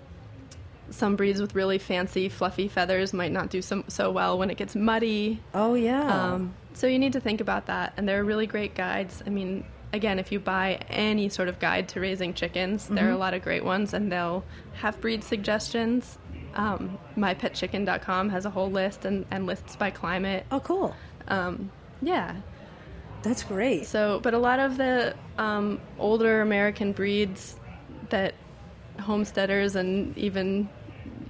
some 0.90 1.16
breeds 1.16 1.40
with 1.40 1.54
really 1.54 1.78
fancy 1.78 2.28
fluffy 2.28 2.68
feathers 2.68 3.12
might 3.12 3.32
not 3.32 3.50
do 3.50 3.62
so, 3.62 3.84
so 3.88 4.10
well 4.10 4.38
when 4.38 4.50
it 4.50 4.56
gets 4.56 4.74
muddy 4.74 5.40
Oh 5.54 5.74
yeah. 5.74 6.32
Um, 6.32 6.54
so 6.72 6.86
you 6.86 6.98
need 6.98 7.12
to 7.14 7.20
think 7.20 7.40
about 7.40 7.66
that, 7.66 7.92
and 7.96 8.08
there 8.08 8.20
are 8.20 8.24
really 8.24 8.46
great 8.46 8.74
guides. 8.74 9.22
I 9.26 9.30
mean, 9.30 9.64
again, 9.92 10.18
if 10.18 10.30
you 10.30 10.38
buy 10.38 10.80
any 10.88 11.28
sort 11.28 11.48
of 11.48 11.58
guide 11.58 11.88
to 11.90 12.00
raising 12.00 12.32
chickens, 12.32 12.86
there 12.86 13.08
are 13.08 13.12
a 13.12 13.16
lot 13.16 13.34
of 13.34 13.42
great 13.42 13.64
ones, 13.64 13.92
and 13.92 14.10
they'll 14.10 14.44
have 14.74 15.00
breed 15.00 15.24
suggestions. 15.24 16.18
Um, 16.54 16.98
MyPetChicken.com 17.16 18.30
has 18.30 18.44
a 18.44 18.50
whole 18.50 18.70
list 18.70 19.04
and, 19.04 19.26
and 19.30 19.46
lists 19.46 19.76
by 19.76 19.90
climate. 19.90 20.46
oh 20.50 20.60
cool. 20.60 20.94
Um, 21.28 21.70
yeah. 22.02 22.36
That's 23.22 23.42
great. 23.42 23.86
So, 23.86 24.20
but 24.22 24.32
a 24.32 24.38
lot 24.38 24.60
of 24.60 24.76
the 24.76 25.14
um, 25.38 25.80
older 25.98 26.40
American 26.40 26.92
breeds 26.92 27.56
that 28.08 28.34
homesteaders 28.98 29.76
and 29.76 30.16
even, 30.16 30.68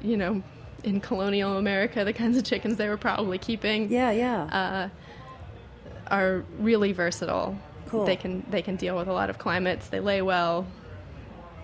you 0.03 0.17
know, 0.17 0.43
in 0.85 1.01
colonial 1.01 1.57
America, 1.57 2.05
the 2.05 2.13
kinds 2.13 2.37
of 2.37 2.45
chickens 2.45 2.77
they 2.77 2.89
were 2.89 2.97
probably 2.97 3.39
keeping 3.39 3.91
yeah, 3.91 4.11
yeah. 4.11 4.43
uh, 4.45 6.15
are 6.15 6.45
really 6.59 6.93
versatile. 6.93 7.59
Cool. 7.89 8.05
They 8.05 8.17
can 8.17 8.45
they 8.51 8.63
can 8.63 8.77
deal 8.77 8.97
with 8.97 9.09
a 9.09 9.13
lot 9.13 9.31
of 9.31 9.39
climates. 9.39 9.89
They 9.89 10.01
lay 10.01 10.23
well, 10.23 10.67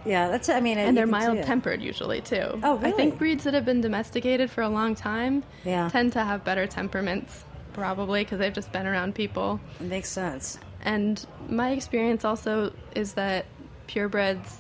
yeah, 0.05 0.29
that's. 0.29 0.49
I 0.49 0.61
mean, 0.61 0.79
and 0.79 0.97
they're 0.97 1.07
mild 1.07 1.43
tempered 1.43 1.83
usually 1.83 2.21
too. 2.21 2.61
Oh, 2.63 2.77
really? 2.77 2.93
I 2.93 2.97
think 2.97 3.19
breeds 3.19 3.45
that 3.45 3.55
have 3.55 3.65
been 3.65 3.81
domesticated 3.81 4.51
for 4.51 4.63
a 4.63 4.69
long 4.69 4.95
time 4.95 5.45
Yeah. 5.65 5.89
tend 5.89 6.13
to 6.15 6.25
have 6.25 6.45
better 6.45 6.67
temperaments, 6.67 7.45
probably 7.73 8.25
because 8.25 8.39
they've 8.39 8.53
just 8.53 8.73
been 8.73 8.87
around 8.87 9.15
people. 9.15 9.61
It 9.81 9.87
makes 9.87 10.09
sense. 10.09 10.59
And 10.83 11.25
my 11.49 11.71
experience 11.71 12.25
also 12.25 12.73
is 12.95 13.15
that 13.15 13.47
purebreds, 13.89 14.57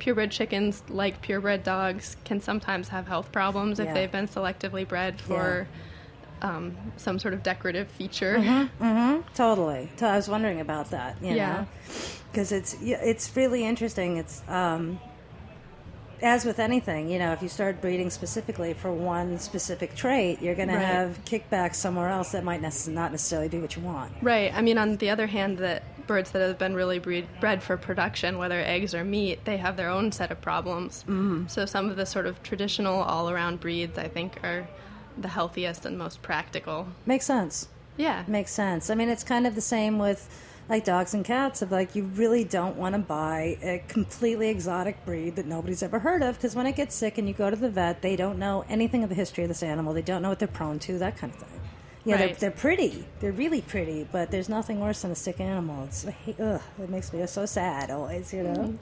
purebred 0.00 0.30
chickens, 0.32 0.82
like 0.88 1.22
purebred 1.22 1.62
dogs, 1.62 2.16
can 2.24 2.40
sometimes 2.40 2.88
have 2.88 3.06
health 3.06 3.30
problems 3.30 3.78
Yeah. 3.78 3.84
if 3.86 3.94
they've 3.94 4.10
been 4.12 4.26
selectively 4.26 4.86
bred 4.88 5.20
for 5.20 5.68
um, 6.42 6.76
some 6.96 7.18
sort 7.18 7.34
of 7.34 7.42
decorative 7.42 7.88
feature. 7.88 8.68
Totally. 9.34 9.90
So 9.96 10.06
I 10.06 10.16
was 10.16 10.28
wondering 10.28 10.60
about 10.60 10.90
that. 10.90 11.16
You 11.22 11.34
Yeah. 11.34 11.66
Because 12.32 12.50
it's 12.52 12.76
it's 12.80 13.36
really 13.36 13.64
interesting. 13.64 14.16
It's 14.16 14.42
um, 14.48 15.00
as 16.22 16.44
with 16.44 16.58
anything, 16.58 17.10
you 17.10 17.18
know, 17.18 17.32
if 17.32 17.42
you 17.42 17.48
start 17.48 17.80
breeding 17.80 18.10
specifically 18.10 18.72
for 18.74 18.92
one 18.92 19.38
specific 19.38 19.94
trait, 19.94 20.40
you're 20.42 20.54
going 20.54 20.68
to 20.68 20.78
have 20.78 21.18
kickbacks 21.24 21.76
somewhere 21.76 22.08
else 22.10 22.32
that 22.32 22.44
might 22.44 22.60
nec- 22.60 22.88
not 22.88 23.10
necessarily 23.10 23.48
be 23.48 23.58
what 23.58 23.74
you 23.74 23.80
want. 23.82 24.12
Right. 24.20 24.52
I 24.54 24.60
mean, 24.60 24.76
on 24.76 24.96
the 24.98 25.08
other 25.10 25.26
hand, 25.26 25.58
that 25.58 25.82
birds 26.10 26.32
that 26.32 26.42
have 26.42 26.58
been 26.58 26.74
really 26.74 26.98
breed, 26.98 27.24
bred 27.38 27.62
for 27.62 27.76
production, 27.76 28.36
whether 28.36 28.58
eggs 28.58 28.96
or 28.96 29.04
meat, 29.04 29.44
they 29.44 29.56
have 29.56 29.76
their 29.76 29.88
own 29.88 30.10
set 30.10 30.32
of 30.32 30.40
problems. 30.40 31.04
Mm. 31.06 31.48
So 31.48 31.64
some 31.66 31.88
of 31.88 31.94
the 31.94 32.04
sort 32.04 32.26
of 32.26 32.42
traditional 32.42 33.00
all-around 33.00 33.60
breeds, 33.60 33.96
I 33.96 34.08
think, 34.08 34.42
are 34.42 34.68
the 35.16 35.28
healthiest 35.28 35.86
and 35.86 35.96
most 35.96 36.20
practical. 36.20 36.88
Makes 37.06 37.26
sense. 37.26 37.68
Yeah. 37.96 38.24
Makes 38.26 38.50
sense. 38.50 38.90
I 38.90 38.96
mean, 38.96 39.08
it's 39.08 39.22
kind 39.22 39.46
of 39.46 39.54
the 39.54 39.60
same 39.60 40.00
with 40.00 40.28
like 40.68 40.84
dogs 40.84 41.14
and 41.14 41.24
cats. 41.24 41.62
Of 41.62 41.70
like, 41.70 41.94
you 41.94 42.02
really 42.02 42.42
don't 42.42 42.76
want 42.76 42.96
to 42.96 43.00
buy 43.00 43.56
a 43.62 43.84
completely 43.86 44.48
exotic 44.48 45.04
breed 45.06 45.36
that 45.36 45.46
nobody's 45.46 45.84
ever 45.84 46.00
heard 46.00 46.24
of 46.24 46.34
because 46.34 46.56
when 46.56 46.66
it 46.66 46.74
gets 46.74 46.96
sick 46.96 47.18
and 47.18 47.28
you 47.28 47.34
go 47.34 47.50
to 47.50 47.56
the 47.56 47.70
vet, 47.70 48.02
they 48.02 48.16
don't 48.16 48.36
know 48.36 48.64
anything 48.68 49.04
of 49.04 49.10
the 49.10 49.14
history 49.14 49.44
of 49.44 49.48
this 49.48 49.62
animal. 49.62 49.94
They 49.94 50.02
don't 50.02 50.22
know 50.22 50.30
what 50.30 50.40
they're 50.40 50.48
prone 50.48 50.80
to. 50.80 50.98
That 50.98 51.16
kind 51.16 51.32
of 51.32 51.38
thing. 51.38 51.59
Yeah, 52.10 52.26
they're, 52.26 52.34
they're 52.34 52.50
pretty. 52.50 53.06
They're 53.20 53.32
really 53.32 53.60
pretty, 53.62 54.06
but 54.10 54.30
there's 54.30 54.48
nothing 54.48 54.80
worse 54.80 55.02
than 55.02 55.10
a 55.10 55.14
sick 55.16 55.40
animal. 55.40 55.84
It's 55.84 56.04
hate, 56.04 56.40
ugh, 56.40 56.60
it 56.82 56.90
makes 56.90 57.12
me 57.12 57.26
so 57.26 57.46
sad 57.46 57.90
always. 57.90 58.32
You 58.32 58.42
know. 58.42 58.78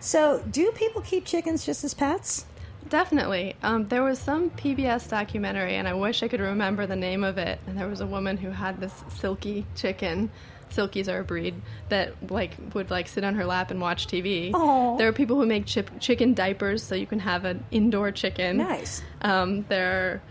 So, 0.00 0.42
do 0.50 0.70
people 0.72 1.00
keep 1.02 1.24
chickens 1.24 1.66
just 1.66 1.82
as 1.84 1.94
pets? 1.94 2.46
Definitely. 2.88 3.56
Um, 3.62 3.86
there 3.88 4.02
was 4.02 4.18
some 4.18 4.50
PBS 4.50 5.08
documentary, 5.08 5.74
and 5.74 5.86
I 5.88 5.94
wish 5.94 6.22
I 6.22 6.28
could 6.28 6.40
remember 6.40 6.86
the 6.86 6.96
name 6.96 7.24
of 7.24 7.36
it. 7.38 7.58
And 7.66 7.78
there 7.78 7.88
was 7.88 8.00
a 8.00 8.06
woman 8.06 8.36
who 8.36 8.50
had 8.50 8.80
this 8.80 8.94
silky 9.18 9.66
chicken. 9.74 10.30
Silkies 10.70 11.08
are 11.08 11.20
a 11.20 11.24
breed 11.24 11.54
that 11.88 12.30
like 12.30 12.52
would 12.74 12.90
like 12.90 13.08
sit 13.08 13.24
on 13.24 13.34
her 13.34 13.44
lap 13.44 13.70
and 13.70 13.80
watch 13.80 14.06
TV. 14.06 14.52
Aw. 14.52 14.96
There 14.98 15.08
are 15.08 15.12
people 15.12 15.36
who 15.36 15.46
make 15.46 15.66
chip- 15.66 15.98
chicken 15.98 16.34
diapers, 16.34 16.82
so 16.82 16.94
you 16.94 17.06
can 17.06 17.20
have 17.20 17.44
an 17.44 17.64
indoor 17.70 18.12
chicken. 18.12 18.58
Nice. 18.58 19.02
Um, 19.22 19.64
there 19.68 19.90
are 19.90 20.22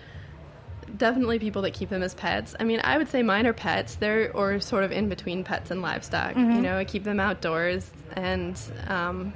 definitely 0.96 1.40
people 1.40 1.62
that 1.64 1.74
keep 1.74 1.90
them 1.90 2.02
as 2.04 2.14
pets. 2.14 2.56
I 2.60 2.64
mean, 2.64 2.80
I 2.84 2.98
would 2.98 3.10
say 3.10 3.24
mine 3.24 3.46
are 3.48 3.54
pets. 3.54 3.96
They're 3.96 4.32
or 4.36 4.60
sort 4.60 4.84
of 4.84 4.92
in 4.92 5.10
between 5.10 5.44
pets 5.44 5.72
and 5.72 5.82
livestock. 5.82 6.36
Mm-hmm. 6.36 6.56
You 6.56 6.62
know, 6.62 6.78
I 6.78 6.86
keep 6.86 7.04
them 7.04 7.20
outdoors, 7.20 7.90
and 8.14 8.60
um, 8.88 9.34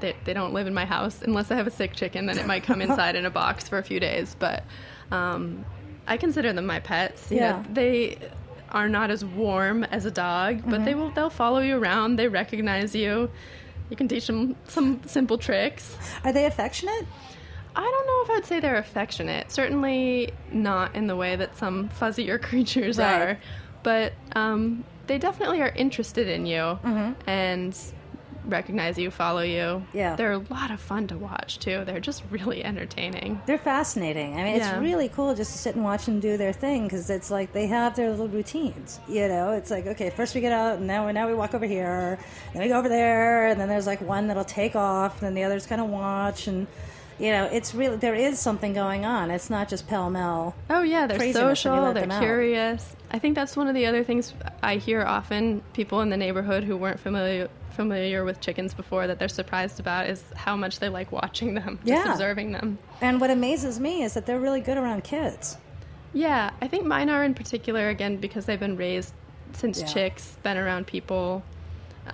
they, 0.00 0.14
they 0.24 0.32
don't 0.34 0.52
live 0.52 0.66
in 0.66 0.74
my 0.74 0.84
house 0.84 1.22
unless 1.22 1.50
I 1.50 1.56
have 1.56 1.66
a 1.66 1.70
sick 1.70 1.94
chicken. 1.94 2.26
Then 2.26 2.38
it 2.38 2.46
might 2.46 2.64
come 2.64 2.80
inside 2.86 3.14
in 3.16 3.26
a 3.26 3.30
box 3.30 3.68
for 3.68 3.78
a 3.78 3.82
few 3.82 4.00
days. 4.00 4.34
But 4.38 4.64
um, 5.10 5.64
I 6.06 6.16
consider 6.16 6.52
them 6.52 6.66
my 6.66 6.80
pets. 6.80 7.30
You 7.30 7.38
Yeah. 7.38 7.52
know, 7.52 7.64
they 7.72 8.18
are 8.70 8.88
not 8.88 9.10
as 9.10 9.24
warm 9.24 9.84
as 9.84 10.04
a 10.04 10.10
dog, 10.10 10.62
but 10.64 10.70
Mm-hmm. 10.72 10.84
they 10.84 10.94
will 10.94 11.10
they'll 11.12 11.30
follow 11.30 11.60
you 11.60 11.78
around. 11.78 12.16
They 12.16 12.28
recognize 12.28 12.94
you. 12.94 13.30
You 13.88 13.96
can 13.96 14.08
teach 14.08 14.26
them 14.26 14.56
some 14.66 15.00
simple 15.06 15.38
tricks. 15.38 15.96
Are 16.24 16.32
they 16.32 16.44
affectionate? 16.46 17.06
I 17.76 17.82
don't 17.82 18.06
know 18.06 18.34
if 18.34 18.38
I'd 18.42 18.46
say 18.46 18.58
they're 18.60 18.76
affectionate. 18.76 19.52
Certainly 19.52 20.32
not 20.50 20.94
in 20.96 21.06
the 21.06 21.16
way 21.16 21.36
that 21.36 21.56
some 21.56 21.88
fuzzier 21.90 22.40
creatures 22.48 22.98
Right. 22.98 23.20
are, 23.20 23.38
but 23.82 24.12
um, 24.34 24.84
they 25.06 25.18
definitely 25.18 25.60
are 25.60 25.68
interested 25.68 26.26
in 26.28 26.46
you 26.46 26.78
and 27.26 27.78
recognize 28.46 28.96
you, 28.96 29.10
follow 29.10 29.40
you. 29.42 29.58
Mm-hmm. 29.58 29.96
Yeah. 29.96 30.14
they're 30.16 30.32
a 30.32 30.38
lot 30.38 30.70
of 30.70 30.80
fun 30.80 31.08
to 31.08 31.18
watch 31.18 31.58
too. 31.58 31.84
They're 31.84 31.98
just 32.00 32.22
really 32.30 32.64
entertaining. 32.64 33.40
They're 33.44 33.58
fascinating. 33.58 34.34
I 34.34 34.44
mean, 34.44 34.56
Yeah. 34.56 34.70
it's 34.74 34.80
really 34.80 35.08
cool 35.08 35.34
just 35.34 35.50
to 35.52 35.58
sit 35.58 35.74
and 35.74 35.82
watch 35.84 36.06
them 36.06 36.20
do 36.20 36.36
their 36.36 36.52
thing 36.52 36.84
because 36.84 37.10
it's 37.10 37.30
like 37.30 37.52
they 37.52 37.66
have 37.66 37.96
their 37.96 38.08
little 38.10 38.28
routines. 38.28 39.00
You 39.08 39.26
know, 39.28 39.50
it's 39.52 39.70
like 39.70 39.86
okay, 39.88 40.10
first 40.10 40.34
we 40.34 40.40
get 40.40 40.52
out, 40.52 40.78
and 40.78 40.86
now 40.86 41.06
we 41.06 41.12
now 41.12 41.26
we 41.26 41.34
walk 41.34 41.54
over 41.54 41.66
here, 41.66 42.18
then 42.52 42.62
we 42.62 42.68
go 42.68 42.78
over 42.78 42.88
there, 42.88 43.48
and 43.48 43.60
then 43.60 43.68
there's 43.68 43.86
like 43.86 44.00
one 44.00 44.28
that'll 44.28 44.44
take 44.44 44.76
off, 44.76 45.14
and 45.20 45.26
then 45.26 45.34
the 45.34 45.42
others 45.42 45.66
kind 45.66 45.80
of 45.80 45.88
watch, 45.88 46.46
and 46.46 46.68
you 47.18 47.30
know, 47.30 47.44
it's 47.46 47.74
really 47.74 47.96
there 47.96 48.14
is 48.14 48.38
something 48.38 48.72
going 48.72 49.04
on. 49.04 49.30
It's 49.30 49.48
not 49.50 49.68
just 49.68 49.86
pell 49.88 50.10
mell. 50.10 50.54
Oh 50.70 50.82
yeah, 50.82 51.06
they're 51.06 51.16
Craziness 51.18 51.36
when 51.42 51.48
you 51.50 51.56
social. 51.56 51.92
They're 51.94 52.02
them 52.02 52.10
out. 52.12 52.22
curious. 52.22 52.96
I 53.10 53.18
think 53.18 53.34
that's 53.34 53.56
one 53.56 53.68
of 53.68 53.74
the 53.74 53.86
other 53.86 54.04
things 54.04 54.34
I 54.62 54.76
hear 54.76 55.02
often. 55.02 55.62
People 55.72 56.00
in 56.00 56.10
the 56.10 56.16
neighborhood 56.16 56.64
who 56.64 56.76
weren't 56.76 57.00
familiar 57.00 57.48
familiar 57.70 58.24
with 58.24 58.40
chickens 58.40 58.72
before 58.72 59.06
that 59.06 59.18
they're 59.18 59.28
surprised 59.28 59.80
about 59.80 60.08
is 60.08 60.24
how 60.34 60.56
much 60.56 60.78
they 60.78 60.88
like 60.88 61.12
watching 61.12 61.54
them, 61.54 61.78
just 61.84 62.06
Yeah. 62.06 62.12
observing 62.12 62.52
them. 62.52 62.78
And 63.02 63.20
what 63.20 63.30
amazes 63.30 63.78
me 63.78 64.02
is 64.02 64.14
that 64.14 64.24
they're 64.24 64.40
really 64.40 64.60
good 64.62 64.78
around 64.78 65.04
kids. 65.04 65.58
Yeah, 66.14 66.50
I 66.62 66.68
think 66.68 66.86
mine 66.86 67.10
are 67.10 67.22
in 67.22 67.34
particular 67.34 67.90
again 67.90 68.16
because 68.16 68.46
they've 68.46 68.58
been 68.58 68.78
raised 68.78 69.12
since 69.52 69.80
Yeah. 69.80 69.86
chicks, 69.88 70.38
been 70.42 70.56
around 70.56 70.86
people, 70.86 71.42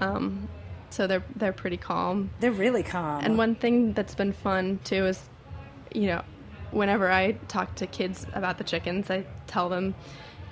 um, 0.01 0.49
so 0.93 1.07
they're 1.07 1.25
they're 1.37 1.53
pretty 1.53 1.77
calm. 1.77 2.31
They're 2.41 2.53
really 2.53 2.83
calm. 2.83 3.25
And 3.25 3.37
one 3.39 3.55
thing 3.55 3.93
that's 3.93 4.15
been 4.15 4.33
fun 4.33 4.79
too 4.85 5.07
is, 5.07 5.21
you 5.95 6.07
know, 6.07 6.23
whenever 6.71 7.11
I 7.11 7.33
talk 7.49 7.75
to 7.77 7.87
kids 7.87 8.27
about 8.35 8.59
the 8.59 8.65
chickens, 8.65 9.11
I 9.11 9.25
tell 9.47 9.69
them, 9.69 9.95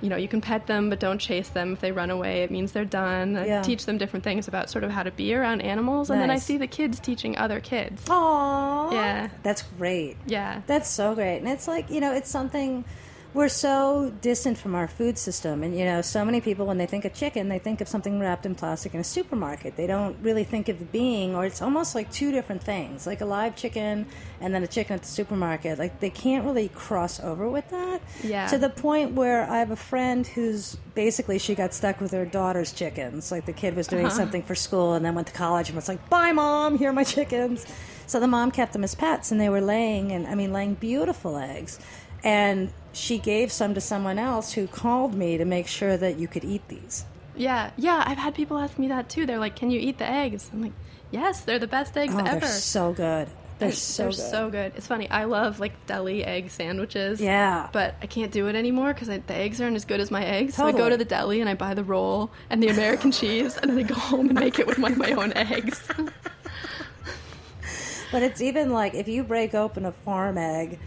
you 0.02 0.08
know, 0.08 0.16
you 0.16 0.28
can 0.28 0.40
pet 0.40 0.66
them, 0.66 0.90
but 0.90 0.98
don't 1.00 1.18
chase 1.18 1.48
them. 1.50 1.74
If 1.74 1.80
they 1.80 1.92
run 1.92 2.10
away, 2.10 2.42
it 2.42 2.50
means 2.50 2.72
they're 2.72 2.84
done. 2.84 3.36
I 3.36 3.46
Yeah. 3.46 3.62
teach 3.62 3.84
them 3.86 3.98
different 3.98 4.24
things 4.24 4.48
about 4.48 4.70
sort 4.70 4.82
of 4.84 4.90
how 4.90 5.02
to 5.02 5.10
be 5.10 5.34
around 5.34 5.60
animals, 5.60 6.10
and 6.10 6.20
then 6.20 6.30
I 6.30 6.36
see 6.38 6.56
the 6.56 6.66
kids 6.66 7.00
teaching 7.00 7.36
other 7.36 7.60
kids. 7.60 8.04
Aww. 8.06 8.92
Yeah. 8.92 9.28
That's 9.42 9.62
great. 9.78 10.16
Yeah. 10.26 10.62
That's 10.66 10.88
so 10.88 11.14
great. 11.14 11.38
And 11.38 11.48
it's 11.48 11.68
like, 11.68 11.90
you 11.90 12.00
know, 12.00 12.12
it's 12.14 12.30
something 12.30 12.84
we're 13.32 13.48
so 13.48 14.12
distant 14.20 14.58
from 14.58 14.74
our 14.74 14.88
food 14.88 15.16
system. 15.16 15.62
And, 15.62 15.78
you 15.78 15.84
know, 15.84 16.02
so 16.02 16.24
many 16.24 16.40
people, 16.40 16.66
when 16.66 16.78
they 16.78 16.86
think 16.86 17.04
of 17.04 17.14
chicken, 17.14 17.48
they 17.48 17.60
think 17.60 17.80
of 17.80 17.86
something 17.86 18.18
wrapped 18.18 18.44
in 18.44 18.54
plastic 18.54 18.92
in 18.92 19.00
a 19.00 19.04
supermarket. 19.04 19.76
They 19.76 19.86
don't 19.86 20.16
really 20.20 20.42
think 20.42 20.68
of 20.68 20.80
the 20.80 20.84
being, 20.86 21.36
or 21.36 21.46
it's 21.46 21.62
almost 21.62 21.94
like 21.94 22.10
two 22.10 22.32
different 22.32 22.62
things, 22.62 23.06
like 23.06 23.20
a 23.20 23.24
live 23.24 23.54
chicken 23.54 24.06
and 24.40 24.52
then 24.52 24.64
a 24.64 24.66
chicken 24.66 24.94
at 24.94 25.02
the 25.02 25.08
supermarket. 25.08 25.78
Like, 25.78 26.00
they 26.00 26.10
can't 26.10 26.44
really 26.44 26.68
cross 26.68 27.20
over 27.20 27.48
with 27.48 27.68
that. 27.70 28.02
Yeah. 28.24 28.48
To 28.48 28.58
the 28.58 28.70
point 28.70 29.12
where 29.12 29.48
I 29.48 29.58
have 29.58 29.70
a 29.70 29.76
friend 29.76 30.26
who's 30.26 30.76
basically 30.94 31.38
she 31.38 31.54
got 31.54 31.72
stuck 31.72 32.00
with 32.00 32.10
her 32.10 32.24
daughter's 32.24 32.72
chickens. 32.72 33.30
Like, 33.30 33.46
the 33.46 33.52
kid 33.52 33.76
was 33.76 33.86
doing 33.86 34.06
uh-huh. 34.06 34.16
something 34.16 34.42
for 34.42 34.56
school 34.56 34.94
and 34.94 35.04
then 35.04 35.14
went 35.14 35.28
to 35.28 35.34
college 35.34 35.68
and 35.68 35.76
was 35.76 35.88
like, 35.88 36.08
bye, 36.08 36.32
mom, 36.32 36.78
here 36.78 36.90
are 36.90 36.92
my 36.92 37.04
chickens. 37.04 37.64
So 38.08 38.18
the 38.18 38.26
mom 38.26 38.50
kept 38.50 38.72
them 38.72 38.82
as 38.82 38.96
pets, 38.96 39.30
and 39.30 39.40
they 39.40 39.48
were 39.48 39.60
laying, 39.60 40.10
and 40.10 40.26
I 40.26 40.34
mean, 40.34 40.52
laying 40.52 40.74
beautiful 40.74 41.38
eggs. 41.38 41.78
And 42.24 42.70
she 42.92 43.18
gave 43.18 43.50
some 43.52 43.74
to 43.74 43.80
someone 43.80 44.18
else 44.18 44.52
who 44.52 44.66
called 44.66 45.14
me 45.14 45.38
to 45.38 45.44
make 45.44 45.66
sure 45.66 45.96
that 45.96 46.18
you 46.18 46.28
could 46.28 46.44
eat 46.44 46.66
these. 46.68 47.04
Yeah, 47.36 47.70
yeah. 47.76 48.02
I've 48.06 48.18
had 48.18 48.34
people 48.34 48.58
ask 48.58 48.78
me 48.78 48.88
that 48.88 49.08
too. 49.08 49.24
They're 49.26 49.38
like, 49.38 49.56
"Can 49.56 49.70
you 49.70 49.78
eat 49.80 49.98
the 49.98 50.08
eggs?" 50.08 50.50
I'm 50.52 50.60
like, 50.62 50.72
"Yes, 51.10 51.40
they're 51.42 51.58
the 51.58 51.66
best 51.66 51.96
eggs 51.96 52.12
Oh, 52.14 52.18
ever." 52.18 52.40
they're 52.40 52.48
so 52.48 52.92
good. 52.92 53.28
They're 53.58 53.68
And 53.68 53.76
so 53.78 54.02
they're 54.04 54.10
good. 54.12 54.16
so 54.30 54.50
good. 54.50 54.72
It's 54.76 54.86
funny. 54.86 55.08
I 55.10 55.24
love 55.24 55.60
like 55.60 55.86
deli 55.86 56.24
egg 56.24 56.50
sandwiches. 56.50 57.20
Yeah. 57.20 57.68
But 57.72 57.94
I 58.02 58.06
can't 58.06 58.32
do 58.32 58.48
it 58.48 58.56
anymore 58.56 58.92
because 58.92 59.08
the 59.08 59.22
eggs 59.34 59.60
aren't 59.60 59.76
as 59.76 59.84
good 59.84 60.00
as 60.00 60.10
my 60.10 60.24
eggs. 60.24 60.54
So 60.54 60.66
I 60.66 60.72
go 60.72 60.88
to 60.88 60.96
the 60.96 61.04
deli 61.04 61.40
and 61.40 61.48
I 61.48 61.54
buy 61.54 61.74
the 61.74 61.84
roll 61.84 62.30
and 62.50 62.62
the 62.62 62.68
American 62.68 63.12
cheese, 63.12 63.56
and 63.56 63.70
then 63.70 63.78
I 63.78 63.82
go 63.82 63.94
home 63.94 64.28
and 64.30 64.38
make 64.38 64.58
it 64.58 64.66
with 64.66 64.78
of 64.78 64.96
my 64.98 65.12
own 65.12 65.32
eggs. 65.34 65.80
But 68.12 68.22
it's 68.24 68.40
even 68.40 68.70
like 68.72 68.94
if 68.94 69.06
you 69.06 69.22
break 69.22 69.54
open 69.54 69.84
a 69.86 69.92
farm 69.92 70.36
egg 70.36 70.80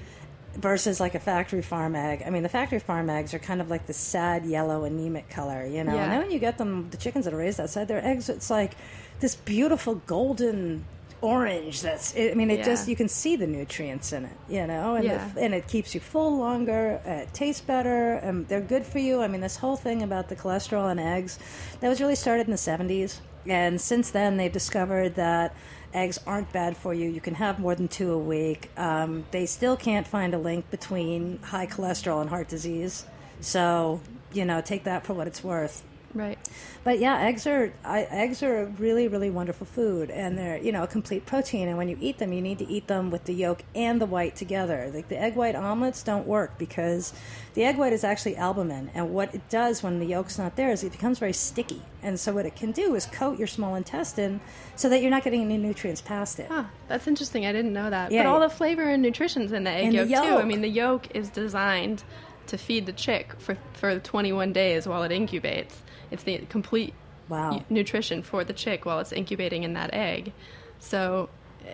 versus 0.56 1.00
like 1.00 1.16
a 1.16 1.20
factory 1.20 1.62
farm 1.62 1.96
egg. 1.96 2.24
I 2.26 2.30
mean, 2.30 2.44
the 2.44 2.50
factory 2.50 2.80
farm 2.80 3.10
eggs 3.10 3.34
are 3.34 3.40
kind 3.40 3.62
of 3.62 3.70
like 3.70 3.88
the 3.88 3.94
sad 3.94 4.46
yellow 4.46 4.84
anemic 4.84 5.30
color, 5.30 5.66
you 5.66 5.84
know. 5.84 5.96
Yeah. 5.96 6.04
And 6.04 6.12
then 6.12 6.22
when 6.22 6.32
you 6.32 6.40
get 6.40 6.58
them, 6.58 6.90
the 6.92 6.98
chickens 6.98 7.26
that 7.26 7.34
are 7.34 7.38
raised 7.38 7.60
outside, 7.60 7.88
their 7.88 8.06
eggs, 8.06 8.30
it's 8.30 8.50
like 8.50 8.74
this 9.20 9.36
beautiful 9.36 9.96
golden 9.96 10.86
orange. 11.22 11.82
That's, 11.82 12.14
I 12.18 12.34
mean, 12.36 12.52
it 12.52 12.60
Yeah. 12.60 12.66
just 12.66 12.88
you 12.88 12.96
can 12.96 13.08
see 13.08 13.36
the 13.36 13.48
nutrients 13.48 14.12
in 14.12 14.26
it, 14.26 14.38
you 14.50 14.68
know, 14.68 14.96
and 14.96 15.06
Yeah. 15.06 15.30
the, 15.34 15.42
and 15.42 15.54
it 15.54 15.68
keeps 15.68 15.96
you 15.96 16.02
full 16.02 16.38
longer. 16.38 17.00
It 17.06 17.34
tastes 17.34 17.62
better, 17.62 18.16
and 18.16 18.48
they're 18.48 18.60
good 18.60 18.86
for 18.86 19.00
you. 19.00 19.22
I 19.22 19.28
mean, 19.30 19.40
this 19.42 19.58
whole 19.58 19.78
thing 19.78 20.04
about 20.04 20.28
the 20.28 20.36
cholesterol 20.36 20.92
in 20.92 21.00
eggs 21.00 21.40
that 21.80 21.88
was 21.88 22.02
really 22.02 22.16
started 22.16 22.48
in 22.48 22.52
the 22.52 22.58
seventies, 22.58 23.22
and 23.48 23.80
since 23.80 24.10
then 24.10 24.36
they've 24.38 24.52
discovered 24.52 25.16
that 25.16 25.56
eggs 25.94 26.20
aren't 26.26 26.52
bad 26.52 26.76
for 26.76 26.94
you. 26.94 27.10
You 27.10 27.22
can 27.22 27.36
have 27.36 27.60
more 27.60 27.76
than 27.76 27.88
two 27.88 28.12
a 28.12 28.18
week. 28.18 28.70
Um, 28.78 29.26
they 29.32 29.46
still 29.46 29.78
can't 29.78 30.08
find 30.08 30.34
a 30.34 30.38
link 30.38 30.70
between 30.72 31.40
high 31.42 31.68
cholesterol 31.68 32.22
and 32.22 32.30
heart 32.30 32.48
disease. 32.48 33.06
So, 33.42 34.02
you 34.32 34.46
know, 34.46 34.62
take 34.62 34.86
that 34.86 35.06
for 35.06 35.14
what 35.14 35.28
it's 35.28 35.44
worth. 35.44 35.84
Right. 36.14 36.38
But 36.84 37.00
yeah, 37.00 37.20
eggs 37.20 37.48
are 37.48 37.74
I, 37.84 38.02
eggs 38.04 38.44
are 38.44 38.62
a 38.62 38.66
really 38.66 39.08
really 39.08 39.30
wonderful 39.30 39.66
food, 39.66 40.10
and 40.10 40.38
they're 40.38 40.58
you 40.58 40.72
know 40.72 40.84
a 40.84 40.88
complete 40.88 41.26
protein. 41.26 41.68
And 41.68 41.78
when 41.78 41.90
you 41.90 41.98
eat 42.00 42.18
them, 42.18 42.34
you 42.34 42.42
need 42.42 42.60
to 42.60 42.68
eat 42.68 42.88
them 42.88 43.10
with 43.10 43.26
the 43.26 43.34
yolk 43.34 43.64
and 43.76 44.02
the 44.02 44.06
white 44.06 44.36
together. 44.36 44.92
Like 44.94 45.10
the 45.10 45.20
egg 45.20 45.36
white 45.36 45.56
omelets 45.56 46.04
don't 46.04 46.28
work 46.28 46.58
because 46.58 47.14
the 47.54 47.64
egg 47.64 47.78
white 47.78 47.94
is 47.94 48.04
actually 48.04 48.36
albumin, 48.36 48.92
and 48.94 49.14
what 49.14 49.34
it 49.34 49.48
does 49.50 49.84
when 49.84 50.00
the 50.00 50.06
yolk's 50.06 50.38
not 50.38 50.56
there 50.56 50.72
is 50.72 50.84
it 50.84 50.92
becomes 50.92 51.20
very 51.20 51.34
sticky. 51.34 51.82
And 52.04 52.20
so 52.20 52.34
what 52.34 52.46
it 52.46 52.56
can 52.56 52.72
do 52.72 52.96
is 52.96 53.06
coat 53.06 53.40
your 53.40 53.48
small 53.48 53.76
intestine 53.76 54.42
so 54.76 54.90
that 54.90 55.02
you're 55.02 55.10
not 55.10 55.24
getting 55.24 55.42
any 55.42 55.58
nutrients 55.58 56.02
past 56.02 56.38
it. 56.38 56.48
Huh, 56.50 56.66
that's 56.90 57.08
interesting. 57.08 57.46
I 57.46 57.54
didn't 57.54 57.72
know 57.72 57.90
that. 57.90 58.12
Yeah. 58.12 58.24
But 58.24 58.30
all 58.30 58.40
the 58.42 58.50
flavor 58.50 58.84
and 58.84 59.02
nutrition's 59.02 59.54
in 59.54 59.64
the 59.64 59.70
egg 59.72 59.86
In 59.86 59.96
the 59.96 60.06
yolk, 60.06 60.26
too. 60.26 60.36
I 60.36 60.44
mean, 60.44 60.62
the 60.62 60.68
yolk 60.68 61.16
is 61.16 61.30
designed 61.30 62.04
to 62.48 62.58
feed 62.58 62.86
the 62.86 62.94
chick 62.94 63.34
for 63.40 63.58
for 63.74 63.98
21 64.00 64.54
days 64.54 64.88
while 64.88 65.04
it 65.04 65.12
incubates. 65.12 65.74
It's 66.12 66.24
the 66.24 66.40
complete 66.50 66.94
Wow. 67.30 67.64
nutrition 67.70 68.22
for 68.22 68.44
the 68.44 68.54
chick 68.54 68.86
while 68.86 69.00
it's 69.00 69.12
incubating 69.14 69.64
in 69.64 69.74
that 69.74 69.94
egg. 69.94 70.34
So 70.80 71.30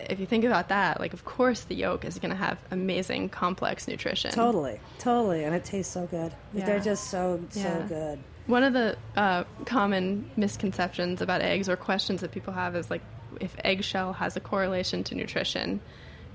if 0.08 0.20
you 0.20 0.26
think 0.26 0.44
about 0.44 0.68
that, 0.68 1.00
like 1.00 1.12
of 1.12 1.24
course 1.24 1.62
the 1.62 1.74
yolk 1.74 2.04
is 2.04 2.18
going 2.20 2.30
to 2.30 2.36
have 2.36 2.58
amazing 2.70 3.28
complex 3.30 3.88
nutrition. 3.88 4.30
Totally, 4.30 4.78
totally, 5.00 5.42
and 5.44 5.54
it 5.54 5.64
tastes 5.64 5.92
so 5.92 6.06
good. 6.06 6.32
Yeah. 6.54 6.66
They're 6.66 6.80
just 6.80 7.10
so 7.10 7.40
so 7.50 7.60
Yeah. 7.60 7.86
good. 7.88 8.18
One 8.46 8.62
of 8.62 8.72
the 8.72 8.96
uh, 9.16 9.44
common 9.66 10.30
misconceptions 10.36 11.20
about 11.20 11.40
eggs 11.42 11.68
or 11.68 11.76
questions 11.76 12.20
that 12.20 12.30
people 12.32 12.52
have 12.54 12.74
is 12.76 12.88
like 12.90 13.02
if 13.40 13.54
eggshell 13.64 14.12
has 14.14 14.36
a 14.36 14.40
correlation 14.40 15.02
to 15.04 15.14
nutrition, 15.14 15.80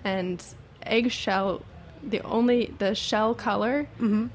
and 0.04 0.44
eggshell, 0.84 1.62
the 2.06 2.22
only 2.22 2.74
the 2.78 2.96
shell 2.96 3.34
color 3.34 3.88
mm-hmm. 3.96 4.28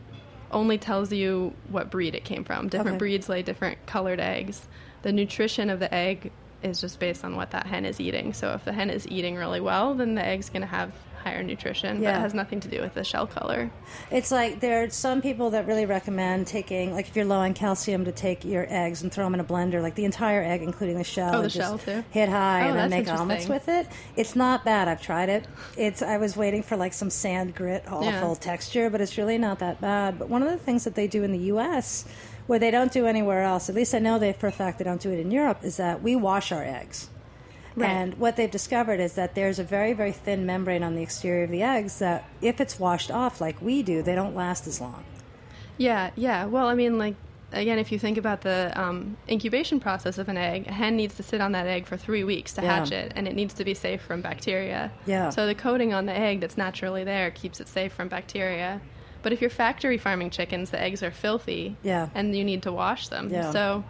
only 0.50 0.78
tells 0.78 1.12
you 1.12 1.54
what 1.68 1.90
breed 1.90 2.14
it 2.14 2.24
came 2.24 2.44
from. 2.44 2.68
Different 2.68 2.96
Okay. 2.96 2.98
breeds 2.98 3.28
lay 3.28 3.42
different 3.42 3.84
colored 3.86 4.20
eggs. 4.20 4.66
The 5.02 5.12
nutrition 5.12 5.70
of 5.70 5.80
the 5.80 5.92
egg 5.94 6.32
is 6.62 6.80
just 6.80 6.98
based 6.98 7.24
on 7.24 7.36
what 7.36 7.52
that 7.52 7.66
hen 7.66 7.84
is 7.84 8.00
eating. 8.00 8.32
So 8.32 8.52
if 8.52 8.64
the 8.64 8.72
hen 8.72 8.90
is 8.90 9.08
eating 9.08 9.36
really 9.36 9.60
well, 9.60 9.94
then 9.94 10.14
the 10.14 10.24
egg's 10.24 10.50
going 10.50 10.62
to 10.62 10.68
have 10.68 10.92
higher 11.22 11.42
nutrition. 11.42 11.96
But 11.98 12.02
Yeah. 12.02 12.18
it 12.18 12.20
has 12.20 12.34
nothing 12.34 12.60
to 12.60 12.68
do 12.68 12.80
with 12.80 12.94
the 12.94 13.04
shell 13.04 13.26
color. 13.26 13.70
It's 14.10 14.30
like 14.30 14.60
there 14.60 14.82
are 14.82 14.90
some 14.90 15.20
people 15.22 15.50
that 15.50 15.66
really 15.66 15.86
recommend 15.86 16.46
taking, 16.46 16.92
like 16.92 17.08
if 17.08 17.16
you're 17.16 17.24
low 17.24 17.38
on 17.40 17.54
calcium, 17.54 18.04
to 18.04 18.12
take 18.12 18.44
your 18.44 18.66
eggs 18.68 19.02
and 19.02 19.12
throw 19.12 19.24
them 19.24 19.34
in 19.34 19.40
a 19.40 19.44
blender, 19.44 19.82
like 19.82 19.94
the 19.94 20.04
entire 20.04 20.42
egg, 20.42 20.62
including 20.62 20.96
the 20.98 21.04
shell. 21.04 21.36
Oh, 21.36 21.42
the 21.42 21.50
shell, 21.50 21.78
too? 21.78 22.02
Hit 22.10 22.28
high 22.28 22.64
Oh, 22.66 22.70
and 22.70 22.78
then 22.78 22.90
make 22.90 23.08
omelets 23.12 23.48
with 23.48 23.68
it. 23.68 23.86
It's 24.16 24.34
not 24.34 24.64
bad. 24.64 24.88
I've 24.88 25.02
tried 25.02 25.28
it. 25.28 25.46
It's 25.76 26.02
I 26.02 26.16
was 26.16 26.36
waiting 26.36 26.62
for 26.62 26.76
like 26.76 26.92
some 26.92 27.10
sand 27.10 27.54
grit, 27.54 27.84
awful 27.86 28.04
Yeah. 28.04 28.34
texture, 28.40 28.90
but 28.90 29.00
it's 29.00 29.16
really 29.18 29.38
not 29.38 29.58
that 29.60 29.80
bad. 29.80 30.18
But 30.18 30.28
one 30.28 30.42
of 30.42 30.50
the 30.50 30.56
things 30.58 30.84
that 30.84 30.94
they 30.94 31.06
do 31.06 31.22
in 31.22 31.32
the 31.32 31.38
U.S. 31.54 32.04
where 32.46 32.58
they 32.58 32.70
don't 32.70 32.90
do 32.92 33.06
anywhere 33.06 33.42
else, 33.42 33.68
at 33.68 33.74
least 33.76 33.94
I 33.94 33.98
know 34.00 34.18
they 34.18 34.32
for 34.32 34.46
a 34.48 34.52
fact 34.52 34.78
they 34.78 34.84
don't 34.84 35.00
do 35.00 35.10
it 35.12 35.20
in 35.20 35.30
Europe, 35.30 35.58
is 35.62 35.76
that 35.76 36.02
we 36.02 36.16
wash 36.16 36.50
our 36.50 36.64
eggs. 36.64 37.08
Right. 37.76 37.88
And 37.88 38.14
what 38.18 38.36
they've 38.36 38.50
discovered 38.50 39.00
is 39.00 39.14
that 39.14 39.34
there's 39.34 39.58
a 39.58 39.64
very, 39.64 39.92
very 39.92 40.12
thin 40.12 40.44
membrane 40.46 40.82
on 40.82 40.94
the 40.96 41.02
exterior 41.02 41.44
of 41.44 41.50
the 41.50 41.62
eggs 41.62 41.98
that, 42.00 42.24
if 42.42 42.60
it's 42.60 42.78
washed 42.78 43.10
off 43.10 43.40
like 43.40 43.60
we 43.62 43.82
do, 43.82 44.02
they 44.02 44.14
don't 44.14 44.34
last 44.34 44.66
as 44.66 44.80
long. 44.80 45.04
Yeah, 45.78 46.10
yeah. 46.16 46.44
Well, 46.46 46.66
I 46.66 46.74
mean, 46.74 46.98
like 46.98 47.14
again, 47.52 47.78
if 47.78 47.90
you 47.90 47.98
think 47.98 48.16
about 48.18 48.42
the 48.42 48.72
um, 48.80 49.16
incubation 49.28 49.80
process 49.80 50.18
of 50.18 50.28
an 50.28 50.36
egg, 50.36 50.66
a 50.68 50.72
hen 50.72 50.96
needs 50.96 51.14
to 51.16 51.22
sit 51.22 51.40
on 51.40 51.52
that 51.52 51.66
egg 51.66 51.86
for 51.86 51.96
three 51.96 52.22
weeks 52.22 52.52
to 52.54 52.62
Yeah. 52.62 52.76
hatch 52.76 52.92
it, 52.92 53.12
and 53.16 53.26
it 53.26 53.34
needs 53.34 53.54
to 53.54 53.64
be 53.64 53.74
safe 53.74 54.00
from 54.02 54.20
bacteria. 54.20 54.92
Yeah. 55.06 55.30
So 55.30 55.46
the 55.46 55.54
coating 55.54 55.92
on 55.94 56.06
the 56.06 56.16
egg 56.16 56.40
that's 56.40 56.56
naturally 56.56 57.02
there 57.04 57.30
keeps 57.30 57.60
it 57.60 57.66
safe 57.68 57.92
from 57.92 58.08
bacteria. 58.08 58.80
But 59.22 59.32
if 59.32 59.40
you're 59.40 59.50
factory 59.50 59.98
farming 59.98 60.30
chickens, 60.30 60.70
the 60.70 60.80
eggs 60.80 61.02
are 61.02 61.10
filthy. 61.10 61.76
Yeah. 61.82 62.08
And 62.14 62.34
you 62.36 62.44
need 62.44 62.62
to 62.62 62.72
wash 62.72 63.08
them. 63.08 63.28
Yeah. 63.30 63.50
So, 63.50 63.84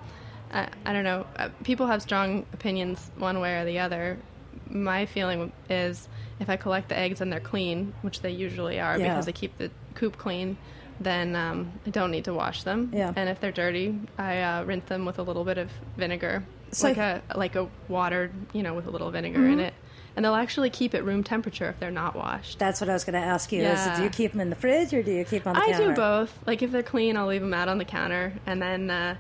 I, 0.53 0.69
I 0.85 0.93
don't 0.93 1.05
know. 1.05 1.27
Uh, 1.37 1.49
people 1.65 1.87
have 1.87 2.03
strong 2.03 2.45
opinions 2.53 3.11
one 3.19 3.41
way 3.41 3.57
or 3.61 3.65
the 3.65 3.79
other. 3.79 4.19
My 4.69 5.07
feeling 5.07 5.53
is 5.69 6.09
if 6.39 6.49
I 6.49 6.57
collect 6.57 6.89
the 6.89 6.99
eggs 6.99 7.21
and 7.21 7.33
they're 7.33 7.41
clean, 7.41 7.93
which 8.03 8.21
they 8.21 8.31
usually 8.31 8.81
are 8.81 8.99
Yeah. 8.99 9.09
because 9.09 9.29
I 9.29 9.33
keep 9.33 9.57
the 9.59 9.71
coop 9.95 10.17
clean, 10.17 10.57
then 11.01 11.35
um, 11.37 11.73
I 11.87 11.91
don't 11.91 12.11
need 12.11 12.25
to 12.25 12.35
wash 12.35 12.63
them. 12.63 12.91
Yeah. 12.93 13.13
And 13.17 13.29
if 13.29 13.41
they're 13.41 13.53
dirty, 13.53 13.99
I 14.19 14.41
uh, 14.41 14.65
rinse 14.65 14.85
them 14.89 15.05
with 15.07 15.19
a 15.19 15.23
little 15.23 15.45
bit 15.45 15.59
of 15.59 15.71
vinegar, 15.97 16.45
So- 16.73 16.89
like 16.89 16.99
a 16.99 17.23
like 17.35 17.57
a 17.57 17.69
watered, 17.89 18.33
you 18.53 18.63
know, 18.63 18.75
with 18.75 18.87
a 18.87 18.91
little 18.91 19.11
vinegar 19.11 19.39
Mm-hmm. 19.41 19.53
in 19.55 19.61
it. 19.61 19.75
And 20.17 20.25
they'll 20.25 20.35
actually 20.35 20.71
keep 20.71 20.93
at 20.95 21.05
room 21.05 21.23
temperature 21.23 21.69
if 21.69 21.79
they're 21.79 21.91
not 21.93 22.17
washed. 22.17 22.59
That's 22.59 22.81
what 22.81 22.91
I 22.91 22.95
was 22.95 23.05
going 23.05 23.15
to 23.15 23.25
ask 23.27 23.53
you. 23.53 23.63
Is 23.63 23.97
do 23.97 24.03
you 24.03 24.11
keep 24.11 24.33
them 24.33 24.41
in 24.41 24.51
the 24.51 24.57
fridge 24.57 24.93
or 24.93 25.03
do 25.05 25.13
you 25.13 25.25
keep 25.25 25.45
them 25.45 25.55
on 25.55 25.61
the 25.63 25.67
I 25.69 25.71
counter? 25.73 25.85
I 25.85 25.89
do 25.89 25.95
both. 25.95 26.39
Like 26.47 26.63
if 26.63 26.73
they're 26.73 26.83
clean, 26.83 27.17
I'll 27.17 27.29
leave 27.29 27.41
them 27.41 27.55
out 27.55 27.69
on 27.69 27.79
the 27.79 27.85
counter, 27.85 28.33
and 28.45 28.61
then 28.61 28.91
uh, 28.91 29.17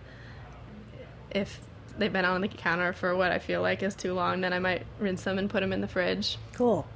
if 1.30 1.60
they've 1.98 2.12
been 2.12 2.24
on 2.24 2.40
the 2.40 2.48
counter 2.48 2.92
for 2.92 3.14
what 3.14 3.32
I 3.32 3.38
feel 3.38 3.62
like 3.62 3.82
is 3.82 3.94
too 3.94 4.14
long, 4.14 4.40
then 4.40 4.52
I 4.52 4.58
might 4.58 4.86
rinse 4.98 5.22
them 5.24 5.38
and 5.38 5.48
put 5.50 5.60
them 5.60 5.72
in 5.72 5.80
the 5.80 5.88
fridge. 5.88 6.38
Cool. 6.54 6.86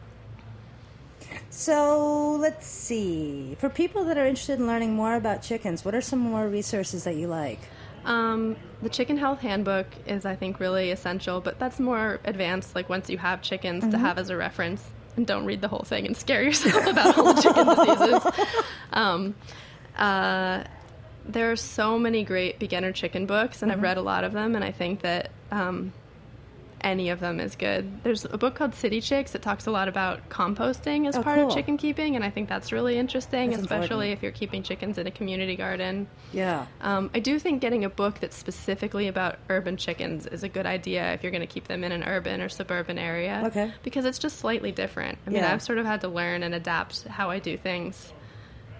So 1.50 2.36
let's 2.40 2.66
see. 2.66 3.56
For 3.58 3.68
people 3.68 4.04
that 4.04 4.18
are 4.18 4.26
interested 4.26 4.58
in 4.58 4.66
learning 4.66 4.94
more 4.94 5.14
about 5.14 5.42
chickens, 5.42 5.84
what 5.84 5.94
are 5.94 6.00
some 6.00 6.18
more 6.18 6.48
resources 6.48 7.04
that 7.04 7.16
you 7.16 7.28
like? 7.28 7.60
Um, 8.04 8.56
the 8.82 8.88
Chicken 8.88 9.16
Health 9.16 9.40
Handbook 9.40 9.86
is, 10.06 10.26
I 10.26 10.36
think, 10.36 10.60
really 10.60 10.90
essential, 10.90 11.40
but 11.40 11.58
that's 11.58 11.80
more 11.80 12.20
advanced. 12.24 12.74
Like 12.74 12.88
once 12.88 13.08
you 13.08 13.18
have 13.18 13.40
chickens, 13.40 13.88
to 13.90 13.98
have 13.98 14.18
as 14.18 14.30
a 14.30 14.36
reference, 14.36 14.84
and 15.16 15.26
don't 15.26 15.46
read 15.46 15.60
the 15.60 15.68
whole 15.68 15.84
thing 15.84 16.06
and 16.06 16.16
scare 16.16 16.42
yourself 16.42 16.86
about 16.86 17.16
all 17.16 17.32
the 17.32 17.42
chicken 17.42 17.66
diseases. 17.66 18.54
Um, 18.92 19.34
uh, 19.96 20.62
there 21.26 21.50
are 21.50 21.56
so 21.56 21.98
many 21.98 22.24
great 22.24 22.58
beginner 22.58 22.92
chicken 22.92 23.26
books, 23.26 23.62
and 23.62 23.72
I've 23.72 23.82
read 23.82 23.96
a 23.96 24.02
lot 24.02 24.24
of 24.24 24.32
them, 24.32 24.54
and 24.54 24.64
I 24.64 24.72
think 24.72 25.00
that 25.02 25.30
um, 25.50 25.92
any 26.82 27.08
of 27.08 27.18
them 27.18 27.40
is 27.40 27.56
good. 27.56 28.02
There's 28.04 28.26
a 28.26 28.36
book 28.36 28.56
called 28.56 28.74
City 28.74 29.00
Chicks 29.00 29.30
that 29.32 29.40
talks 29.40 29.66
a 29.66 29.70
lot 29.70 29.88
about 29.88 30.28
composting 30.28 31.08
as 31.08 31.16
Oh, 31.16 31.22
part 31.22 31.38
cool. 31.38 31.48
of 31.48 31.54
chicken 31.54 31.78
keeping, 31.78 32.14
and 32.14 32.22
I 32.22 32.28
think 32.28 32.46
that's 32.46 32.72
really 32.72 32.98
interesting, 32.98 33.50
That's 33.50 33.62
especially 33.62 34.10
important. 34.10 34.12
if 34.18 34.22
you're 34.22 34.32
keeping 34.32 34.62
chickens 34.62 34.98
in 34.98 35.06
a 35.06 35.10
community 35.10 35.56
garden. 35.56 36.06
Yeah. 36.32 36.66
Um, 36.82 37.10
I 37.14 37.20
do 37.20 37.38
think 37.38 37.62
getting 37.62 37.86
a 37.86 37.88
book 37.88 38.20
that's 38.20 38.36
specifically 38.36 39.08
about 39.08 39.38
urban 39.48 39.78
chickens 39.78 40.26
is 40.26 40.42
a 40.42 40.48
good 40.48 40.66
idea 40.66 41.14
if 41.14 41.22
you're 41.22 41.32
going 41.32 41.40
to 41.40 41.46
keep 41.46 41.68
them 41.68 41.84
in 41.84 41.90
an 41.92 42.02
urban 42.04 42.42
or 42.42 42.50
suburban 42.50 42.98
area. 42.98 43.44
Okay. 43.46 43.72
Because 43.82 44.04
it's 44.04 44.18
just 44.18 44.36
slightly 44.38 44.72
different. 44.72 45.16
I 45.26 45.30
mean, 45.30 45.38
Yeah. 45.38 45.54
I've 45.54 45.62
sort 45.62 45.78
of 45.78 45.86
had 45.86 46.02
to 46.02 46.08
learn 46.08 46.42
and 46.42 46.54
adapt 46.54 47.04
how 47.04 47.30
I 47.30 47.38
do 47.38 47.56
things 47.56 48.12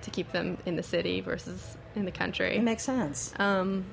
to 0.03 0.11
keep 0.11 0.31
them 0.33 0.59
in 0.67 0.77
the 0.77 0.83
city 0.83 1.23
versus 1.23 1.79
in 1.97 2.05
the 2.05 2.11
country. 2.13 2.57
It 2.57 2.63
makes 2.63 2.83
sense. 2.83 3.33
Um, 3.39 3.85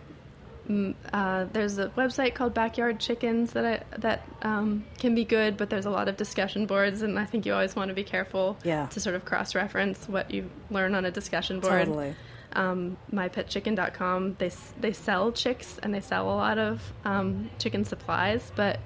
uh, 1.11 1.45
there's 1.51 1.77
a 1.79 1.89
website 1.89 2.33
called 2.33 2.53
Backyard 2.53 2.99
Chickens 2.99 3.51
that 3.53 3.65
I, 3.65 3.97
that 3.97 4.25
um, 4.41 4.85
can 4.99 5.15
be 5.15 5.25
good, 5.25 5.57
but 5.57 5.69
there's 5.69 5.85
a 5.85 5.89
lot 5.89 6.07
of 6.07 6.15
discussion 6.17 6.65
boards, 6.65 7.01
and 7.01 7.19
I 7.19 7.25
think 7.25 7.45
you 7.45 7.53
always 7.53 7.75
want 7.75 7.89
to 7.89 7.95
be 7.95 8.03
careful 8.03 8.57
Yeah. 8.63 8.85
to 8.87 8.99
sort 8.99 9.15
of 9.15 9.25
cross-reference 9.25 10.07
what 10.07 10.31
you 10.31 10.49
learn 10.69 10.95
on 10.95 11.03
a 11.05 11.11
discussion 11.11 11.59
board. 11.59 11.87
Totally. 11.87 12.15
Um, 12.53 12.97
mypetchicken.com 13.13 14.35
they 14.37 14.51
they 14.79 14.91
sell 14.91 15.31
chicks 15.31 15.79
and 15.81 15.93
they 15.93 16.01
sell 16.01 16.29
a 16.29 16.35
lot 16.35 16.57
of 16.57 16.93
um, 17.05 17.49
chicken 17.59 17.85
supplies, 17.85 18.51
but 18.55 18.79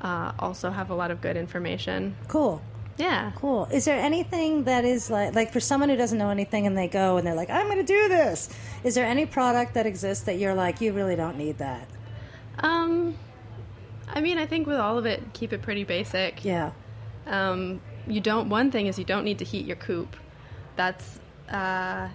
uh, 0.00 0.32
also 0.38 0.70
have 0.70 0.90
a 0.90 0.94
lot 0.94 1.10
of 1.10 1.20
good 1.20 1.36
information. 1.36 2.16
Cool. 2.28 2.62
Yeah. 3.00 3.32
Cool. 3.34 3.66
Is 3.72 3.84
there 3.86 3.98
anything 3.98 4.64
that 4.64 4.84
is 4.84 5.10
like 5.10 5.34
like 5.34 5.52
for 5.52 5.60
someone 5.60 5.88
who 5.88 5.96
doesn't 5.96 6.18
know 6.18 6.30
anything 6.30 6.66
and 6.66 6.76
they 6.76 6.88
go 6.88 7.16
and 7.16 7.26
they're 7.26 7.34
like, 7.34 7.50
I'm 7.50 7.66
going 7.66 7.78
to 7.78 7.82
do 7.82 8.08
this. 8.08 8.48
Is 8.84 8.94
there 8.94 9.06
any 9.06 9.26
product 9.26 9.74
that 9.74 9.86
exists 9.86 10.24
that 10.24 10.38
you're 10.38 10.54
like, 10.54 10.80
you 10.80 10.92
really 10.92 11.16
don't 11.16 11.38
need 11.38 11.58
that? 11.58 11.88
Um, 12.58 13.16
I 14.08 14.20
mean, 14.20 14.38
I 14.38 14.46
think 14.46 14.66
with 14.66 14.78
all 14.78 14.98
of 14.98 15.06
it, 15.06 15.32
keep 15.32 15.52
it 15.52 15.62
pretty 15.62 15.84
basic. 15.84 16.44
Yeah. 16.44 16.72
Um, 17.26 17.80
you 18.06 18.20
don't. 18.20 18.48
One 18.48 18.70
thing 18.70 18.86
is 18.86 18.98
you 18.98 19.04
don't 19.04 19.24
need 19.24 19.38
to 19.38 19.44
heat 19.44 19.66
your 19.66 19.76
coop. 19.76 20.16
That's 20.76 21.20
uh, 21.48 22.08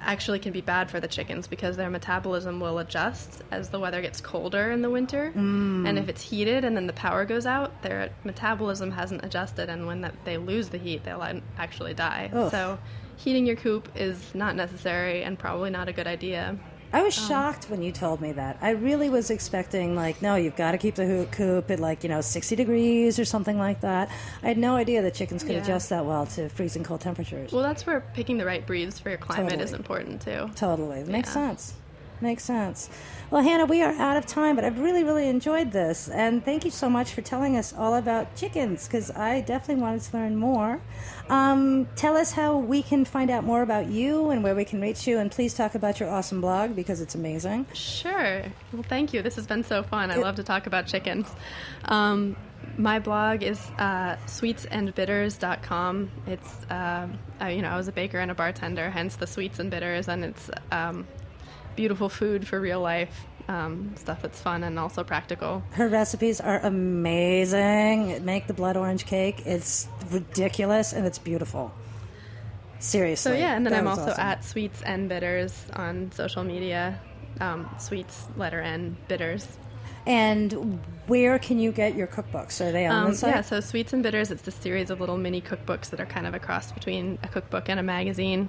actually 0.00 0.38
can 0.38 0.52
be 0.52 0.60
bad 0.60 0.90
for 0.90 1.00
the 1.00 1.08
chickens 1.08 1.46
because 1.46 1.76
their 1.76 1.90
metabolism 1.90 2.60
will 2.60 2.78
adjust 2.78 3.42
as 3.50 3.68
the 3.68 3.78
weather 3.78 4.00
gets 4.00 4.20
colder 4.20 4.70
in 4.70 4.82
the 4.82 4.90
winter. 4.90 5.32
Mm. 5.34 5.86
And 5.88 5.98
if 5.98 6.08
it's 6.08 6.22
heated 6.22 6.64
and 6.64 6.76
then 6.76 6.86
the 6.86 6.92
power 6.92 7.24
goes 7.24 7.46
out, 7.46 7.82
their 7.82 8.10
metabolism 8.24 8.90
hasn't 8.90 9.24
adjusted, 9.24 9.68
and 9.68 9.86
when 9.86 10.00
that, 10.02 10.14
they 10.24 10.38
lose 10.38 10.68
the 10.68 10.78
heat, 10.78 11.04
they'll 11.04 11.42
actually 11.58 11.94
die. 11.94 12.30
Oof. 12.34 12.50
So, 12.50 12.78
heating 13.16 13.46
your 13.46 13.56
coop 13.56 13.88
is 13.94 14.34
not 14.34 14.56
necessary 14.56 15.22
and 15.22 15.38
probably 15.38 15.70
not 15.70 15.88
a 15.88 15.92
good 15.92 16.06
idea. 16.06 16.58
I 16.92 17.02
was 17.02 17.16
Um, 17.18 17.28
shocked 17.28 17.66
when 17.70 17.82
you 17.82 17.92
told 17.92 18.20
me 18.20 18.32
that. 18.32 18.58
I 18.60 18.70
really 18.70 19.08
was 19.08 19.30
expecting, 19.30 19.94
like, 19.94 20.20
no, 20.22 20.34
you've 20.34 20.56
got 20.56 20.72
to 20.72 20.78
keep 20.78 20.96
the 20.96 21.26
coop 21.30 21.70
at, 21.70 21.78
like, 21.78 22.02
you 22.02 22.08
know, 22.08 22.20
60 22.20 22.56
degrees 22.56 23.18
or 23.18 23.24
something 23.24 23.58
like 23.58 23.80
that. 23.82 24.08
I 24.42 24.48
had 24.48 24.58
no 24.58 24.74
idea 24.76 25.00
that 25.02 25.14
chickens 25.14 25.42
could 25.42 25.52
Yeah. 25.54 25.62
adjust 25.62 25.88
that 25.90 26.04
well 26.04 26.26
to 26.26 26.48
freezing 26.48 26.82
cold 26.82 27.00
temperatures. 27.00 27.52
Well, 27.52 27.62
that's 27.62 27.86
where 27.86 28.00
picking 28.14 28.38
the 28.38 28.44
right 28.46 28.66
breeds 28.66 28.98
for 28.98 29.08
your 29.10 29.18
climate 29.18 29.60
is 29.60 29.72
important 29.72 30.22
too. 30.22 30.50
Totally. 30.56 31.04
Makes 31.04 31.28
Yeah. 31.30 31.48
sense. 31.48 31.74
Makes 32.20 32.44
sense. 32.44 32.90
Well, 33.30 33.42
Hannah, 33.42 33.64
we 33.64 33.82
are 33.82 33.92
out 33.92 34.16
of 34.16 34.26
time, 34.26 34.56
but 34.56 34.64
I've 34.64 34.78
really, 34.80 35.04
really 35.04 35.28
enjoyed 35.28 35.72
this. 35.72 36.08
And 36.08 36.44
thank 36.44 36.64
you 36.64 36.70
so 36.70 36.90
much 36.90 37.12
for 37.12 37.22
telling 37.22 37.56
us 37.56 37.72
all 37.72 37.94
about 37.94 38.36
chickens 38.36 38.86
because 38.86 39.10
I 39.12 39.40
definitely 39.40 39.82
wanted 39.82 40.02
to 40.02 40.16
learn 40.16 40.36
more. 40.36 40.80
Um, 41.30 41.88
tell 41.96 42.16
us 42.16 42.32
how 42.32 42.58
we 42.58 42.82
can 42.82 43.04
find 43.04 43.30
out 43.30 43.44
more 43.44 43.62
about 43.62 43.86
you 43.86 44.30
and 44.30 44.42
where 44.42 44.54
we 44.54 44.64
can 44.64 44.80
reach 44.80 45.06
you. 45.06 45.18
And 45.18 45.30
please 45.30 45.54
talk 45.54 45.74
about 45.74 45.98
your 45.98 46.10
awesome 46.10 46.40
blog 46.40 46.76
because 46.76 47.00
it's 47.00 47.14
amazing. 47.14 47.66
Sure. 47.72 48.42
Well, 48.72 48.82
thank 48.82 49.14
you. 49.14 49.22
This 49.22 49.36
has 49.36 49.46
been 49.46 49.64
so 49.64 49.82
fun. 49.82 50.10
I 50.10 50.16
love 50.16 50.34
to 50.36 50.42
talk 50.42 50.66
about 50.66 50.86
chickens. 50.86 51.28
Um, 51.84 52.36
my 52.76 52.98
blog 52.98 53.42
is 53.42 53.58
uh, 53.78 54.16
sweetsandbitters.com. 54.26 56.10
It's, 56.26 56.64
uh, 56.64 57.08
I, 57.38 57.50
you 57.50 57.62
know, 57.62 57.68
I 57.68 57.76
was 57.76 57.88
a 57.88 57.92
baker 57.92 58.18
and 58.18 58.30
a 58.30 58.34
bartender, 58.34 58.90
hence 58.90 59.16
the 59.16 59.26
sweets 59.26 59.58
and 59.58 59.70
bitters, 59.70 60.08
and 60.08 60.24
it's 60.24 60.50
um, 60.72 61.06
beautiful 61.76 62.08
food 62.08 62.46
for 62.46 62.60
real 62.60 62.80
life, 62.80 63.26
um, 63.48 63.94
stuff 63.96 64.22
that's 64.22 64.40
fun 64.40 64.62
and 64.64 64.78
also 64.78 65.04
practical. 65.04 65.62
Her 65.72 65.88
recipes 65.88 66.40
are 66.40 66.58
amazing. 66.60 68.24
Make 68.24 68.46
the 68.46 68.54
blood 68.54 68.76
orange 68.76 69.06
cake. 69.06 69.42
It's 69.46 69.88
ridiculous 70.10 70.92
and 70.92 71.06
it's 71.06 71.18
beautiful. 71.18 71.72
Seriously. 72.78 73.32
So 73.32 73.36
yeah, 73.36 73.54
and 73.56 73.66
then 73.66 73.74
I'm 73.74 73.86
also 73.88 74.10
awesome. 74.10 74.20
at 74.20 74.44
Sweets 74.44 74.82
and 74.82 75.08
Bitters 75.08 75.66
on 75.74 76.10
social 76.12 76.44
media. 76.44 76.98
Um, 77.40 77.68
sweets, 77.78 78.26
letter 78.36 78.60
N, 78.60 78.96
bitters. 79.08 79.46
And 80.06 80.80
where 81.06 81.38
can 81.38 81.58
you 81.58 81.72
get 81.72 81.94
your 81.94 82.06
cookbooks? 82.06 82.60
Are 82.66 82.72
they 82.72 82.86
on 82.86 83.04
Um, 83.04 83.10
the 83.10 83.16
site? 83.16 83.34
yeah, 83.34 83.40
so 83.42 83.60
Sweets 83.60 83.92
and 83.92 84.02
Bitters, 84.02 84.30
it's 84.30 84.46
a 84.48 84.50
series 84.50 84.90
of 84.90 84.98
little 84.98 85.18
mini 85.18 85.40
cookbooks 85.42 85.90
that 85.90 86.00
are 86.00 86.06
kind 86.06 86.26
of 86.26 86.34
a 86.34 86.38
cross 86.38 86.72
between 86.72 87.18
a 87.22 87.28
cookbook 87.28 87.68
and 87.68 87.78
a 87.78 87.82
magazine. 87.82 88.48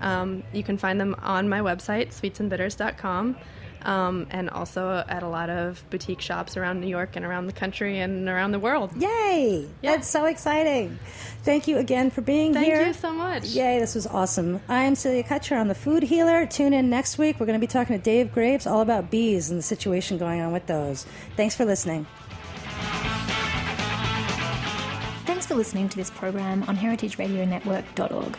Um, 0.00 0.42
you 0.52 0.62
can 0.62 0.78
find 0.78 1.00
them 1.00 1.14
on 1.22 1.48
my 1.48 1.60
website, 1.60 2.08
sweetsandbitters.com, 2.08 3.36
um, 3.82 4.26
and 4.30 4.50
also 4.50 5.04
at 5.08 5.22
a 5.22 5.28
lot 5.28 5.50
of 5.50 5.82
boutique 5.90 6.20
shops 6.20 6.56
around 6.56 6.80
New 6.80 6.88
York 6.88 7.16
and 7.16 7.24
around 7.24 7.46
the 7.46 7.52
country 7.52 8.00
and 8.00 8.28
around 8.28 8.52
the 8.52 8.58
world. 8.58 8.90
Yay! 8.96 9.68
Yeah. 9.82 9.92
That's 9.92 10.08
so 10.08 10.24
exciting. 10.26 10.98
Thank 11.42 11.68
you 11.68 11.78
again 11.78 12.10
for 12.10 12.22
being 12.22 12.54
Thank 12.54 12.66
here. 12.66 12.76
Thank 12.76 12.96
you 12.96 13.00
so 13.00 13.12
much. 13.12 13.44
Yay, 13.46 13.78
this 13.78 13.94
was 13.94 14.06
awesome. 14.06 14.60
I'm 14.68 14.94
Celia 14.94 15.22
Kirshner. 15.22 15.58
I'm 15.58 15.68
the 15.68 15.74
food 15.74 16.02
healer. 16.02 16.46
Tune 16.46 16.72
in 16.72 16.88
next 16.88 17.18
week. 17.18 17.38
We're 17.38 17.46
going 17.46 17.60
to 17.60 17.66
be 17.66 17.70
talking 17.70 17.96
to 17.96 18.02
Dave 18.02 18.32
Graves 18.32 18.66
all 18.66 18.80
about 18.80 19.10
bees 19.10 19.50
and 19.50 19.58
the 19.58 19.62
situation 19.62 20.18
going 20.18 20.40
on 20.40 20.52
with 20.52 20.66
those. 20.66 21.06
Thanks 21.36 21.54
for 21.54 21.64
listening. 21.64 22.06
Thanks 25.26 25.46
for 25.46 25.54
listening 25.54 25.88
to 25.90 25.96
this 25.96 26.10
program 26.10 26.62
on 26.68 26.76
heritageradionetwork.org. 26.76 28.38